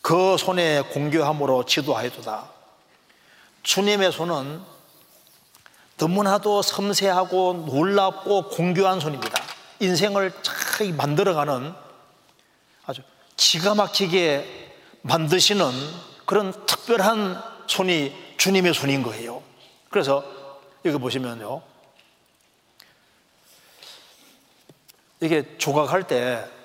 그 0.00 0.36
손에 0.36 0.82
공교함으로 0.82 1.64
지도하여도다. 1.64 2.50
주님의 3.62 4.12
손은 4.12 4.62
너무나도 5.96 6.62
섬세하고 6.62 7.64
놀랍고 7.66 8.48
공교한 8.48 9.00
손입니다. 9.00 9.42
인생을 9.80 10.32
잘 10.42 10.92
만들어가는 10.92 11.74
기가 13.42 13.74
막히게 13.74 14.70
만드시는 15.02 15.70
그런 16.26 16.52
특별한 16.66 17.42
손이 17.66 18.34
주님의 18.36 18.72
손인 18.74 19.02
거예요. 19.02 19.42
그래서 19.90 20.24
여기 20.84 20.96
보시면요. 20.98 21.62
이게 25.20 25.56
조각할 25.58 26.06
때 26.06 26.62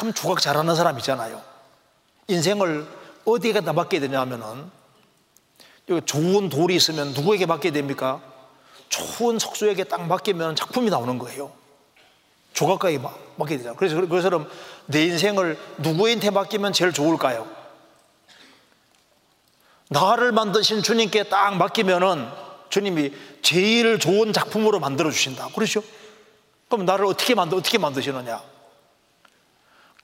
참 0.00 0.14
조각 0.14 0.40
잘하는 0.40 0.74
사람 0.76 0.96
있잖아요. 0.96 1.42
인생을 2.28 2.88
어디에다 3.26 3.74
맡게 3.74 4.00
되냐면은 4.00 4.70
여기 5.90 6.06
좋은 6.06 6.48
돌이 6.48 6.74
있으면 6.74 7.12
누구에게 7.12 7.44
맡게 7.44 7.70
됩니까? 7.70 8.22
좋은 8.88 9.38
석수에게 9.38 9.84
딱 9.84 10.06
맡기면 10.06 10.56
작품이 10.56 10.88
나오는 10.88 11.18
거예요. 11.18 11.52
조각가에 12.52 12.98
맡게 12.98 13.56
되잖아요. 13.56 13.76
그래서 13.76 13.96
그것처럼 13.96 14.48
내 14.86 15.04
인생을 15.04 15.58
누구한테 15.78 16.30
맡기면 16.30 16.72
제일 16.72 16.92
좋을까요? 16.92 17.48
나를 19.88 20.32
만드신 20.32 20.82
주님께 20.82 21.24
딱 21.24 21.56
맡기면은 21.56 22.28
주님이 22.68 23.12
제일 23.42 23.98
좋은 23.98 24.32
작품으로 24.32 24.78
만들어 24.78 25.10
주신다. 25.10 25.48
그렇죠? 25.54 25.82
그럼 26.68 26.86
나를 26.86 27.06
어떻게 27.06 27.34
만들 27.34 27.58
어떻게 27.58 27.78
만드시느냐? 27.78 28.40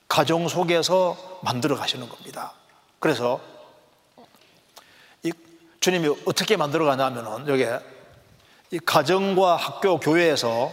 가정 0.09 0.49
속에서 0.49 1.41
만들어 1.43 1.77
가시는 1.77 2.09
겁니다. 2.09 2.53
그래서 2.99 3.41
이 5.23 5.33
주님이 5.81 6.17
어떻게 6.25 6.57
만들어 6.57 6.85
가냐면은 6.85 7.47
여기 7.49 7.65
이 8.73 8.79
가정과 8.81 9.57
학교 9.57 10.01
교회에서 10.01 10.73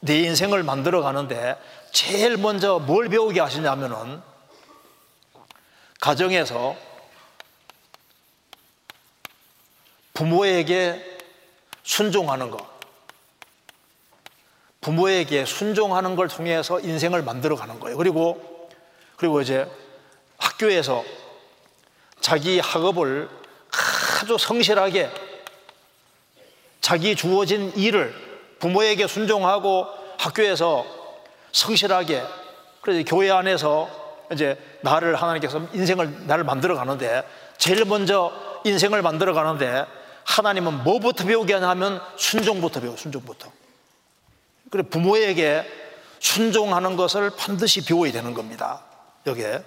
내 0.00 0.20
인생을 0.20 0.62
만들어 0.62 1.02
가는데 1.02 1.56
제일 1.92 2.36
먼저 2.36 2.78
뭘 2.78 3.08
배우게 3.08 3.40
하시냐면은 3.40 4.22
가정에서 6.00 6.76
부모에게 10.14 11.18
순종하는 11.82 12.50
것. 12.50 12.68
부모에게 14.80 15.44
순종하는 15.44 16.16
걸 16.16 16.28
통해서 16.28 16.80
인생을 16.80 17.22
만들어 17.22 17.56
가는 17.56 17.78
거예요. 17.80 17.96
그리고, 17.98 18.68
그리고 19.16 19.42
이제 19.42 19.70
학교에서 20.38 21.04
자기 22.20 22.60
학업을 22.60 23.28
아주 24.22 24.38
성실하게 24.38 25.10
자기 26.80 27.14
주어진 27.14 27.72
일을 27.76 28.29
부모에게 28.60 29.06
순종하고 29.06 29.86
학교에서 30.18 30.86
성실하게 31.52 32.22
그래서 32.80 33.04
교회 33.04 33.30
안에서 33.30 33.88
이제 34.32 34.56
나를 34.82 35.16
하나님께서 35.16 35.66
인생을 35.72 36.26
나를 36.26 36.44
만들어 36.44 36.76
가는데 36.76 37.26
제일 37.58 37.84
먼저 37.84 38.32
인생을 38.64 39.02
만들어 39.02 39.34
가는데 39.34 39.84
하나님은 40.24 40.84
뭐부터 40.84 41.24
배우게 41.24 41.54
하냐면 41.54 42.00
순종부터 42.16 42.80
배워 42.80 42.96
순종부터. 42.96 43.50
그래 44.70 44.82
부모에게 44.84 45.66
순종하는 46.20 46.96
것을 46.96 47.30
반드시 47.30 47.84
배워야 47.84 48.12
되는 48.12 48.34
겁니다. 48.34 48.84
여기에. 49.26 49.64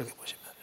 여기 0.00 0.10
보시면요. 0.10 0.54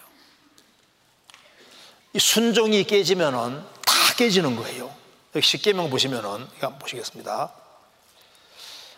이 2.14 2.20
순종이 2.20 2.84
깨지면은 2.84 3.73
다 4.14 4.18
깨지는 4.18 4.56
거예요 4.56 4.94
여기 5.36 5.46
십계명 5.46 5.90
보시면은 5.90 6.48
한번 6.60 6.80
보시겠습니다 6.80 7.52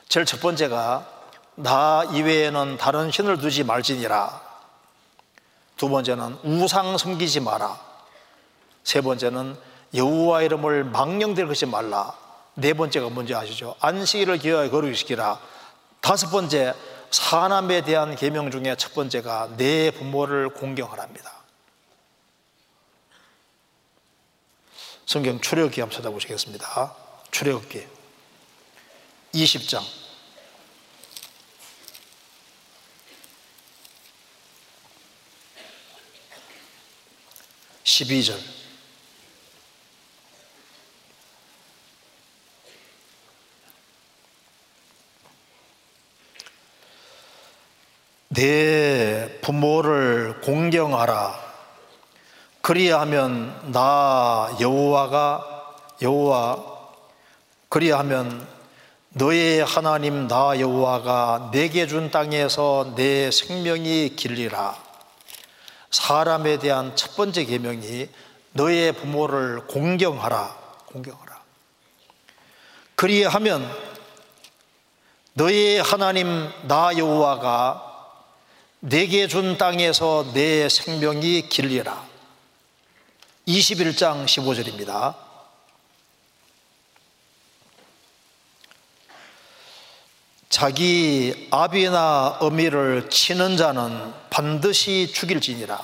제일 0.09 0.25
첫 0.25 0.41
번째가 0.41 1.09
나 1.55 2.03
이외에는 2.11 2.77
다른 2.77 3.11
신을 3.11 3.37
두지 3.37 3.63
말지니라 3.63 4.45
두 5.77 5.89
번째는 5.89 6.37
우상 6.43 6.97
섬기지 6.97 7.41
마라. 7.41 7.79
세 8.83 9.01
번째는 9.01 9.57
여호와 9.93 10.43
이름을 10.43 10.85
망령될 10.85 11.47
것이 11.47 11.65
말라. 11.65 12.13
네 12.53 12.73
번째가 12.73 13.09
뭔지 13.09 13.35
아시죠? 13.35 13.75
안식일을 13.79 14.37
기하여 14.37 14.69
거룩시키라. 14.69 15.39
다섯 15.99 16.29
번째 16.29 16.73
사남에 17.11 17.81
대한 17.81 18.15
계명 18.15 18.51
중에 18.51 18.75
첫 18.77 18.93
번째가 18.93 19.49
내 19.57 19.91
부모를 19.91 20.49
공경하랍니다. 20.49 21.34
성경 25.05 25.39
출애굽기 25.39 25.81
한번 25.81 25.95
찾아보시겠습니다. 25.95 26.95
출애굽기 27.31 27.87
20장. 29.33 29.83
12절. 37.83 38.37
내 48.29 49.39
부모를 49.39 50.41
공경하라 50.41 51.44
그리하면 52.65 53.71
나 53.71 54.49
여호와가 54.59 55.75
여호와 56.01 56.63
그리하면 57.69 58.47
너의 59.09 59.63
하나님 59.63 60.27
나 60.27 60.59
여호와가 60.59 61.51
내게 61.53 61.85
준 61.85 62.09
땅에서 62.09 62.93
내 62.95 63.29
생명이 63.29 64.15
길리라. 64.15 64.75
사람에 65.91 66.57
대한 66.57 66.95
첫 66.95 67.15
번째 67.15 67.45
계명이 67.45 68.09
너의 68.53 68.93
부모를 68.93 69.67
공경하라. 69.67 70.57
공경하라. 70.87 71.39
그리하면 72.95 73.71
너의 75.33 75.83
하나님 75.83 76.49
나 76.63 76.97
여호와가 76.97 77.83
내게 78.79 79.27
준 79.27 79.59
땅에서 79.59 80.31
내 80.33 80.67
생명이 80.67 81.47
길리라 81.49 82.14
21장 83.47 84.25
15절입니다 84.25 85.25
자기 90.49 91.49
아비나 91.51 92.37
어미를 92.39 93.09
치는 93.09 93.57
자는 93.57 94.13
반드시 94.29 95.11
죽일지니라. 95.13 95.77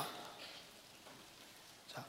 자, 1.94 2.04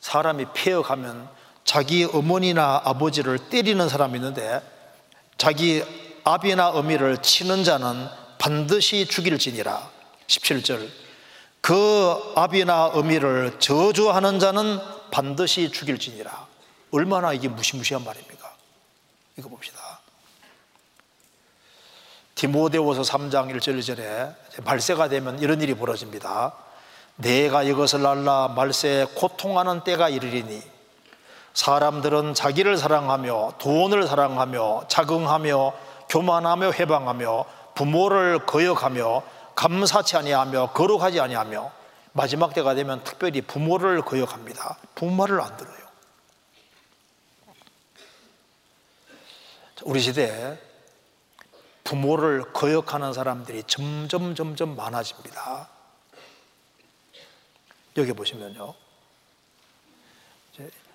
사람이 0.00 0.46
폐역하면 0.54 1.28
자기 1.64 2.04
어머니나 2.04 2.80
아버지를 2.82 3.50
때리는 3.50 3.88
사람이 3.90 4.14
있는데 4.16 4.62
자기 5.36 5.84
아비나 6.24 6.70
어미를 6.70 7.20
치는 7.20 7.62
자는 7.62 8.08
반드시 8.38 9.06
죽일지니라. 9.06 9.90
17절. 10.28 11.07
그 11.60 12.32
아비나 12.36 12.86
어미를 12.86 13.58
저주하는 13.58 14.38
자는 14.38 14.80
반드시 15.10 15.70
죽일지니라. 15.70 16.46
얼마나 16.92 17.32
이게 17.32 17.48
무시무시한 17.48 18.04
말입니까? 18.04 18.54
이거 19.36 19.48
봅시다. 19.48 20.00
디모데후서 22.34 23.02
3장 23.02 23.52
1절 23.52 23.78
2절에 23.78 24.64
말세가 24.64 25.08
되면 25.08 25.38
이런 25.40 25.60
일이 25.60 25.74
벌어집니다. 25.74 26.54
내가 27.16 27.64
이것을 27.64 28.06
알라 28.06 28.48
말세에 28.48 29.06
고통하는 29.16 29.82
때가 29.82 30.08
이르리니 30.08 30.62
사람들은 31.54 32.34
자기를 32.34 32.76
사랑하며 32.76 33.54
돈을 33.58 34.06
사랑하며 34.06 34.84
자긍하며 34.86 35.72
교만하며 36.08 36.72
회방하며 36.72 37.44
부모를 37.74 38.46
거역하며 38.46 39.22
감사치 39.58 40.16
아니하며 40.16 40.70
거룩하지 40.70 41.18
아니하며 41.18 41.72
마지막 42.12 42.54
때가 42.54 42.76
되면 42.76 43.02
특별히 43.02 43.40
부모를 43.40 44.02
거역합니다. 44.02 44.78
부모 44.94 45.16
말을 45.16 45.40
안 45.40 45.56
들어요. 45.56 45.76
우리 49.82 49.98
시대에 49.98 50.56
부모를 51.82 52.52
거역하는 52.52 53.12
사람들이 53.12 53.64
점점 53.66 54.36
점점 54.36 54.76
많아집니다. 54.76 55.68
여기 57.96 58.12
보시면요. 58.12 58.74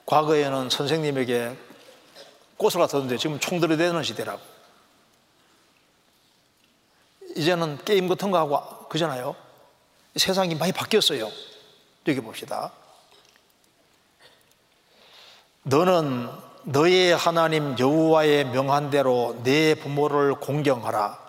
과거에는 0.05 0.69
선생님에게 0.69 1.57
꽃을 2.55 2.75
갖다 2.75 2.87
줬는데 2.87 3.17
지금 3.17 3.41
총 3.41 3.59
들이대는 3.59 4.03
시대라고. 4.03 4.52
이제는 7.35 7.79
게임 7.85 8.07
같은 8.07 8.31
거 8.31 8.37
하고 8.37 8.87
그잖아요. 8.87 9.35
세상이 10.15 10.55
많이 10.55 10.71
바뀌었어요. 10.71 11.29
여기 12.07 12.19
봅시다. 12.21 12.71
너는 15.63 16.29
너의 16.63 17.15
하나님 17.15 17.77
여호와의 17.77 18.45
명한 18.45 18.89
대로 18.89 19.39
내 19.43 19.75
부모를 19.75 20.35
공경하라. 20.35 21.19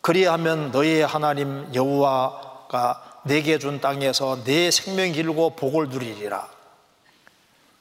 그리하면 0.00 0.70
너의 0.70 1.06
하나님 1.06 1.72
여호와가 1.74 3.20
내게 3.24 3.58
준 3.58 3.80
땅에서 3.80 4.42
내 4.44 4.70
생명 4.70 5.12
길고 5.12 5.56
복을 5.56 5.88
누리리라. 5.88 6.48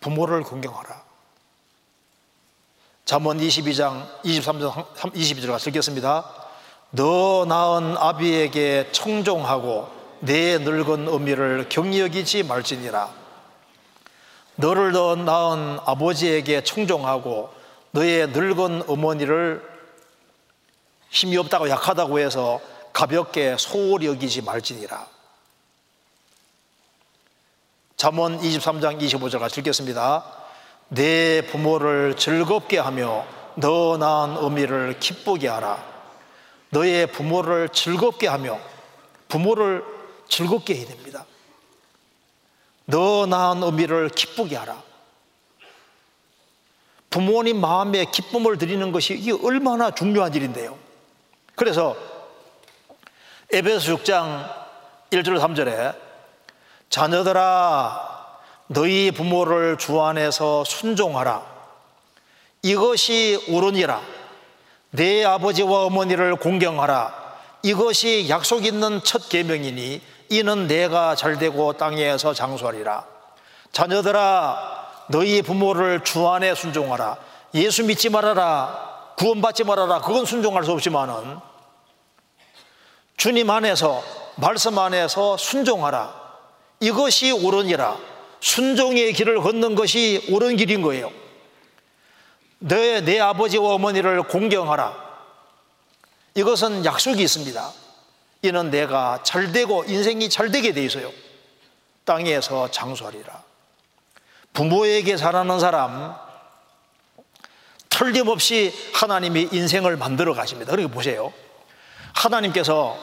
부모를 0.02 0.44
공경하라. 0.44 1.04
잠언 3.06 3.40
22장 3.40 4.06
23절 4.24 4.94
22절 5.14 5.48
같이 5.48 5.70
읽겠습니다. 5.70 6.39
너 6.92 7.46
낳은 7.48 7.98
아비에게 7.98 8.90
청종하고 8.92 9.90
내 10.22 10.58
늙은 10.58 11.08
어미를 11.08 11.68
경히 11.70 12.00
여기지 12.00 12.44
말지니라. 12.44 13.10
너를 14.56 14.92
더 14.92 15.16
낳은 15.16 15.80
아버지에게 15.86 16.64
청종하고 16.64 17.54
너의 17.92 18.28
늙은 18.30 18.84
어머니를 18.88 19.64
힘이 21.10 21.38
없다고 21.38 21.70
약하다고 21.70 22.20
해서 22.20 22.60
가볍게 22.92 23.56
소홀히 23.58 24.08
여기지 24.08 24.42
말지니라. 24.42 25.08
잠언 27.98 28.40
23장 28.40 29.00
25절 29.00 29.40
같이 29.40 29.60
읽겠습니다. 29.62 30.26
내 30.90 31.46
부모를 31.46 32.16
즐겁게 32.18 32.80
하며 32.80 33.26
너 33.56 33.98
낳은 33.98 34.38
어미를 34.38 35.00
기쁘게 35.00 35.48
하라. 35.48 35.89
너의 36.70 37.08
부모를 37.08 37.70
즐겁게 37.70 38.28
하며 38.28 38.60
부모를 39.28 39.84
즐겁게 40.28 40.76
해야 40.76 40.86
됩니다. 40.86 41.26
너 42.86 43.26
낳은 43.26 43.62
어미를 43.64 44.10
기쁘게 44.10 44.56
하라. 44.56 44.82
부모님 47.10 47.60
마음에 47.60 48.06
기쁨을 48.06 48.58
드리는 48.58 48.92
것이 48.92 49.16
이게 49.16 49.32
얼마나 49.32 49.92
중요한 49.92 50.34
일인데요. 50.34 50.78
그래서 51.56 51.96
에베소 53.52 53.98
6장 53.98 54.54
1절 55.10 55.40
3절에 55.40 55.96
자녀들아 56.90 58.10
너희 58.68 59.12
부모를 59.12 59.78
주 59.78 60.02
안에서 60.02 60.64
순종하라. 60.64 61.44
이것이 62.62 63.44
옳으니라. 63.50 64.19
내 64.92 65.24
아버지와 65.24 65.86
어머니를 65.86 66.36
공경하라. 66.36 67.14
이것이 67.64 68.28
약속 68.30 68.66
있는 68.66 69.02
첫 69.04 69.30
계명이니 69.30 70.02
이는 70.30 70.68
내가 70.68 71.16
잘되고 71.16 71.74
땅에서 71.74 72.34
장수하리라. 72.34 73.06
자녀들아, 73.72 75.06
너희 75.10 75.42
부모를 75.42 76.04
주 76.04 76.28
안에 76.28 76.56
순종하라. 76.56 77.18
예수 77.56 77.84
믿지 77.84 78.10
말아라. 78.10 79.14
구원받지 79.18 79.64
말아라. 79.64 80.02
그건 80.02 80.26
순종할 80.26 80.64
수 80.64 80.72
없지만은 80.72 81.40
주님 83.18 83.50
안에서 83.50 84.02
말씀 84.36 84.78
안에서 84.78 85.36
순종하라. 85.36 86.14
이것이 86.80 87.32
옳으니라. 87.32 87.98
순종의 88.40 89.14
길을 89.14 89.42
걷는 89.42 89.76
것이 89.76 90.26
옳은 90.32 90.56
길인 90.56 90.82
거예요. 90.82 91.12
내, 92.60 93.02
내 93.02 93.20
아버지와 93.20 93.74
어머니를 93.76 94.24
공경하라. 94.24 95.10
이것은 96.36 96.86
약속이 96.86 97.22
있습니다. 97.24 97.72
이는 98.44 98.70
내가 98.70 99.22
잘 99.24 99.52
되고 99.52 99.84
인생이 99.86 100.30
잘 100.30 100.52
되게 100.52 100.74
돼 100.74 100.84
있어요. 100.84 101.12
땅에서 102.06 102.72
장수하리라. 102.72 103.44
부모에게 104.54 105.16
잘하는 105.16 105.60
사람, 105.60 106.16
틀림없이 107.90 108.74
하나님이 108.94 109.50
인생을 109.52 109.98
만들어 109.98 110.34
가십니다. 110.34 110.72
그러니까 110.72 110.94
보세요. 110.94 111.34
하나님께서 112.14 112.98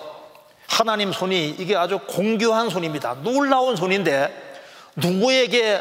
하나님 0.69 1.13
손이 1.13 1.57
이게 1.59 1.77
아주 1.77 1.99
공교한 2.07 2.71
손입니다. 2.71 3.15
놀라운 3.23 3.77
손인데 3.77 4.59
누구에게 4.97 5.81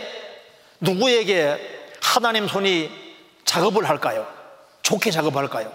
누구에게 0.80 1.96
하나님 2.02 2.48
손이 2.48 3.05
작업을 3.46 3.88
할까요? 3.88 4.28
좋게 4.82 5.12
작업할까요? 5.12 5.72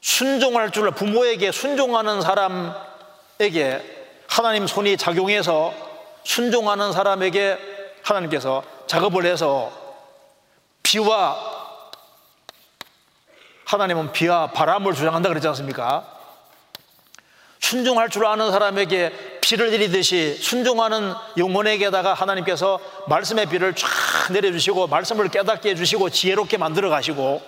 순종할 0.00 0.70
줄 0.70 0.90
부모에게 0.90 1.50
순종하는 1.50 2.20
사람에게 2.20 3.94
하나님 4.28 4.66
손이 4.66 4.96
작용해서 4.96 5.72
순종하는 6.24 6.92
사람에게 6.92 7.58
하나님께서 8.02 8.62
작업을 8.86 9.24
해서 9.24 9.72
비와 10.82 11.54
하나님은 13.64 14.12
비와 14.12 14.48
바람을 14.48 14.94
주장한다 14.94 15.30
그랬지 15.30 15.48
않습니까? 15.48 16.13
순종할 17.64 18.10
줄 18.10 18.26
아는 18.26 18.52
사람에게 18.52 19.38
비를 19.40 19.70
내리듯이 19.70 20.36
순종하는 20.38 21.14
영혼에게다가 21.38 22.12
하나님께서 22.12 22.78
말씀의 23.08 23.46
비를 23.46 23.74
쫙 23.74 23.88
내려주시고 24.32 24.86
말씀을 24.88 25.30
깨닫게 25.30 25.70
해주시고 25.70 26.10
지혜롭게 26.10 26.58
만들어 26.58 26.90
가시고 26.90 27.40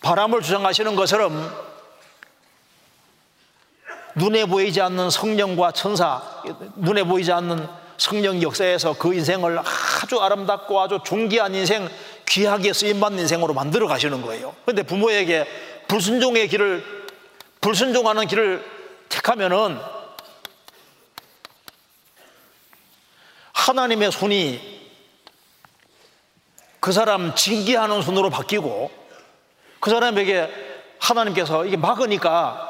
바람을 0.00 0.42
주장하시는 0.42 0.96
것처럼 0.96 1.70
눈에 4.16 4.44
보이지 4.44 4.80
않는 4.80 5.08
성령과 5.08 5.70
천사, 5.70 6.20
눈에 6.74 7.04
보이지 7.04 7.30
않는 7.30 7.68
성령 7.96 8.42
역사에서 8.42 8.94
그 8.94 9.14
인생을 9.14 9.60
아주 9.60 10.18
아름답고 10.20 10.80
아주 10.80 10.98
존귀한 11.04 11.54
인생, 11.54 11.88
귀하게 12.26 12.72
쓰임받는 12.72 13.20
인생으로 13.20 13.54
만들어 13.54 13.86
가시는 13.86 14.22
거예요. 14.22 14.52
그런데 14.64 14.82
부모에게 14.82 15.46
불순종의 15.86 16.48
길을, 16.48 16.84
불순종하는 17.60 18.26
길을 18.26 18.79
택하면은 19.20 19.78
하나님의 23.52 24.10
손이 24.10 24.80
그 26.80 26.92
사람 26.92 27.34
징계하는 27.34 28.02
손으로 28.02 28.30
바뀌고 28.30 28.90
그 29.80 29.90
사람에게 29.90 30.50
하나님께서 30.98 31.66
이게 31.66 31.76
막으니까 31.76 32.68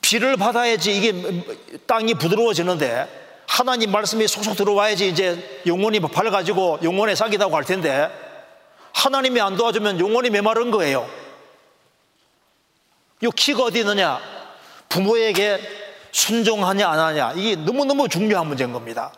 비를 0.00 0.36
받아야지 0.36 0.96
이게 0.96 1.44
땅이 1.86 2.14
부드러워지는데 2.14 3.44
하나님 3.46 3.90
말씀이 3.92 4.26
속속 4.26 4.56
들어와야지 4.56 5.08
이제 5.08 5.62
영혼이 5.66 6.00
밝아지고 6.00 6.80
영혼에 6.82 7.14
사기다고 7.14 7.54
할 7.54 7.64
텐데 7.64 8.10
하나님이 8.92 9.40
안 9.40 9.56
도와주면 9.56 10.00
영혼이 10.00 10.30
메마른 10.30 10.70
거예요. 10.70 11.21
이 13.22 13.30
키가 13.30 13.64
어디 13.64 13.80
있느냐? 13.80 14.20
부모에게 14.88 15.60
순종하냐 16.10 16.88
안 16.88 16.98
하냐 16.98 17.32
이게 17.32 17.56
너무너무 17.56 18.08
중요한 18.08 18.46
문제인 18.46 18.72
겁니다. 18.72 19.12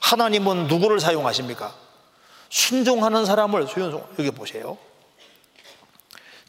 하나님은 0.00 0.66
누구를 0.66 1.00
사용하십니까? 1.00 1.74
순종하는 2.50 3.24
사람을 3.24 3.66
순종 3.68 4.06
여기 4.18 4.30
보세요. 4.30 4.76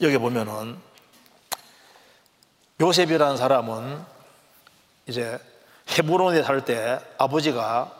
여기 0.01 0.17
보면은 0.17 0.77
요셉이라는 2.81 3.37
사람은 3.37 4.03
이제 5.07 5.39
헤브론에 5.89 6.43
살 6.43 6.61
때 6.65 6.99
아버지가 7.17 7.91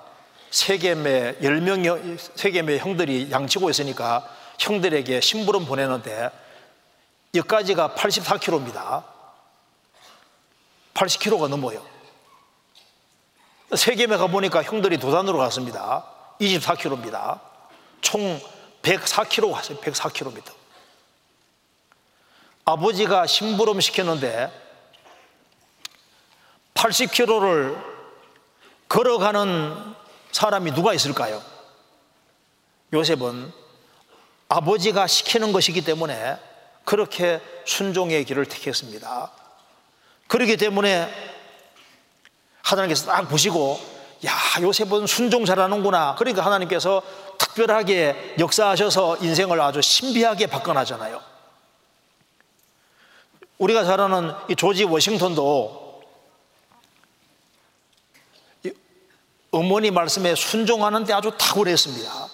세겜의 0.52 1.38
열 1.42 1.62
명의 1.62 2.18
세겜의 2.36 2.80
형들이 2.80 3.32
양치고 3.32 3.70
있으니까 3.70 4.28
형들에게 4.60 5.22
심부름 5.22 5.66
보내는데 5.66 6.30
여기까지가 7.38 7.90
84km입니다. 7.90 9.04
80km가 10.94 11.48
넘어요. 11.48 11.86
세겜에 13.76 14.18
가보니까 14.18 14.64
형들이 14.64 14.98
도산으로 14.98 15.38
갔습니다. 15.40 16.06
24km입니다. 16.40 17.40
총 18.02 18.40
104km 18.82 19.52
갔어요. 19.54 19.80
104km. 19.80 20.44
아버지가 22.66 23.28
심부름 23.28 23.80
시켰는데 23.80 24.52
80km를 26.74 27.82
걸어가는 28.90 29.96
사람이 30.32 30.72
누가 30.74 30.94
있을까요? 30.94 31.42
요셉은 32.94 33.52
아버지가 34.50 35.08
시키는 35.08 35.52
것이기 35.52 35.84
때문에 35.84 36.38
그렇게 36.88 37.42
순종의 37.66 38.24
길을 38.24 38.46
택했습니다. 38.46 39.30
그렇기 40.28 40.56
때문에 40.56 41.14
하나님께서 42.64 43.08
딱 43.08 43.28
보시고 43.28 43.78
야 44.26 44.32
요셉은 44.62 45.06
순종 45.06 45.44
잘하는구나. 45.44 46.16
그러니까 46.16 46.46
하나님께서 46.46 47.04
특별하게 47.38 48.36
역사하셔서 48.40 49.18
인생을 49.18 49.60
아주 49.60 49.82
신비하게 49.82 50.48
바꿔나잖아요. 50.48 51.22
우리가 53.58 53.84
잘 53.84 54.00
아는 54.00 54.34
이 54.48 54.56
조지 54.56 54.86
워싱턴도 54.86 56.02
어머니 59.52 59.92
말씀에 59.92 60.36
순종하는데 60.36 61.12
아주 61.12 61.34
탁월했습니다. 61.38 62.28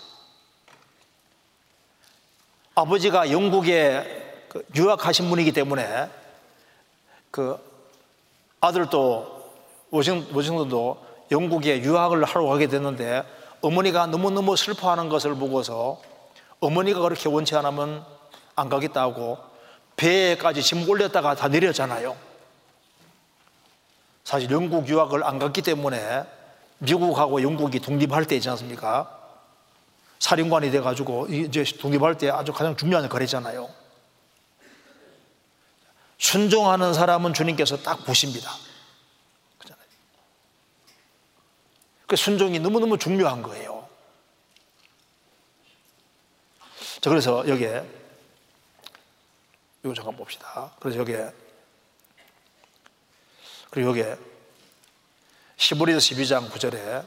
아버지가 2.76 3.32
영국에 3.32 4.23
그 4.54 4.64
유학하신 4.76 5.30
분이기 5.30 5.52
때문에 5.52 6.10
그 7.32 7.58
아들도 8.62 9.44
워싱턴 9.90 10.70
도 10.70 11.04
영국에 11.32 11.82
유학을 11.82 12.24
하러 12.24 12.46
가게 12.46 12.68
됐는데 12.68 13.24
어머니가 13.62 14.06
너무너무 14.06 14.56
슬퍼하는 14.56 15.10
것을 15.10 15.34
보고서 15.34 16.00
어머니가 16.60 17.00
그렇게 17.00 17.28
원치 17.30 17.56
않으면 17.56 18.06
안 18.56 18.70
가겠다고 18.70 19.40
배에까지 19.96 20.62
짐 20.62 20.88
올렸다가 20.88 21.34
다 21.34 21.48
내렸잖아요. 21.48 22.16
사실 24.24 24.52
영국 24.52 24.88
유학을 24.88 25.24
안 25.24 25.40
갔기 25.40 25.64
때문에 25.64 26.26
미국하고 26.78 27.42
영국이 27.42 27.80
독립할 27.80 28.26
때 28.26 28.36
있지 28.36 28.50
않습니까? 28.50 29.20
사령관이 30.20 30.70
돼가지고 30.70 31.28
이제 31.28 31.64
독립할 31.64 32.18
때 32.18 32.30
아주 32.30 32.54
가장 32.54 32.76
중요한 32.76 33.10
했잖아요. 33.12 33.83
순종하는 36.18 36.94
사람은 36.94 37.34
주님께서 37.34 37.78
딱 37.78 38.06
보십니다. 38.06 38.52
그 42.08 42.16
순종이 42.16 42.60
너무너무 42.60 42.98
중요한 42.98 43.42
거예요. 43.42 43.88
자, 47.02 47.10
그래서 47.10 47.44
여기에, 47.48 47.84
이거 49.84 49.94
잠깐 49.94 50.16
봅시다. 50.16 50.72
그래서 50.80 51.00
여기에, 51.00 51.34
그리고 53.72 53.90
여기에, 53.90 54.16
시브리서 55.58 55.98
12장 55.98 56.50
9절에 56.52 57.06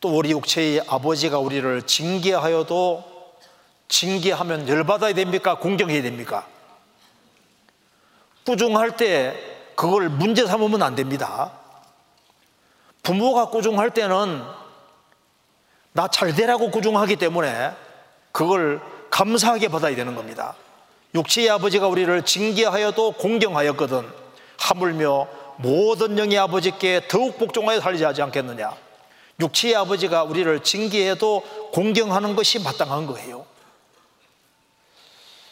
또 0.00 0.16
우리 0.16 0.30
육체의 0.30 0.82
아버지가 0.86 1.38
우리를 1.38 1.82
징계하여도 1.82 3.36
징계하면 3.88 4.68
열받아야 4.68 5.14
됩니까? 5.14 5.58
공경해야 5.58 6.02
됩니까? 6.02 6.48
꾸중할 8.44 8.96
때 8.96 9.34
그걸 9.74 10.08
문제 10.08 10.46
삼으면 10.46 10.82
안 10.82 10.94
됩니다. 10.94 11.52
부모가 13.02 13.50
꾸중할 13.50 13.90
때는 13.90 14.42
나 15.92 16.08
잘 16.08 16.34
되라고 16.34 16.70
꾸중하기 16.70 17.16
때문에 17.16 17.72
그걸 18.32 18.80
감사하게 19.10 19.68
받아야 19.68 19.94
되는 19.94 20.16
겁니다. 20.16 20.56
육체의 21.14 21.50
아버지가 21.50 21.86
우리를 21.86 22.22
징계하여도 22.22 23.12
공경하였거든 23.12 24.04
하물며 24.58 25.28
모든 25.58 26.18
영의 26.18 26.36
아버지께 26.38 27.02
더욱 27.08 27.38
복종하여 27.38 27.80
살리지 27.80 28.02
하지 28.02 28.22
않겠느냐. 28.22 28.74
육체의 29.38 29.76
아버지가 29.76 30.24
우리를 30.24 30.62
징계해도 30.64 31.70
공경하는 31.72 32.34
것이 32.34 32.58
마땅한 32.58 33.06
거예요. 33.06 33.46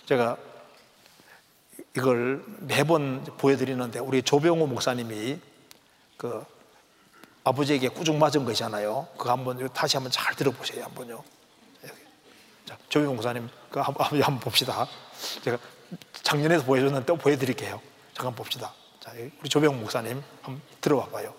제가 0.07 0.37
이걸 1.97 2.43
매번 2.61 3.25
보여드리는데 3.25 3.99
우리 3.99 4.23
조병호 4.23 4.67
목사님이 4.67 5.39
그 6.17 6.45
아버지에게 7.45 7.89
꾸중 7.89 8.19
맞은 8.19 8.45
거잖아요. 8.45 9.09
그거 9.17 9.31
한번 9.33 9.69
다시 9.75 9.97
한번 9.97 10.11
잘 10.11 10.35
들어보세요. 10.35 10.85
한번요. 10.85 11.23
자, 12.67 12.79
조병호 12.89 13.15
목사님 13.15 13.49
그 13.71 13.81
한번, 13.81 14.07
한번 14.07 14.41
봅시다. 14.41 14.87
제가 15.43 15.59
작년에도 16.23 16.65
보여줬는데 16.65 17.05
또 17.05 17.17
보여드릴게요. 17.17 17.81
잠깐 18.15 18.35
봅시다. 18.35 18.73
자, 19.01 19.13
우리 19.41 19.49
조병호 19.49 19.77
목사님 19.77 20.23
한번 20.41 20.63
들어봐 20.81 21.09
봐요. 21.09 21.35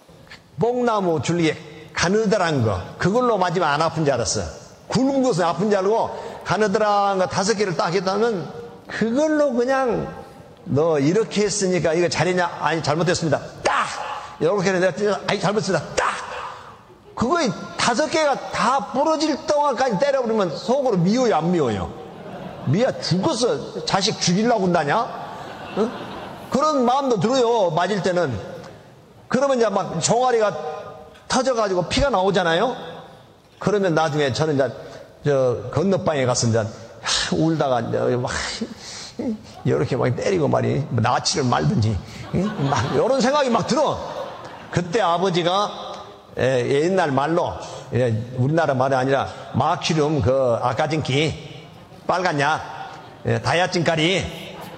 뽕나무 0.59 1.21
줄기에 1.23 1.89
가느다란 1.93 2.63
거 2.63 2.95
그걸로 2.99 3.37
맞으면 3.39 3.67
안 3.67 3.81
아픈 3.81 4.05
줄 4.05 4.13
알았어. 4.13 4.41
굵은 4.87 5.23
것은 5.23 5.45
아픈 5.45 5.69
줄 5.71 5.79
알고 5.79 6.43
가느다란 6.43 7.17
거 7.17 7.27
다섯 7.27 7.55
개를 7.55 7.75
딱 7.75 7.91
했다면 7.93 8.85
그걸로 8.87 9.53
그냥 9.53 10.22
너 10.65 10.99
이렇게 10.99 11.43
했으니까 11.43 11.93
이거 11.93 12.07
잘했냐? 12.07 12.57
아니 12.61 12.81
잘못했습니다. 12.81 13.39
딱 13.63 13.87
이렇게 14.39 14.71
내가 14.71 15.19
아니 15.27 15.39
잘못했습니다. 15.39 15.85
딱 15.95 16.13
그거에 17.15 17.49
다섯 17.77 18.07
개가 18.07 18.51
다 18.51 18.91
부러질 18.91 19.45
동안까지 19.45 19.99
때려버리면 19.99 20.57
속으로 20.57 20.97
미워요 20.97 21.35
안 21.35 21.51
미워요? 21.51 21.91
미야 22.65 22.99
죽었어 22.99 23.85
자식 23.85 24.19
죽이려고 24.19 24.65
한다냐? 24.65 25.07
응? 25.77 25.91
그런 26.49 26.85
마음도 26.85 27.19
들어요 27.19 27.71
맞을 27.71 28.01
때는 28.01 28.37
그러면 29.27 29.57
이제 29.57 29.67
막 29.69 29.99
종아리가 29.99 30.55
터져가지고 31.27 31.89
피가 31.89 32.09
나오잖아요. 32.09 32.75
그러면 33.59 33.95
나중에 33.95 34.31
저는 34.31 34.55
이제 34.55 34.71
저 35.25 35.57
건너방에 35.71 36.25
가서 36.25 36.47
이제 36.47 36.63
울다가 37.31 37.81
막 37.81 38.31
이렇게 39.65 39.95
막 39.95 40.15
때리고 40.15 40.47
말이 40.47 40.83
나치를 40.89 41.45
말든지 41.45 41.97
응? 42.35 42.69
막 42.69 42.93
이런 42.93 43.21
생각이 43.21 43.49
막 43.49 43.67
들어. 43.67 43.97
그때 44.71 45.01
아버지가 45.01 45.69
예, 46.39 46.83
옛날 46.83 47.11
말로 47.11 47.53
예, 47.93 48.09
우리나라 48.37 48.73
말이 48.73 48.95
아니라 48.95 49.27
마키륨 49.53 50.21
그 50.21 50.57
아까진기 50.61 51.53
예, 53.27 53.39
다이아진가리 53.39 54.25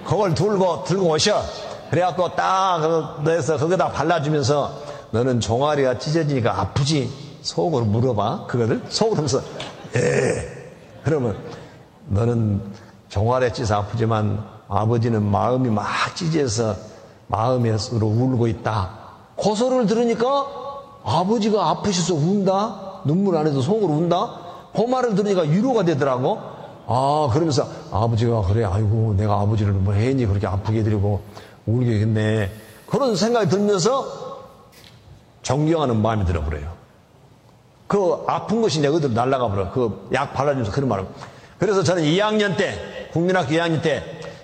그걸 0.04 0.34
들고 0.34 0.84
들고 0.84 1.08
오셔. 1.10 1.42
그래갖고 1.90 2.34
딱 2.34 3.20
그래서 3.24 3.56
거기다 3.56 3.90
발라주면서 3.90 4.82
너는 5.10 5.40
종아리가 5.40 5.98
찢어지니까 5.98 6.60
아프지? 6.60 7.10
속으로 7.42 7.84
물어봐. 7.84 8.46
그거를 8.46 8.82
속으로 8.88 9.16
하면서 9.16 9.40
예. 9.96 10.56
그러면 11.04 11.38
너는 12.08 12.60
종아리 13.08 13.52
찢어 13.52 13.76
아프지만 13.76 14.44
아버지는 14.68 15.22
마음이 15.22 15.70
막 15.70 15.86
찢어서 16.14 16.74
마음에서로 17.28 18.06
울고 18.06 18.46
있다. 18.48 18.90
고소를 19.36 19.86
들으니까 19.86 20.46
아버지가 21.04 21.70
아프셔서 21.70 22.14
운다? 22.14 23.02
눈물 23.04 23.36
안 23.36 23.46
해도 23.46 23.60
속으로 23.60 23.92
운다? 23.92 24.40
그 24.74 24.82
말을 24.82 25.14
들으니까 25.14 25.42
위로가 25.42 25.84
되더라고. 25.84 26.38
아, 26.88 27.28
그러면서 27.32 27.66
아버지가 27.90 28.42
그래, 28.42 28.64
아이고, 28.64 29.14
내가 29.16 29.40
아버지를 29.40 29.72
뭐 29.72 29.94
했니? 29.94 30.26
그렇게 30.26 30.46
아프게 30.46 30.80
해드리고 30.80 31.20
울게 31.66 32.00
했네. 32.00 32.50
그런 32.86 33.16
생각이 33.16 33.48
들면서 33.48 34.06
존경하는 35.42 36.00
마음이 36.02 36.24
들어버려요. 36.24 36.72
그 37.86 38.24
아픈 38.26 38.62
것이 38.62 38.80
내 38.80 38.88
어디로 38.88 39.12
날아가 39.14 39.48
버려. 39.48 39.70
그 39.70 40.08
약 40.12 40.32
발라주면서 40.34 40.72
그런 40.72 40.88
말을. 40.88 41.06
그래서 41.58 41.82
저는 41.82 42.02
2학년 42.02 42.56
때, 42.56 43.08
국민학교 43.12 43.54
2학년 43.54 43.82
때 43.82 44.02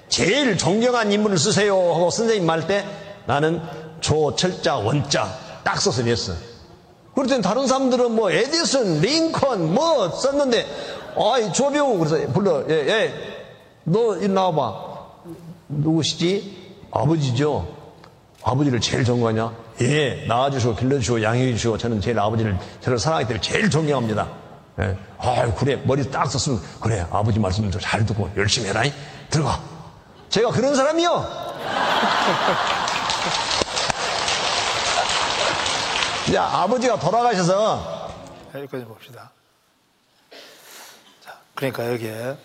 제일 0.08 0.56
존경한 0.56 1.12
인물을 1.12 1.38
쓰세요 1.38 1.74
하고 1.76 2.10
선생님 2.10 2.46
말 2.46 2.66
때 2.66 2.84
나는 3.26 3.60
조철자 4.00 4.76
원자 4.78 5.28
딱 5.64 5.80
써서 5.80 6.02
냈어. 6.02 6.32
그랬더니 7.14 7.42
다른 7.42 7.66
사람들은 7.66 8.12
뭐 8.12 8.30
에디슨, 8.30 9.00
링컨 9.00 9.72
뭐 9.74 10.08
썼는데 10.10 10.66
아이 11.16 11.52
조병우 11.52 11.98
그래서 11.98 12.32
불러 12.32 12.64
예, 12.68 12.74
예. 12.88 13.14
너 13.84 14.16
이리 14.16 14.28
나와봐. 14.28 14.92
누구시지? 15.68 16.58
아버지죠. 16.90 17.68
아버지를 18.42 18.80
제일 18.80 19.04
존경하냐? 19.04 19.54
예, 19.82 20.24
낳아주시고 20.26 20.76
길러주시고 20.76 21.22
양해해주시고 21.22 21.78
저는 21.78 22.00
제일 22.00 22.18
아버지를 22.18 22.56
저를 22.80 22.98
사랑하기 22.98 23.28
때문에 23.28 23.40
제일 23.42 23.70
존경합니다. 23.70 24.28
예. 24.80 24.96
아 25.18 25.54
그래 25.54 25.76
머리 25.84 26.08
딱 26.10 26.26
썼으면 26.30 26.62
그래 26.80 27.06
아버지 27.10 27.38
말씀을 27.38 27.70
잘 27.72 28.06
듣고 28.06 28.30
열심히 28.36 28.68
해라. 28.68 28.82
들어가. 29.28 29.60
제가 30.30 30.50
그런 30.50 30.74
사람이요. 30.74 31.12
야 36.34 36.44
아버지가 36.44 36.98
돌아가셔서 36.98 38.10
여기까지 38.54 38.84
봅시다. 38.84 39.30
자, 41.22 41.38
그러니까 41.54 41.90
여기에 41.92 42.36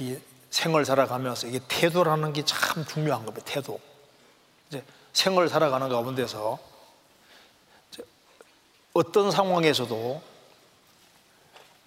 이 0.00 0.18
생을 0.50 0.84
살아가면서 0.84 1.46
이게 1.46 1.60
태도라는 1.68 2.32
게 2.32 2.42
참 2.44 2.84
중요한 2.84 3.24
겁니다. 3.24 3.46
태도. 3.50 3.80
이제 4.68 4.84
생을 5.12 5.48
살아가는 5.48 5.88
가운데서 5.88 6.58
이제 7.92 8.02
어떤 8.92 9.30
상황에서도 9.30 10.22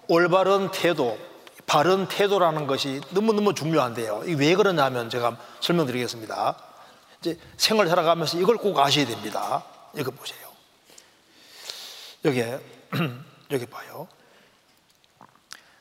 올바른 0.07 0.71
태도, 0.71 1.17
바른 1.65 2.07
태도라는 2.07 2.67
것이 2.67 3.01
너무너무 3.11 3.53
중요한데요. 3.53 4.23
왜 4.37 4.55
그러냐면 4.55 5.09
제가 5.09 5.37
설명드리겠습니다. 5.59 6.55
이제 7.19 7.39
생을 7.57 7.87
살아가면서 7.87 8.37
이걸 8.37 8.57
꼭 8.57 8.77
아셔야 8.79 9.05
됩니다. 9.05 9.63
이거 9.95 10.11
보세요. 10.11 10.39
여기에 12.25 12.59
여기 13.51 13.65
봐요. 13.65 14.07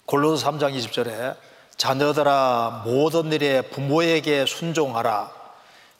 골로새 0.06 0.46
3장 0.46 0.76
20절에 0.76 1.36
자녀들아 1.76 2.82
모든 2.84 3.32
일에 3.32 3.62
부모에게 3.62 4.46
순종하라. 4.46 5.32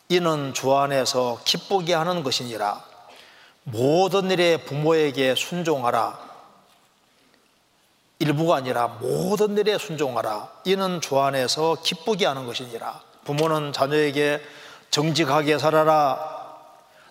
이는 0.08 0.52
주 0.52 0.76
안에서 0.76 1.40
기쁘게 1.44 1.94
하는 1.94 2.22
것이니라. 2.22 2.84
모든 3.64 4.30
일에 4.30 4.58
부모에게 4.58 5.34
순종하라. 5.34 6.31
일부가 8.22 8.56
아니라 8.56 8.86
모든 9.00 9.56
일에 9.58 9.76
순종하라. 9.78 10.48
이는 10.64 11.00
주 11.00 11.20
안에서 11.20 11.76
기쁘게 11.82 12.24
하는 12.26 12.46
것이니라. 12.46 13.00
부모는 13.24 13.72
자녀에게 13.72 14.40
정직하게 14.90 15.58
살아라. 15.58 16.18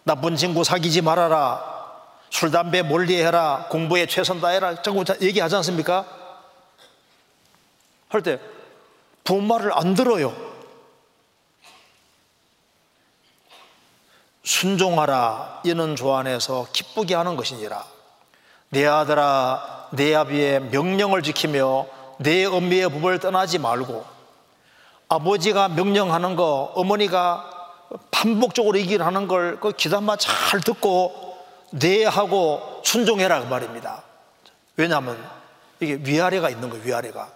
나쁜 0.03 0.35
친구 0.35 0.63
사귀지 0.63 1.01
말아라. 1.01 1.69
술, 2.29 2.49
담배 2.51 2.81
멀리 2.81 3.21
해라. 3.21 3.67
공부에 3.69 4.05
최선 4.05 4.39
다해라. 4.41 4.81
자꾸 4.81 5.03
얘기하지 5.21 5.55
않습니까? 5.57 6.05
할 8.09 8.21
때 8.21 8.39
부모 9.23 9.41
말을 9.57 9.71
안 9.73 9.93
들어요. 9.93 10.35
순종하라. 14.43 15.61
이는 15.65 15.95
주 15.95 16.13
안에서 16.13 16.67
기쁘게 16.73 17.15
하는 17.15 17.35
것이니라. 17.35 17.85
내 18.69 18.85
아들아, 18.85 19.80
내 19.91 20.15
아비의 20.15 20.61
명령을 20.72 21.22
지키며 21.22 21.85
내 22.18 22.45
엄미의 22.45 22.89
법을 22.89 23.19
떠나지 23.19 23.57
말고 23.57 24.05
아버지가 25.09 25.69
명령하는 25.69 26.35
거, 26.35 26.72
어머니가 26.76 27.49
반복적으로 28.11 28.80
얘기를 28.80 29.05
하는 29.05 29.27
걸그 29.27 29.73
귀담아 29.73 30.15
잘 30.15 30.61
듣고 30.61 31.38
내 31.72 32.05
하고 32.05 32.81
순종해라 32.84 33.41
그 33.41 33.47
말입니다. 33.47 34.03
왜냐하면 34.77 35.18
이게 35.80 35.99
위아래가 36.01 36.49
있는 36.49 36.69
거예요, 36.69 36.84
위아래가. 36.85 37.30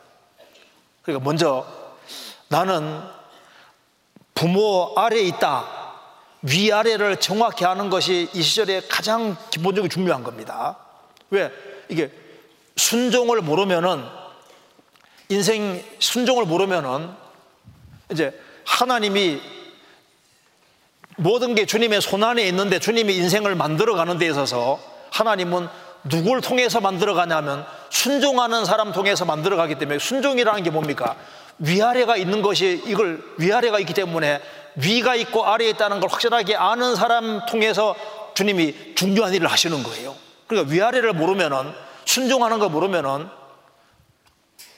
그러니까 1.02 1.26
먼저 1.26 1.66
나는 2.48 3.02
부모 4.34 4.94
아래에 4.96 5.22
있다. 5.24 5.66
위아래를 6.44 7.20
정확히 7.20 7.66
하는 7.66 7.90
것이 7.90 8.30
이 8.34 8.42
시절에 8.42 8.82
가장 8.88 9.36
기본적으로 9.50 9.90
중요한 9.90 10.24
겁니다. 10.24 10.78
왜? 11.30 11.52
이게 11.90 12.12
순종을 12.76 13.42
모르면은 13.42 14.04
인생 15.30 15.84
순종을 16.00 16.46
모르면은 16.46 17.10
이제 18.12 18.40
하나님이 18.66 19.42
모든 21.18 21.56
게 21.56 21.66
주님의 21.66 22.02
손안에 22.02 22.44
있는데 22.48 22.80
주님이 22.80 23.16
인생을 23.16 23.56
만들어 23.56 23.96
가는 23.96 24.18
데 24.18 24.28
있어서 24.28 24.80
하나님은 25.12 25.68
누굴 26.10 26.42
통해서 26.42 26.82
만들어 26.82 27.14
가냐면 27.14 27.66
순종하는 27.90 28.66
사람 28.66 28.92
통해서 28.92 29.26
만들어 29.26 29.56
가기 29.56 29.76
때문에 29.76 29.98
순종이라는 29.98 30.64
게 30.64 30.70
뭡니까? 30.70 31.16
위아래가 31.58 32.18
있는 32.18 32.42
것이 32.42 32.84
이걸 32.86 33.24
위아래가 33.38 33.80
있기 33.80 33.94
때문에 33.94 34.42
위가 34.76 35.16
있고 35.16 35.46
아래에 35.46 35.70
있다는 35.70 36.02
걸 36.02 36.12
확실하게 36.12 36.56
아는 36.56 36.96
사람 36.96 37.46
통해서 37.46 37.96
주님이 38.34 38.96
중요한 38.96 39.34
일을 39.34 39.48
하시는 39.48 39.82
거예요. 39.82 40.16
그러니까 40.48 40.72
위아래를 40.72 41.14
모르면은 41.14 41.74
순종하는 42.06 42.60
거 42.60 42.70
모르면은 42.70 43.28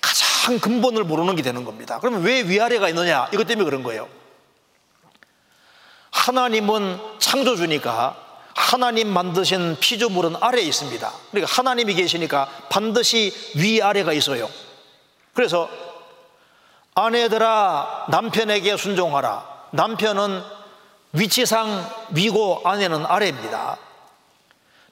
가장 0.02 0.60
근본을 0.60 1.04
모르는 1.04 1.36
게 1.36 1.42
되는 1.42 1.66
겁니다. 1.66 2.00
그러면 2.00 2.24
왜 2.24 2.42
위아래가 2.42 2.90
있느냐? 2.90 3.30
이것 3.34 3.46
때문에 3.46 3.66
그런 3.66 3.84
거예요. 3.84 4.08
하나님은 6.12 7.00
창조주니까 7.20 8.16
하나님 8.56 9.10
만드신 9.10 9.78
피조물은 9.80 10.38
아래에 10.42 10.64
있습니다. 10.64 11.12
그러니까 11.32 11.54
하나님이 11.54 11.94
계시니까 11.94 12.50
반드시 12.70 13.32
위아래가 13.56 14.14
있어요. 14.14 14.50
그래서 15.34 15.70
아내들아 16.96 18.08
남편에게 18.10 18.76
순종하라. 18.76 19.58
남편은 19.72 20.42
위치상 21.14 21.88
위고 22.10 22.62
아내는 22.66 23.06
아래입니다. 23.06 23.78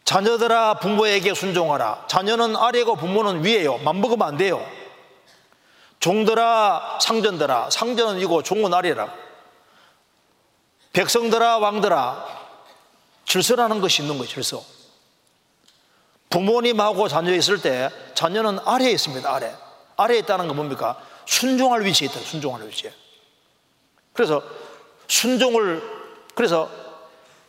자녀들아 0.06 0.76
부모에게 0.76 1.34
순종하라. 1.34 2.06
자녀는 2.07 2.56
아래고 2.56 2.95
부모는 2.95 3.44
위에요. 3.44 3.80
맘먹으면 3.80 4.27
안 4.27 4.38
돼요. 4.38 4.65
종들아 5.99 6.99
상전들아 7.02 7.72
상전은 7.72 8.19
이고 8.19 8.44
종은 8.44 8.73
아래라. 8.73 9.11
백성들아 10.94 11.57
왕들아 11.57 12.26
질서라는 13.26 13.82
것이 13.82 14.03
있는 14.03 14.18
거예요. 14.18 14.30
질서. 14.30 14.64
부모님하고 16.30 17.07
자녀 17.07 17.34
있을 17.34 17.61
때 17.61 17.90
자녀는 18.14 18.60
아래에 18.64 18.91
있습니다. 18.91 19.27
아래. 19.34 19.56
아래에 19.98 20.19
있다는 20.19 20.48
건 20.48 20.56
뭡니까? 20.56 21.02
순종할 21.26 21.84
위치에 21.84 22.07
있다. 22.07 22.19
순종할 22.19 22.68
위치에. 22.68 22.94
그래서 24.14 24.44
순종을 25.07 25.82
그래서 26.36 26.69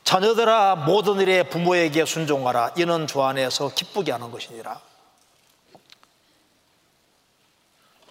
자녀들아 0.07 0.77
모든 0.77 1.19
일에 1.19 1.43
부모에게 1.43 2.07
순종하라. 2.07 2.75
이는 2.79 3.09
주 3.09 3.25
안에서 3.25 3.75
기쁘게 3.75 4.13
하는 4.13 4.31
것이니라. 4.31 4.81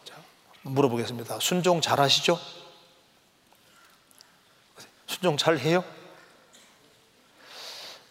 자, 0.03 0.15
물어보겠습니다. 0.63 1.39
순종 1.39 1.79
잘 1.79 2.01
하시죠? 2.01 2.37
순종 5.07 5.37
잘 5.37 5.57
해요? 5.57 5.85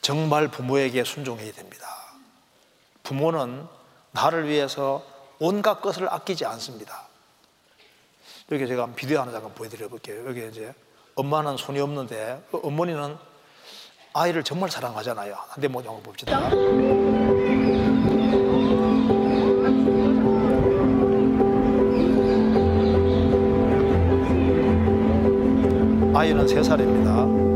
정말 0.01 0.49
부모에게 0.49 1.05
순종해야 1.05 1.53
됩니다. 1.53 1.87
부모는 3.03 3.69
나를 4.13 4.49
위해서 4.49 5.05
온갖 5.39 5.83
것을 5.83 6.11
아끼지 6.11 6.47
않습니다. 6.47 7.07
여기 8.51 8.67
제가 8.67 8.87
비디오 8.95 9.21
하나 9.21 9.31
잠깐 9.31 9.55
보여드려 9.55 9.89
볼게요. 9.89 10.27
여기 10.27 10.49
이제 10.49 10.73
엄마는 11.17 11.59
손이 11.59 11.81
없는데 11.81 12.47
그 12.51 12.61
어머니는 12.65 13.34
아이를 14.17 14.45
정말 14.45 14.71
사랑하잖아요. 14.71 15.35
한대 15.49 15.67
한번 15.89 16.01
봅시다. 16.05 16.39
아이는 26.17 26.47
세 26.47 26.63
살입니다. 26.63 27.54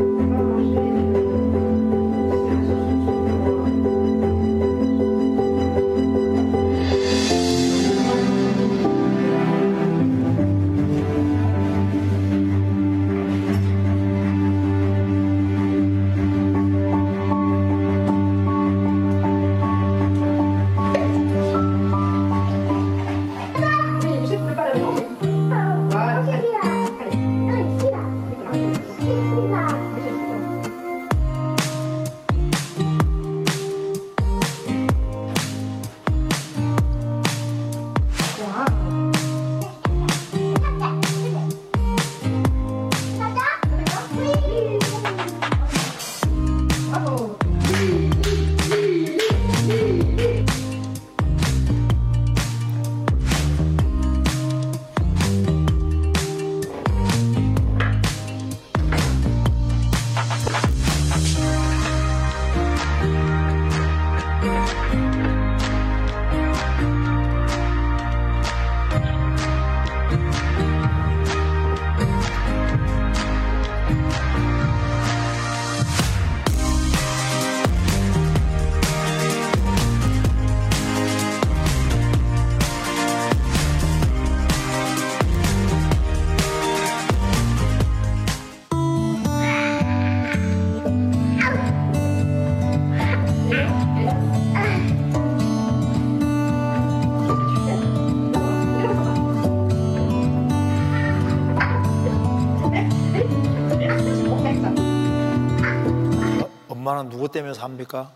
누구 107.28 107.32
때문에 107.32 107.52
삽니까? 107.52 108.10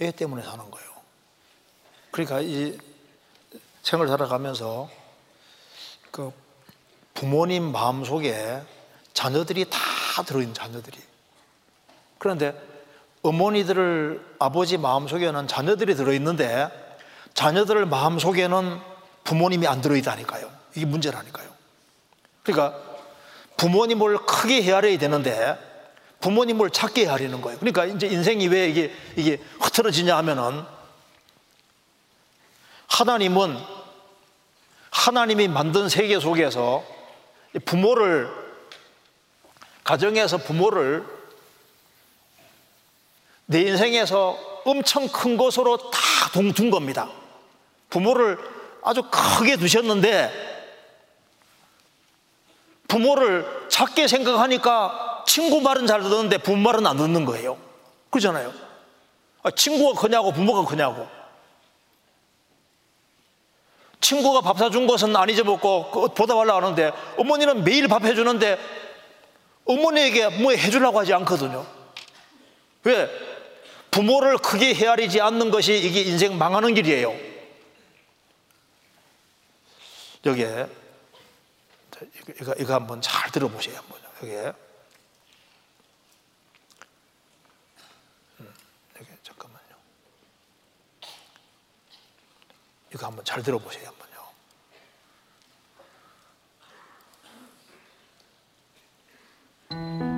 애 0.00 0.10
때문에 0.10 0.42
사는 0.42 0.70
거예요. 0.70 0.90
그러니까 2.10 2.40
이 2.40 2.78
생을 3.82 4.08
살아가면서 4.08 4.88
그 6.10 6.32
부모님 7.12 7.72
마음 7.72 8.04
속에 8.04 8.62
자녀들이 9.12 9.68
다 9.68 9.78
들어있는 10.24 10.54
자녀들이. 10.54 10.98
그런데 12.18 12.58
어머니들을 13.22 14.36
아버지 14.38 14.78
마음 14.78 15.06
속에는 15.06 15.46
자녀들이 15.46 15.94
들어있는데 15.96 16.68
자녀들 17.34 17.84
마음 17.84 18.18
속에는 18.18 18.80
부모님이 19.24 19.66
안 19.66 19.82
들어있다니까요. 19.82 20.50
이게 20.74 20.86
문제라니까요. 20.86 21.50
그러니까 22.42 22.80
부모님을 23.58 24.24
크게 24.24 24.62
헤아려야 24.62 24.96
되는데 24.98 25.69
부모님을 26.20 26.70
작게 26.70 27.06
하려는 27.06 27.40
거예요. 27.40 27.58
그러니까 27.58 27.86
이제 27.86 28.06
인생이 28.06 28.46
왜 28.48 28.68
이게, 28.68 28.94
이게 29.16 29.38
흐트러지냐 29.60 30.16
하면은 30.18 30.64
하나님은 32.86 33.58
하나님이 34.90 35.48
만든 35.48 35.88
세계 35.88 36.20
속에서 36.20 36.84
부모를, 37.64 38.30
가정에서 39.84 40.38
부모를 40.38 41.04
내 43.46 43.62
인생에서 43.62 44.38
엄청 44.64 45.08
큰 45.08 45.36
것으로 45.36 45.90
다둔 45.90 46.70
겁니다. 46.70 47.10
부모를 47.88 48.38
아주 48.84 49.02
크게 49.10 49.56
두셨는데 49.56 50.48
부모를 52.86 53.66
작게 53.68 54.06
생각하니까 54.06 55.09
친구 55.30 55.60
말은 55.60 55.86
잘 55.86 56.02
듣는데 56.02 56.38
부모 56.38 56.56
말은 56.56 56.84
안 56.84 56.96
듣는 56.96 57.24
거예요. 57.24 57.56
그러잖아요. 58.10 58.52
아, 59.44 59.50
친구가 59.52 60.00
크냐고 60.00 60.32
부모가 60.32 60.68
크냐고. 60.68 61.08
친구가 64.00 64.40
밥 64.40 64.58
사준 64.58 64.88
것은 64.88 65.14
안 65.14 65.30
잊어먹고 65.30 65.90
그 65.92 66.08
보답하려고 66.08 66.66
하는데 66.66 66.90
어머니는 67.16 67.62
매일 67.62 67.86
밥 67.86 68.02
해주는데 68.02 68.58
어머니에게 69.66 70.30
뭐 70.42 70.50
해주려고 70.50 70.98
하지 70.98 71.14
않거든요. 71.14 71.64
왜? 72.82 73.08
부모를 73.92 74.36
크게 74.36 74.74
헤아리지 74.74 75.20
않는 75.20 75.52
것이 75.52 75.78
이게 75.78 76.00
인생 76.00 76.38
망하는 76.38 76.74
길이에요. 76.74 77.14
여기에 80.26 80.66
이거, 82.40 82.52
이거 82.58 82.74
한번 82.74 83.00
잘 83.00 83.30
들어보세요. 83.30 83.80
여기에. 84.24 84.52
여기 89.00 89.08
잠깐만요. 89.22 89.76
이거 92.92 93.06
한번 93.06 93.24
잘 93.24 93.42
들어보세요. 93.42 93.88
한번요. 93.88 94.10
나 99.70 100.09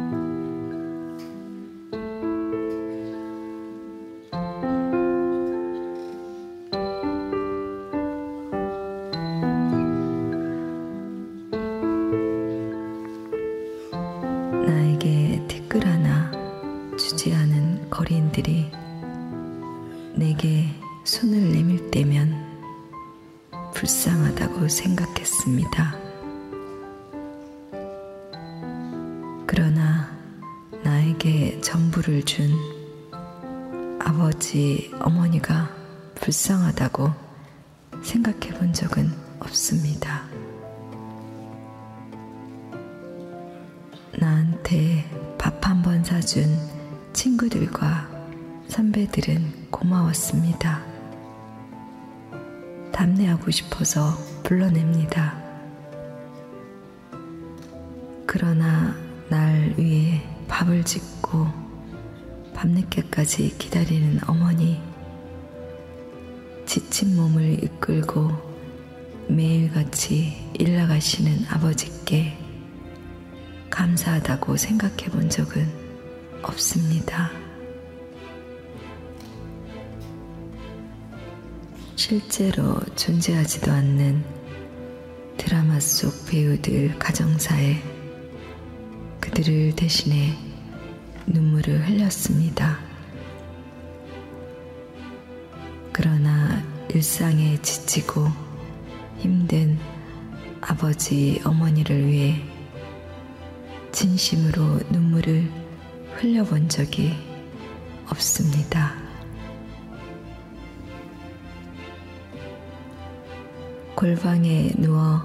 실제로 82.12 82.78
존재하지도 82.94 83.72
않는 83.72 84.22
드라마 85.38 85.80
속 85.80 86.26
배우들 86.26 86.98
가정사에 86.98 87.82
그들을 89.18 89.74
대신해 89.74 90.36
눈물을 91.26 91.88
흘렸습니다. 91.88 92.78
그러나 95.90 96.62
일상에 96.90 97.56
지치고 97.62 98.28
힘든 99.16 99.78
아버지, 100.60 101.40
어머니를 101.46 102.08
위해 102.08 102.42
진심으로 103.90 104.80
눈물을 104.90 105.50
흘려본 106.16 106.68
적이 106.68 107.14
없습니다. 108.10 109.01
골방에 114.02 114.72
누워 114.78 115.22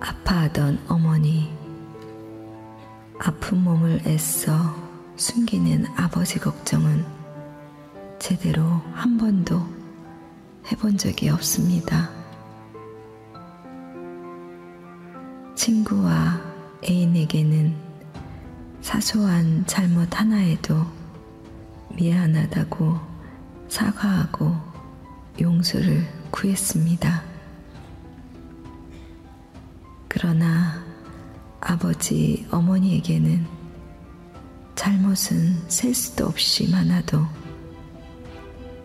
아파하던 0.00 0.78
어머니, 0.88 1.52
아픈 3.18 3.62
몸을 3.62 4.00
애써 4.06 4.74
숨기는 5.16 5.84
아버지 5.94 6.38
걱정은 6.38 7.04
제대로 8.18 8.64
한 8.94 9.18
번도 9.18 9.60
해본 10.72 10.96
적이 10.96 11.28
없습니다. 11.28 12.08
친구와 15.54 16.40
애인에게는 16.88 17.76
사소한 18.80 19.64
잘못 19.66 20.18
하나에도 20.18 20.86
미안하다고 21.90 22.98
사과하고 23.68 24.56
용서를 25.38 26.06
구했습니다. 26.30 27.33
그러나 30.14 30.80
아버지, 31.60 32.46
어머니에게는 32.52 33.44
잘못은 34.76 35.68
셀 35.68 35.92
수도 35.92 36.26
없이 36.26 36.70
많아도 36.70 37.26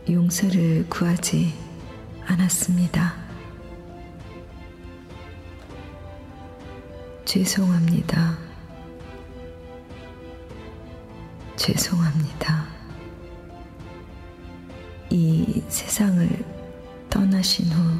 용서를 0.09 0.87
구하지 0.89 1.53
않았습니다. 2.25 3.13
죄송합니다. 7.25 8.35
죄송합니다. 11.57 12.65
이 15.11 15.61
세상을 15.67 16.27
떠나신 17.07 17.67
후 17.67 17.99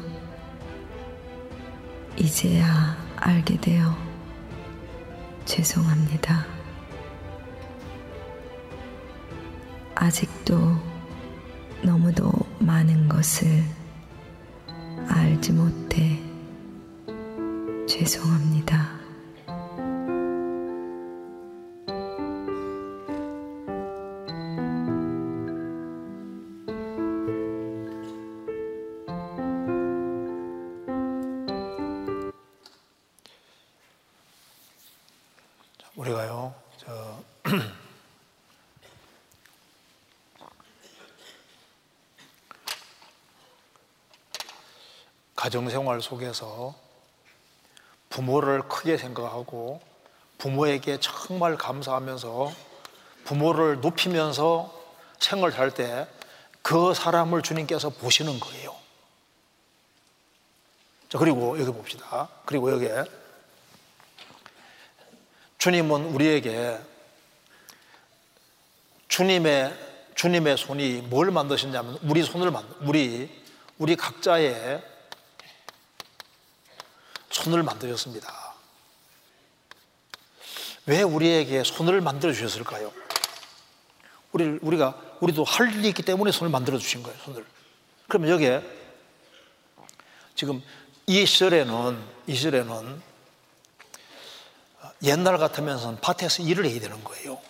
이제야 2.16 3.09
알게 3.20 3.58
되어 3.60 3.94
죄송합니다. 5.44 6.46
아직도 9.94 10.76
너무도 11.82 12.32
많은 12.58 13.08
것을 13.08 13.62
알지 15.08 15.52
못해 15.52 16.18
죄송합니다. 17.86 18.89
가정생활 45.50 46.00
속에서 46.00 46.74
부모를 48.08 48.62
크게 48.68 48.96
생각하고 48.96 49.80
부모에게 50.38 50.98
정말 51.00 51.56
감사하면서 51.56 52.52
부모를 53.24 53.80
높이면서 53.80 54.72
생을 55.18 55.50
살 55.52 55.72
때 55.72 56.06
그 56.62 56.92
사람을 56.92 57.40
주님께서 57.42 57.88
보시는 57.88 58.38
거예요. 58.38 58.76
자, 61.08 61.18
그리고 61.18 61.58
여기 61.58 61.72
봅시다. 61.72 62.28
그리고 62.44 62.70
여기 62.70 62.86
주님은 65.56 66.14
우리에게 66.14 66.78
주님의 69.08 69.88
주님의 70.14 70.58
손이 70.58 71.06
뭘 71.08 71.30
만드셨냐면 71.30 71.98
우리 72.02 72.22
손을 72.22 72.50
만 72.50 72.62
우리 72.82 73.42
우리 73.78 73.96
각자의 73.96 74.89
손을 77.40 77.62
만드셨습니다. 77.62 78.54
왜 80.86 81.02
우리에게 81.02 81.64
손을 81.64 82.00
만들어 82.00 82.32
주셨을까요? 82.32 82.92
우리 84.32 84.58
우리가 84.62 85.00
우리도 85.20 85.44
할 85.44 85.74
일이 85.74 85.88
있기 85.88 86.02
때문에 86.02 86.32
손을 86.32 86.50
만들어 86.50 86.78
주신 86.78 87.02
거예요. 87.02 87.18
손을. 87.24 87.44
그러면 88.08 88.30
여기에 88.30 88.62
지금 90.34 90.62
이 91.06 91.26
시절에는 91.26 92.02
이 92.26 92.34
시절에는 92.34 93.02
옛날 95.02 95.38
같으면서는 95.38 96.00
밭에서 96.00 96.42
일을 96.42 96.66
해야 96.66 96.80
되는 96.80 97.02
거예요. 97.02 97.40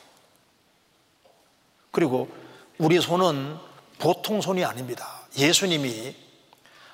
그리고 1.91 2.29
우리 2.79 3.01
손은 3.01 3.59
보통 3.99 4.41
손이 4.41 4.65
아닙니다. 4.65 5.21
예수님이 5.37 6.15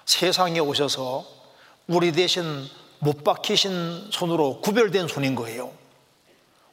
세상에 0.05 0.59
오셔서 0.59 1.27
우리 1.86 2.12
대신 2.12 2.68
못 3.07 3.23
박히신 3.23 4.09
손으로 4.11 4.61
구별된 4.61 5.07
손인 5.07 5.37
거예요. 5.37 5.70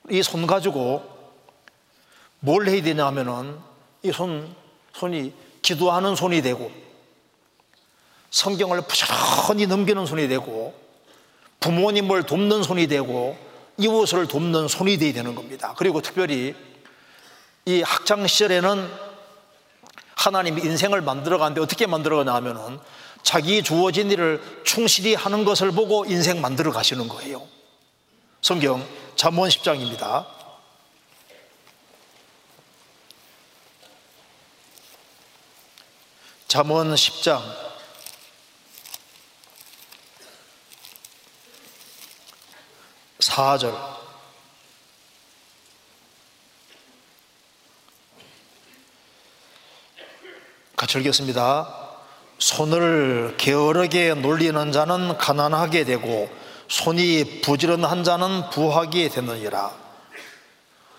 이 0.10 0.22
손 0.24 0.48
가지고 0.48 1.04
뭘 2.40 2.68
해야 2.68 2.82
되냐 2.82 3.06
하면은 3.06 3.60
이 4.02 4.12
손, 4.12 4.54
손이 4.94 5.32
기도하는 5.62 6.16
손이 6.16 6.42
되고 6.42 6.72
성경을 8.32 8.82
부지런히 8.82 9.68
넘기는 9.68 10.04
손이 10.08 10.28
되고 10.28 10.74
부모님을 11.60 12.24
돕는 12.24 12.64
손이 12.64 12.88
되고 12.88 13.38
이웃을 13.78 14.28
돕는 14.28 14.68
손이 14.68 14.98
되어야 14.98 15.14
되는 15.14 15.36
겁니다. 15.36 15.76
그리고 15.78 16.02
특별히 16.02 16.56
이 17.66 17.82
학창 17.84 18.26
시절에는 18.26 18.90
하나님이 20.16 20.64
인생을 20.64 21.02
만들어가는데 21.02 21.62
어떻게 21.62 21.86
만들어가냐 21.86 22.34
하면은 22.34 22.80
자기 23.24 23.64
주어진 23.64 24.12
일을 24.12 24.62
충실히 24.64 25.16
하는 25.16 25.46
것을 25.46 25.72
보고 25.72 26.06
인생 26.06 26.42
만들어 26.42 26.72
가시는 26.72 27.08
거예요. 27.08 27.48
성경 28.42 28.86
잠언 29.16 29.50
10장입니다. 29.50 30.28
잠언 36.48 36.94
10장 36.94 37.42
4절 43.20 44.04
같이 50.76 50.98
읽겠습니다. 51.00 51.83
손을 52.44 53.36
게으르게 53.38 54.16
놀리는 54.16 54.72
자는 54.74 55.18
가난하게 55.18 55.86
되고 55.86 56.30
손이 56.68 57.40
부지런한 57.40 58.04
자는 58.04 58.50
부하게 58.50 59.08
되느니라. 59.08 59.72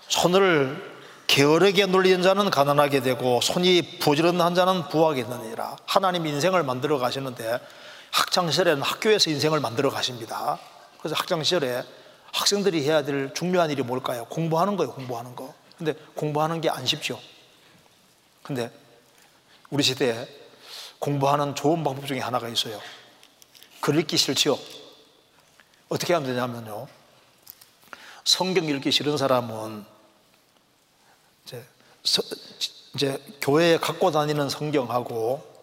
손을 0.07 0.95
게으르게 1.27 1.85
놀리는 1.85 2.23
자는 2.23 2.49
가난하게 2.49 3.01
되고 3.01 3.41
손이 3.41 3.99
부지런한 3.99 4.55
자는 4.55 4.89
부하게 4.89 5.25
되느니라. 5.25 5.77
하나님 5.85 6.25
인생을 6.25 6.63
만들어 6.63 6.97
가시는데 6.97 7.59
학창 8.09 8.49
시절에는 8.49 8.81
학교에서 8.81 9.29
인생을 9.29 9.59
만들어 9.59 9.91
가십니다. 9.91 10.57
그래서 10.97 11.13
학창 11.15 11.43
시절에 11.43 11.83
학생들이 12.33 12.83
해야 12.85 13.03
될 13.03 13.35
중요한 13.35 13.69
일이 13.69 13.83
뭘까요? 13.83 14.25
공부하는 14.29 14.77
거예요, 14.77 14.93
공부하는 14.93 15.35
거. 15.35 15.53
근데 15.77 15.93
공부하는 16.15 16.59
게 16.59 16.69
안 16.71 16.87
쉽죠. 16.87 17.19
근데 18.41 18.71
우리 19.69 19.83
시대에 19.83 20.27
공부하는 20.99 21.55
좋은 21.55 21.83
방법 21.83 22.07
중에 22.07 22.19
하나가 22.19 22.47
있어요. 22.47 22.79
글 23.81 23.99
읽기 23.99 24.17
싫지요? 24.17 24.57
어떻게 25.89 26.13
하면 26.13 26.27
되냐면요. 26.27 26.87
성경 28.23 28.65
읽기 28.65 28.91
싫은 28.91 29.17
사람은 29.17 29.85
이제, 31.45 31.63
서, 32.03 32.23
이제 32.95 33.21
교회에 33.41 33.77
갖고 33.77 34.09
다니는 34.09 34.49
성경하고 34.49 35.55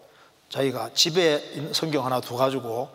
자기가 0.49 0.91
집에 0.95 1.39
있는 1.55 1.73
성경 1.73 2.05
하나 2.05 2.21
두 2.21 2.37
가지고 2.37 2.95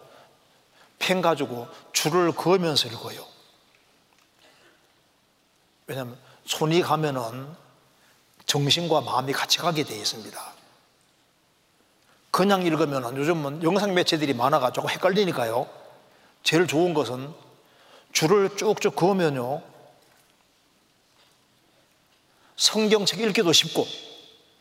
펜 0.99 1.21
가지고 1.21 1.67
줄을 1.91 2.31
그으면서 2.31 2.87
읽어요. 2.87 3.25
왜냐하면 5.87 6.17
손이 6.45 6.81
가면은 6.81 7.53
정신과 8.45 9.01
마음이 9.01 9.33
같이 9.33 9.57
가게 9.57 9.83
되어 9.83 9.97
있습니다. 9.97 10.56
그냥 12.37 12.61
읽으면 12.61 13.17
요즘은 13.17 13.63
영상 13.63 13.95
매체들이 13.95 14.35
많아가지고 14.35 14.91
헷갈리니까요. 14.91 15.67
제일 16.43 16.67
좋은 16.67 16.93
것은 16.93 17.33
줄을 18.11 18.55
쭉쭉 18.55 18.95
그으면요. 18.95 19.63
성경책 22.55 23.21
읽기도 23.21 23.51
쉽고, 23.51 23.87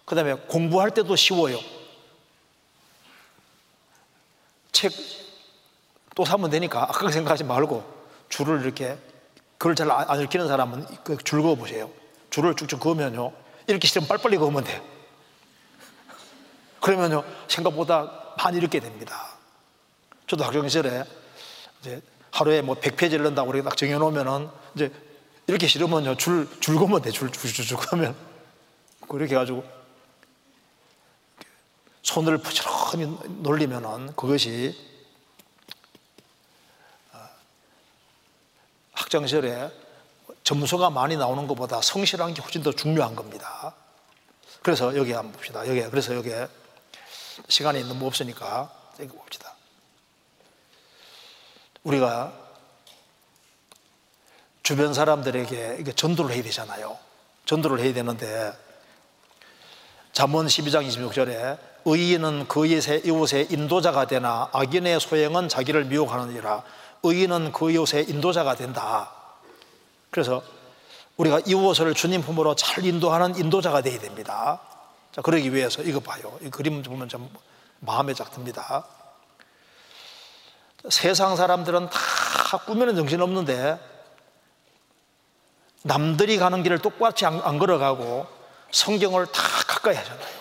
그 0.06 0.14
다음에 0.14 0.32
공부할 0.48 0.90
때도 0.92 1.16
쉬워요. 1.16 1.58
책 4.72 4.90
또 6.16 6.24
사면 6.24 6.48
되니까 6.48 6.84
아까 6.84 7.10
생각하지 7.10 7.44
말고 7.44 7.84
줄을 8.30 8.62
이렇게 8.62 8.96
글을 9.58 9.76
잘안 9.76 10.18
읽히는 10.22 10.48
사람은 10.48 10.86
그줄 11.04 11.42
그어 11.42 11.54
보세요. 11.54 11.90
줄을 12.30 12.56
쭉쭉 12.56 12.80
그으면요. 12.80 13.32
읽기 13.68 13.86
싫으면 13.86 14.08
빨리빨리 14.08 14.38
그으면 14.38 14.64
돼요. 14.64 14.95
그러면요. 16.86 17.24
생각보다 17.48 18.34
많이 18.38 18.58
읽게 18.58 18.78
됩니다. 18.78 19.32
저도 20.28 20.44
학생 20.44 20.68
시절에 20.68 21.02
이제 21.80 22.00
하루에 22.30 22.62
뭐 22.62 22.76
100페이지를 22.76 23.22
넣는다고 23.22 23.50
이렇게 23.50 23.68
딱 23.68 23.76
정해놓으면은 23.76 24.48
이제 24.76 24.92
이렇게 25.48 25.66
싫으면요. 25.66 26.16
줄, 26.16 26.48
줄 26.60 26.76
그으면 26.76 27.02
돼. 27.02 27.10
줄, 27.10 27.32
줄, 27.32 27.52
줄, 27.52 27.64
줄 27.64 27.76
그으면. 27.76 28.14
그렇게 29.08 29.34
해가지고 29.34 29.64
손을 32.02 32.38
부지런히 32.38 33.18
놀리면은 33.42 34.14
그것이 34.14 34.78
학창시절에 38.92 39.72
점수가 40.44 40.90
많이 40.90 41.16
나오는 41.16 41.48
것보다 41.48 41.80
성실한 41.82 42.34
게 42.34 42.42
훨씬 42.42 42.62
더 42.62 42.70
중요한 42.70 43.16
겁니다. 43.16 43.74
그래서 44.62 44.96
여기 44.96 45.10
한번 45.10 45.32
봅시다. 45.32 45.66
여기 45.66 45.82
그래서 45.90 46.14
여기 46.14 46.30
시간이 47.48 47.84
너무 47.84 48.06
없으니까 48.06 48.70
여기 49.00 49.08
봅시다. 49.10 49.52
우리가 51.84 52.32
주변 54.62 54.94
사람들에게 54.94 55.76
이게 55.80 55.92
전도를 55.92 56.34
해야 56.34 56.42
되잖아요. 56.42 56.98
전도를 57.44 57.80
해야 57.80 57.94
되는데 57.94 58.52
잠언 60.12 60.46
12장 60.46 60.88
26절에 60.88 61.58
의인은 61.84 62.48
그 62.48 62.66
이웃의 62.66 63.46
인도자가 63.50 64.06
되나 64.06 64.48
악인의 64.52 64.98
소행은 64.98 65.48
자기를 65.48 65.84
미혹하느니라 65.84 66.64
의인은 67.04 67.52
그 67.52 67.70
이웃의 67.70 68.10
인도자가 68.10 68.56
된다. 68.56 69.12
그래서 70.10 70.42
우리가 71.16 71.40
이웃을 71.46 71.94
주님 71.94 72.22
품으로 72.22 72.56
잘 72.56 72.84
인도하는 72.84 73.36
인도자가 73.36 73.82
되어야 73.82 74.00
됩니다. 74.00 74.60
자, 75.16 75.22
그러기 75.22 75.54
위해서 75.54 75.82
이거 75.82 75.98
봐요. 75.98 76.38
이 76.42 76.50
그림 76.50 76.82
보면 76.82 77.08
좀 77.08 77.34
마음에 77.80 78.12
쫙 78.12 78.30
듭니다. 78.30 78.86
세상 80.90 81.36
사람들은 81.36 81.88
다 81.88 82.58
꾸미는 82.66 82.94
정신 82.96 83.22
없는데 83.22 83.80
남들이 85.84 86.36
가는 86.36 86.62
길을 86.62 86.80
똑같이 86.80 87.24
안, 87.24 87.40
안 87.40 87.58
걸어가고 87.58 88.26
성경을 88.70 89.24
다 89.32 89.42
가까이 89.66 89.96
하잖아요. 89.96 90.36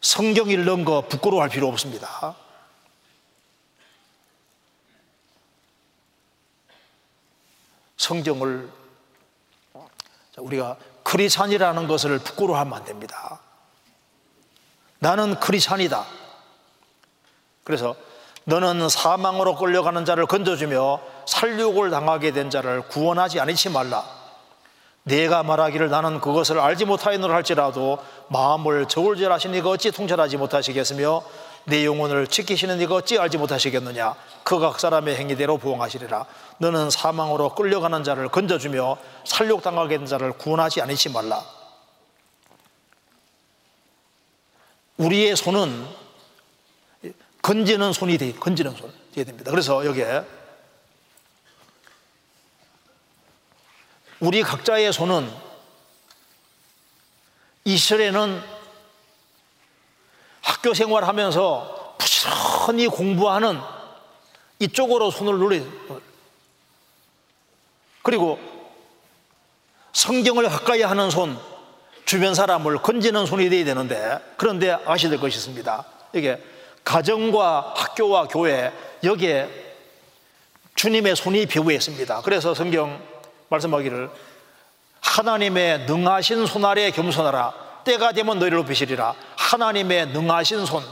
성경 0.00 0.50
읽는 0.50 0.84
거 0.84 1.00
부끄러워할 1.08 1.48
필요 1.48 1.66
없습니다. 1.66 2.36
성경을 7.96 8.70
우리가 10.36 10.78
크리스찬이라는 11.08 11.88
것을 11.88 12.18
부끄러워하면 12.18 12.74
안 12.74 12.84
됩니다. 12.84 13.40
나는 14.98 15.40
크리스찬이다. 15.40 16.04
그래서 17.64 17.96
너는 18.44 18.90
사망으로 18.90 19.56
끌려가는 19.56 20.04
자를 20.04 20.26
건져주며 20.26 21.00
살육을 21.26 21.90
당하게 21.90 22.32
된 22.32 22.50
자를 22.50 22.82
구원하지 22.82 23.40
않지 23.40 23.70
말라. 23.70 24.04
내가 25.02 25.42
말하기를 25.42 25.88
나는 25.88 26.20
그것을 26.20 26.60
알지 26.60 26.84
못하였노라 26.84 27.34
할지라도 27.34 27.98
마음을 28.28 28.86
저울질하시니가 28.86 29.70
어찌 29.70 29.90
통찰하지 29.90 30.36
못하시겠으며 30.36 31.22
내 31.68 31.84
영혼을 31.84 32.26
지키시는 32.26 32.80
이가 32.80 32.94
어찌 32.96 33.18
알지 33.18 33.36
못하시겠느냐? 33.38 34.14
그 34.42 34.58
각 34.58 34.80
사람의 34.80 35.16
행위대로 35.16 35.58
보응하시리라. 35.58 36.24
너는 36.58 36.90
사망으로 36.90 37.54
끌려가는 37.54 38.02
자를 38.02 38.28
건져주며 38.28 38.98
살육당하게 39.24 39.98
된 39.98 40.06
자를 40.06 40.32
구원하지 40.32 40.80
않으시 40.80 41.10
말라. 41.10 41.44
우리의 44.96 45.36
손은 45.36 45.86
건지는 47.42 47.92
손이 47.92 48.18
돼 48.18 48.32
건지는 48.32 48.74
손 48.74 48.92
돼야 49.14 49.24
됩니다. 49.24 49.50
그래서 49.50 49.84
여기에 49.84 50.24
우리 54.20 54.42
각자의 54.42 54.92
손은 54.92 55.30
이스라엘은 57.64 58.57
학교 60.48 60.72
생활하면서 60.72 61.96
부지런히 61.98 62.86
공부하는 62.88 63.60
이쪽으로 64.58 65.10
손을 65.10 65.38
누리 65.38 65.64
그리고 68.02 68.38
성경을 69.92 70.48
가까이 70.48 70.80
하는 70.80 71.10
손 71.10 71.38
주변 72.06 72.34
사람을 72.34 72.78
건지는 72.78 73.26
손이 73.26 73.50
되어야 73.50 73.66
되는데 73.66 74.18
그런데 74.38 74.70
아셔야 74.86 75.10
될 75.10 75.20
것이 75.20 75.36
있습니다. 75.36 75.84
이게 76.14 76.42
가정과 76.82 77.74
학교와 77.76 78.28
교회 78.28 78.72
여기에 79.04 79.74
주님의 80.76 81.14
손이 81.14 81.44
배후에 81.44 81.74
있습니다. 81.74 82.22
그래서 82.22 82.54
성경 82.54 82.98
말씀하기를 83.50 84.10
하나님의 85.02 85.80
능하신 85.80 86.46
손 86.46 86.64
아래 86.64 86.90
겸손하라. 86.90 87.52
때가 87.84 88.12
되면 88.12 88.38
너희를 88.38 88.58
높이시리라 88.58 89.14
하나님의 89.48 90.08
능하신 90.08 90.66
손 90.66 90.84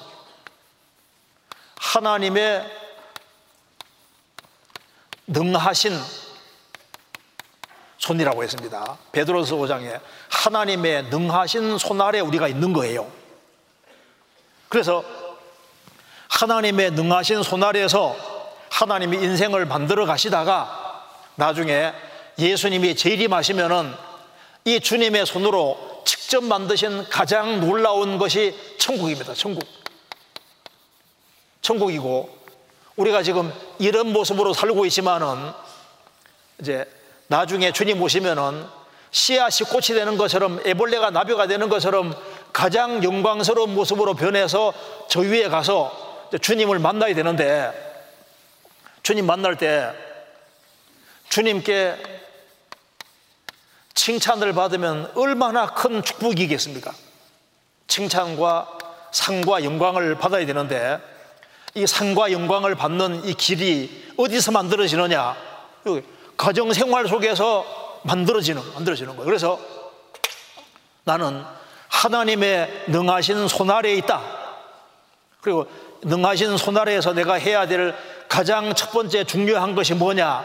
하나님의 1.78 2.64
능하신 5.26 5.92
손이라고 7.98 8.42
했습니다. 8.42 8.96
베드로서 9.12 9.56
5장에 9.56 10.00
하나님의 10.30 11.04
능하신 11.04 11.76
손 11.76 12.00
아래 12.00 12.20
우리가 12.20 12.48
있는 12.48 12.72
거예요. 12.72 13.12
그래서 14.70 15.04
하나님의 16.28 16.92
능하신 16.92 17.42
손 17.42 17.62
아래에서 17.62 18.16
하나님이 18.70 19.18
인생을 19.18 19.66
만들어 19.66 20.06
가시다가 20.06 21.04
나중에 21.34 21.92
예수님이 22.38 22.96
재림하시면은 22.96 23.94
이 24.64 24.80
주님의 24.80 25.26
손으로 25.26 25.95
직접 26.26 26.42
만드신 26.42 27.08
가장 27.08 27.60
놀라운 27.60 28.18
것이 28.18 28.52
천국입니다. 28.78 29.32
천국. 29.32 29.62
천국이고 31.62 32.36
우리가 32.96 33.22
지금 33.22 33.52
이런 33.78 34.12
모습으로 34.12 34.52
살고 34.52 34.86
있지만은 34.86 35.52
이제 36.60 36.84
나중에 37.28 37.70
주님 37.70 38.02
오시면은 38.02 38.66
씨앗이 39.12 39.68
꽃이 39.70 39.96
되는 39.96 40.16
것처럼 40.16 40.60
애벌레가 40.66 41.10
나비가 41.10 41.46
되는 41.46 41.68
것처럼 41.68 42.12
가장 42.52 43.04
영광스러운 43.04 43.72
모습으로 43.72 44.14
변해서 44.14 44.74
저 45.08 45.20
위에 45.20 45.48
가서 45.48 46.26
주님을 46.42 46.80
만나야 46.80 47.14
되는데 47.14 47.70
주님 49.04 49.26
만날 49.26 49.56
때 49.56 49.92
주님께 51.28 52.25
칭찬을 53.96 54.52
받으면 54.52 55.10
얼마나 55.16 55.66
큰 55.66 56.02
축복이겠습니까? 56.02 56.92
칭찬과 57.88 58.78
상과 59.10 59.64
영광을 59.64 60.14
받아야 60.16 60.44
되는데 60.46 61.00
이 61.74 61.86
상과 61.86 62.30
영광을 62.30 62.74
받는 62.74 63.24
이 63.24 63.34
길이 63.34 64.12
어디서 64.16 64.52
만들어지느냐? 64.52 65.34
가정 66.36 66.72
생활 66.72 67.08
속에서 67.08 68.00
만들어지는 68.04 68.62
만들어지는 68.74 69.16
거예요. 69.16 69.24
그래서 69.24 69.58
나는 71.04 71.42
하나님의 71.88 72.84
능하신 72.88 73.48
손 73.48 73.70
아래에 73.70 73.94
있다. 73.96 74.22
그리고 75.40 75.66
능하신 76.02 76.58
손 76.58 76.76
아래에서 76.76 77.14
내가 77.14 77.34
해야 77.34 77.66
될 77.66 77.96
가장 78.28 78.74
첫 78.74 78.90
번째 78.90 79.24
중요한 79.24 79.74
것이 79.74 79.94
뭐냐? 79.94 80.44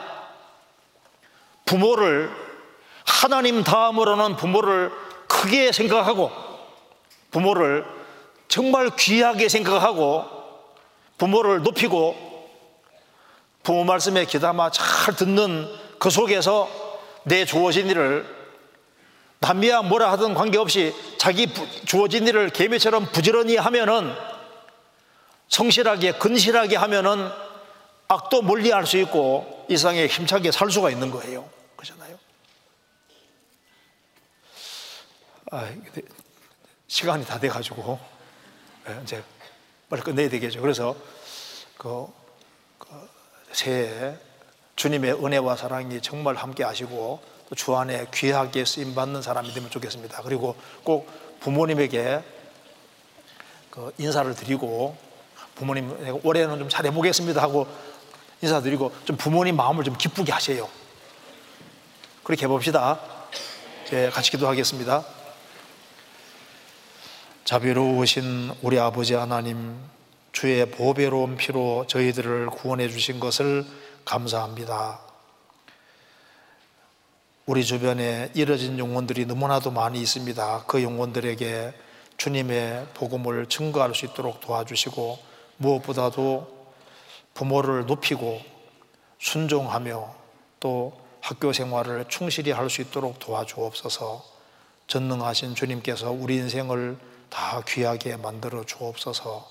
부모를 1.66 2.51
하나님 3.06 3.64
다음으로는 3.64 4.36
부모를 4.36 4.92
크게 5.28 5.72
생각하고 5.72 6.32
부모를 7.32 7.86
정말 8.48 8.90
귀하게 8.98 9.48
생각하고 9.50 10.26
부모를 11.18 11.62
높이고 11.62 12.16
부모 13.64 13.84
말씀에 13.84 14.26
귀담아 14.26 14.72
잘 14.72 15.16
듣는 15.16 15.68
그 16.00 16.10
속에서 16.10 16.68
내 17.24 17.46
주어진 17.46 17.88
일을 17.90 18.26
남이야 19.40 19.84
뭐라 19.84 20.12
하든 20.14 20.34
관계없이 20.34 20.94
자기 21.18 21.48
부- 21.48 21.68
주어진 21.86 22.28
일을 22.28 22.50
개미처럼 22.50 23.08
부지런히 23.12 23.56
하면은 23.58 24.14
성실하게 25.50 26.14
근실하게 26.14 26.76
하면은 26.78 27.30
악도 28.08 28.42
멀리할 28.42 28.86
수 28.86 28.98
있고 28.98 29.66
이 29.70 29.78
세상에 29.78 30.08
힘차게 30.08 30.52
살 30.52 30.70
수가 30.70 30.90
있는 30.90 31.12
거예요. 31.12 31.48
아, 35.52 35.70
시간이 36.88 37.26
다 37.26 37.40
돼가지고 37.40 38.00
예, 38.88 39.00
이제 39.04 39.24
빨리 39.90 40.02
끝내야 40.02 40.30
되겠죠. 40.30 40.62
그래서 40.62 40.96
그, 41.78 42.08
그 42.78 42.88
새해 43.52 44.16
주님의 44.78 45.24
은혜와 45.24 45.58
사랑이 45.58 46.02
정말 46.02 46.36
함께 46.36 46.64
하시고 46.64 47.22
또 47.50 47.56
주 47.56 47.76
안에 47.76 48.08
귀하게 48.14 48.64
쓰임 48.64 48.96
받는 48.96 49.22
사람이 49.22 49.54
되면 49.54 49.70
좋겠습니다. 49.70 50.22
그리고 50.22 50.56
꼭 50.86 51.10
부모님에게 51.42 52.24
그 53.70 53.92
인사를 53.98 54.34
드리고 54.36 54.96
부모님 55.56 56.22
올해는 56.24 56.60
좀 56.60 56.70
잘해 56.70 56.92
보겠습니다 56.92 57.42
하고 57.42 57.68
인사드리고 58.42 58.94
좀 59.04 59.18
부모님 59.18 59.58
마음을 59.58 59.84
좀 59.84 59.98
기쁘게 59.98 60.32
하세요. 60.32 60.70
그렇게 62.24 62.46
해 62.46 62.48
봅시다. 62.48 63.02
예, 63.92 64.10
같이 64.10 64.32
기도하겠습니다. 64.32 65.21
자비로우신 67.44 68.52
우리 68.62 68.80
아버지 68.80 69.16
하나님, 69.16 69.76
주의 70.32 70.64
보배로운 70.70 71.38
피로 71.38 71.86
저희들을 71.88 72.48
구원해 72.48 72.88
주신 72.88 73.20
것을 73.20 73.66
감사합니다. 74.06 75.00
우리 77.48 77.66
주변에 77.66 78.32
이뤄진 78.36 78.78
영혼들이 78.78 79.26
너무나도 79.26 79.72
많이 79.72 80.00
있습니다. 80.00 80.66
그 80.68 80.84
영혼들에게 80.84 81.74
주님의 82.18 82.88
복음을 82.94 83.48
증거할 83.48 83.96
수 83.96 84.06
있도록 84.06 84.40
도와주시고 84.42 85.18
무엇보다도 85.58 86.62
부모를 87.34 87.88
높이고 87.88 88.40
순종하며 89.20 90.16
또 90.60 90.94
학교 91.22 91.52
생활을 91.52 92.06
충실히 92.08 92.52
할 92.52 92.70
수 92.70 92.82
있도록 92.82 93.18
도와주옵소서 93.20 94.24
전능하신 94.88 95.56
주님께서 95.56 96.12
우리 96.12 96.36
인생을 96.36 96.98
다 97.32 97.64
귀하게 97.68 98.18
만들어 98.18 98.64
주옵소서 98.64 99.48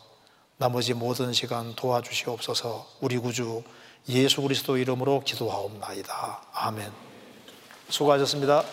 나머지 0.59 0.95
모든 0.95 1.33
시간 1.33 1.75
도와주시옵소서 1.75 2.87
우리 3.01 3.19
구주 3.19 3.65
예수 4.09 4.43
그리스도 4.43 4.77
이름으로 4.77 5.23
기도하옵나이다. 5.25 6.43
아멘. 6.53 6.93
수고하셨습니다. 7.89 8.65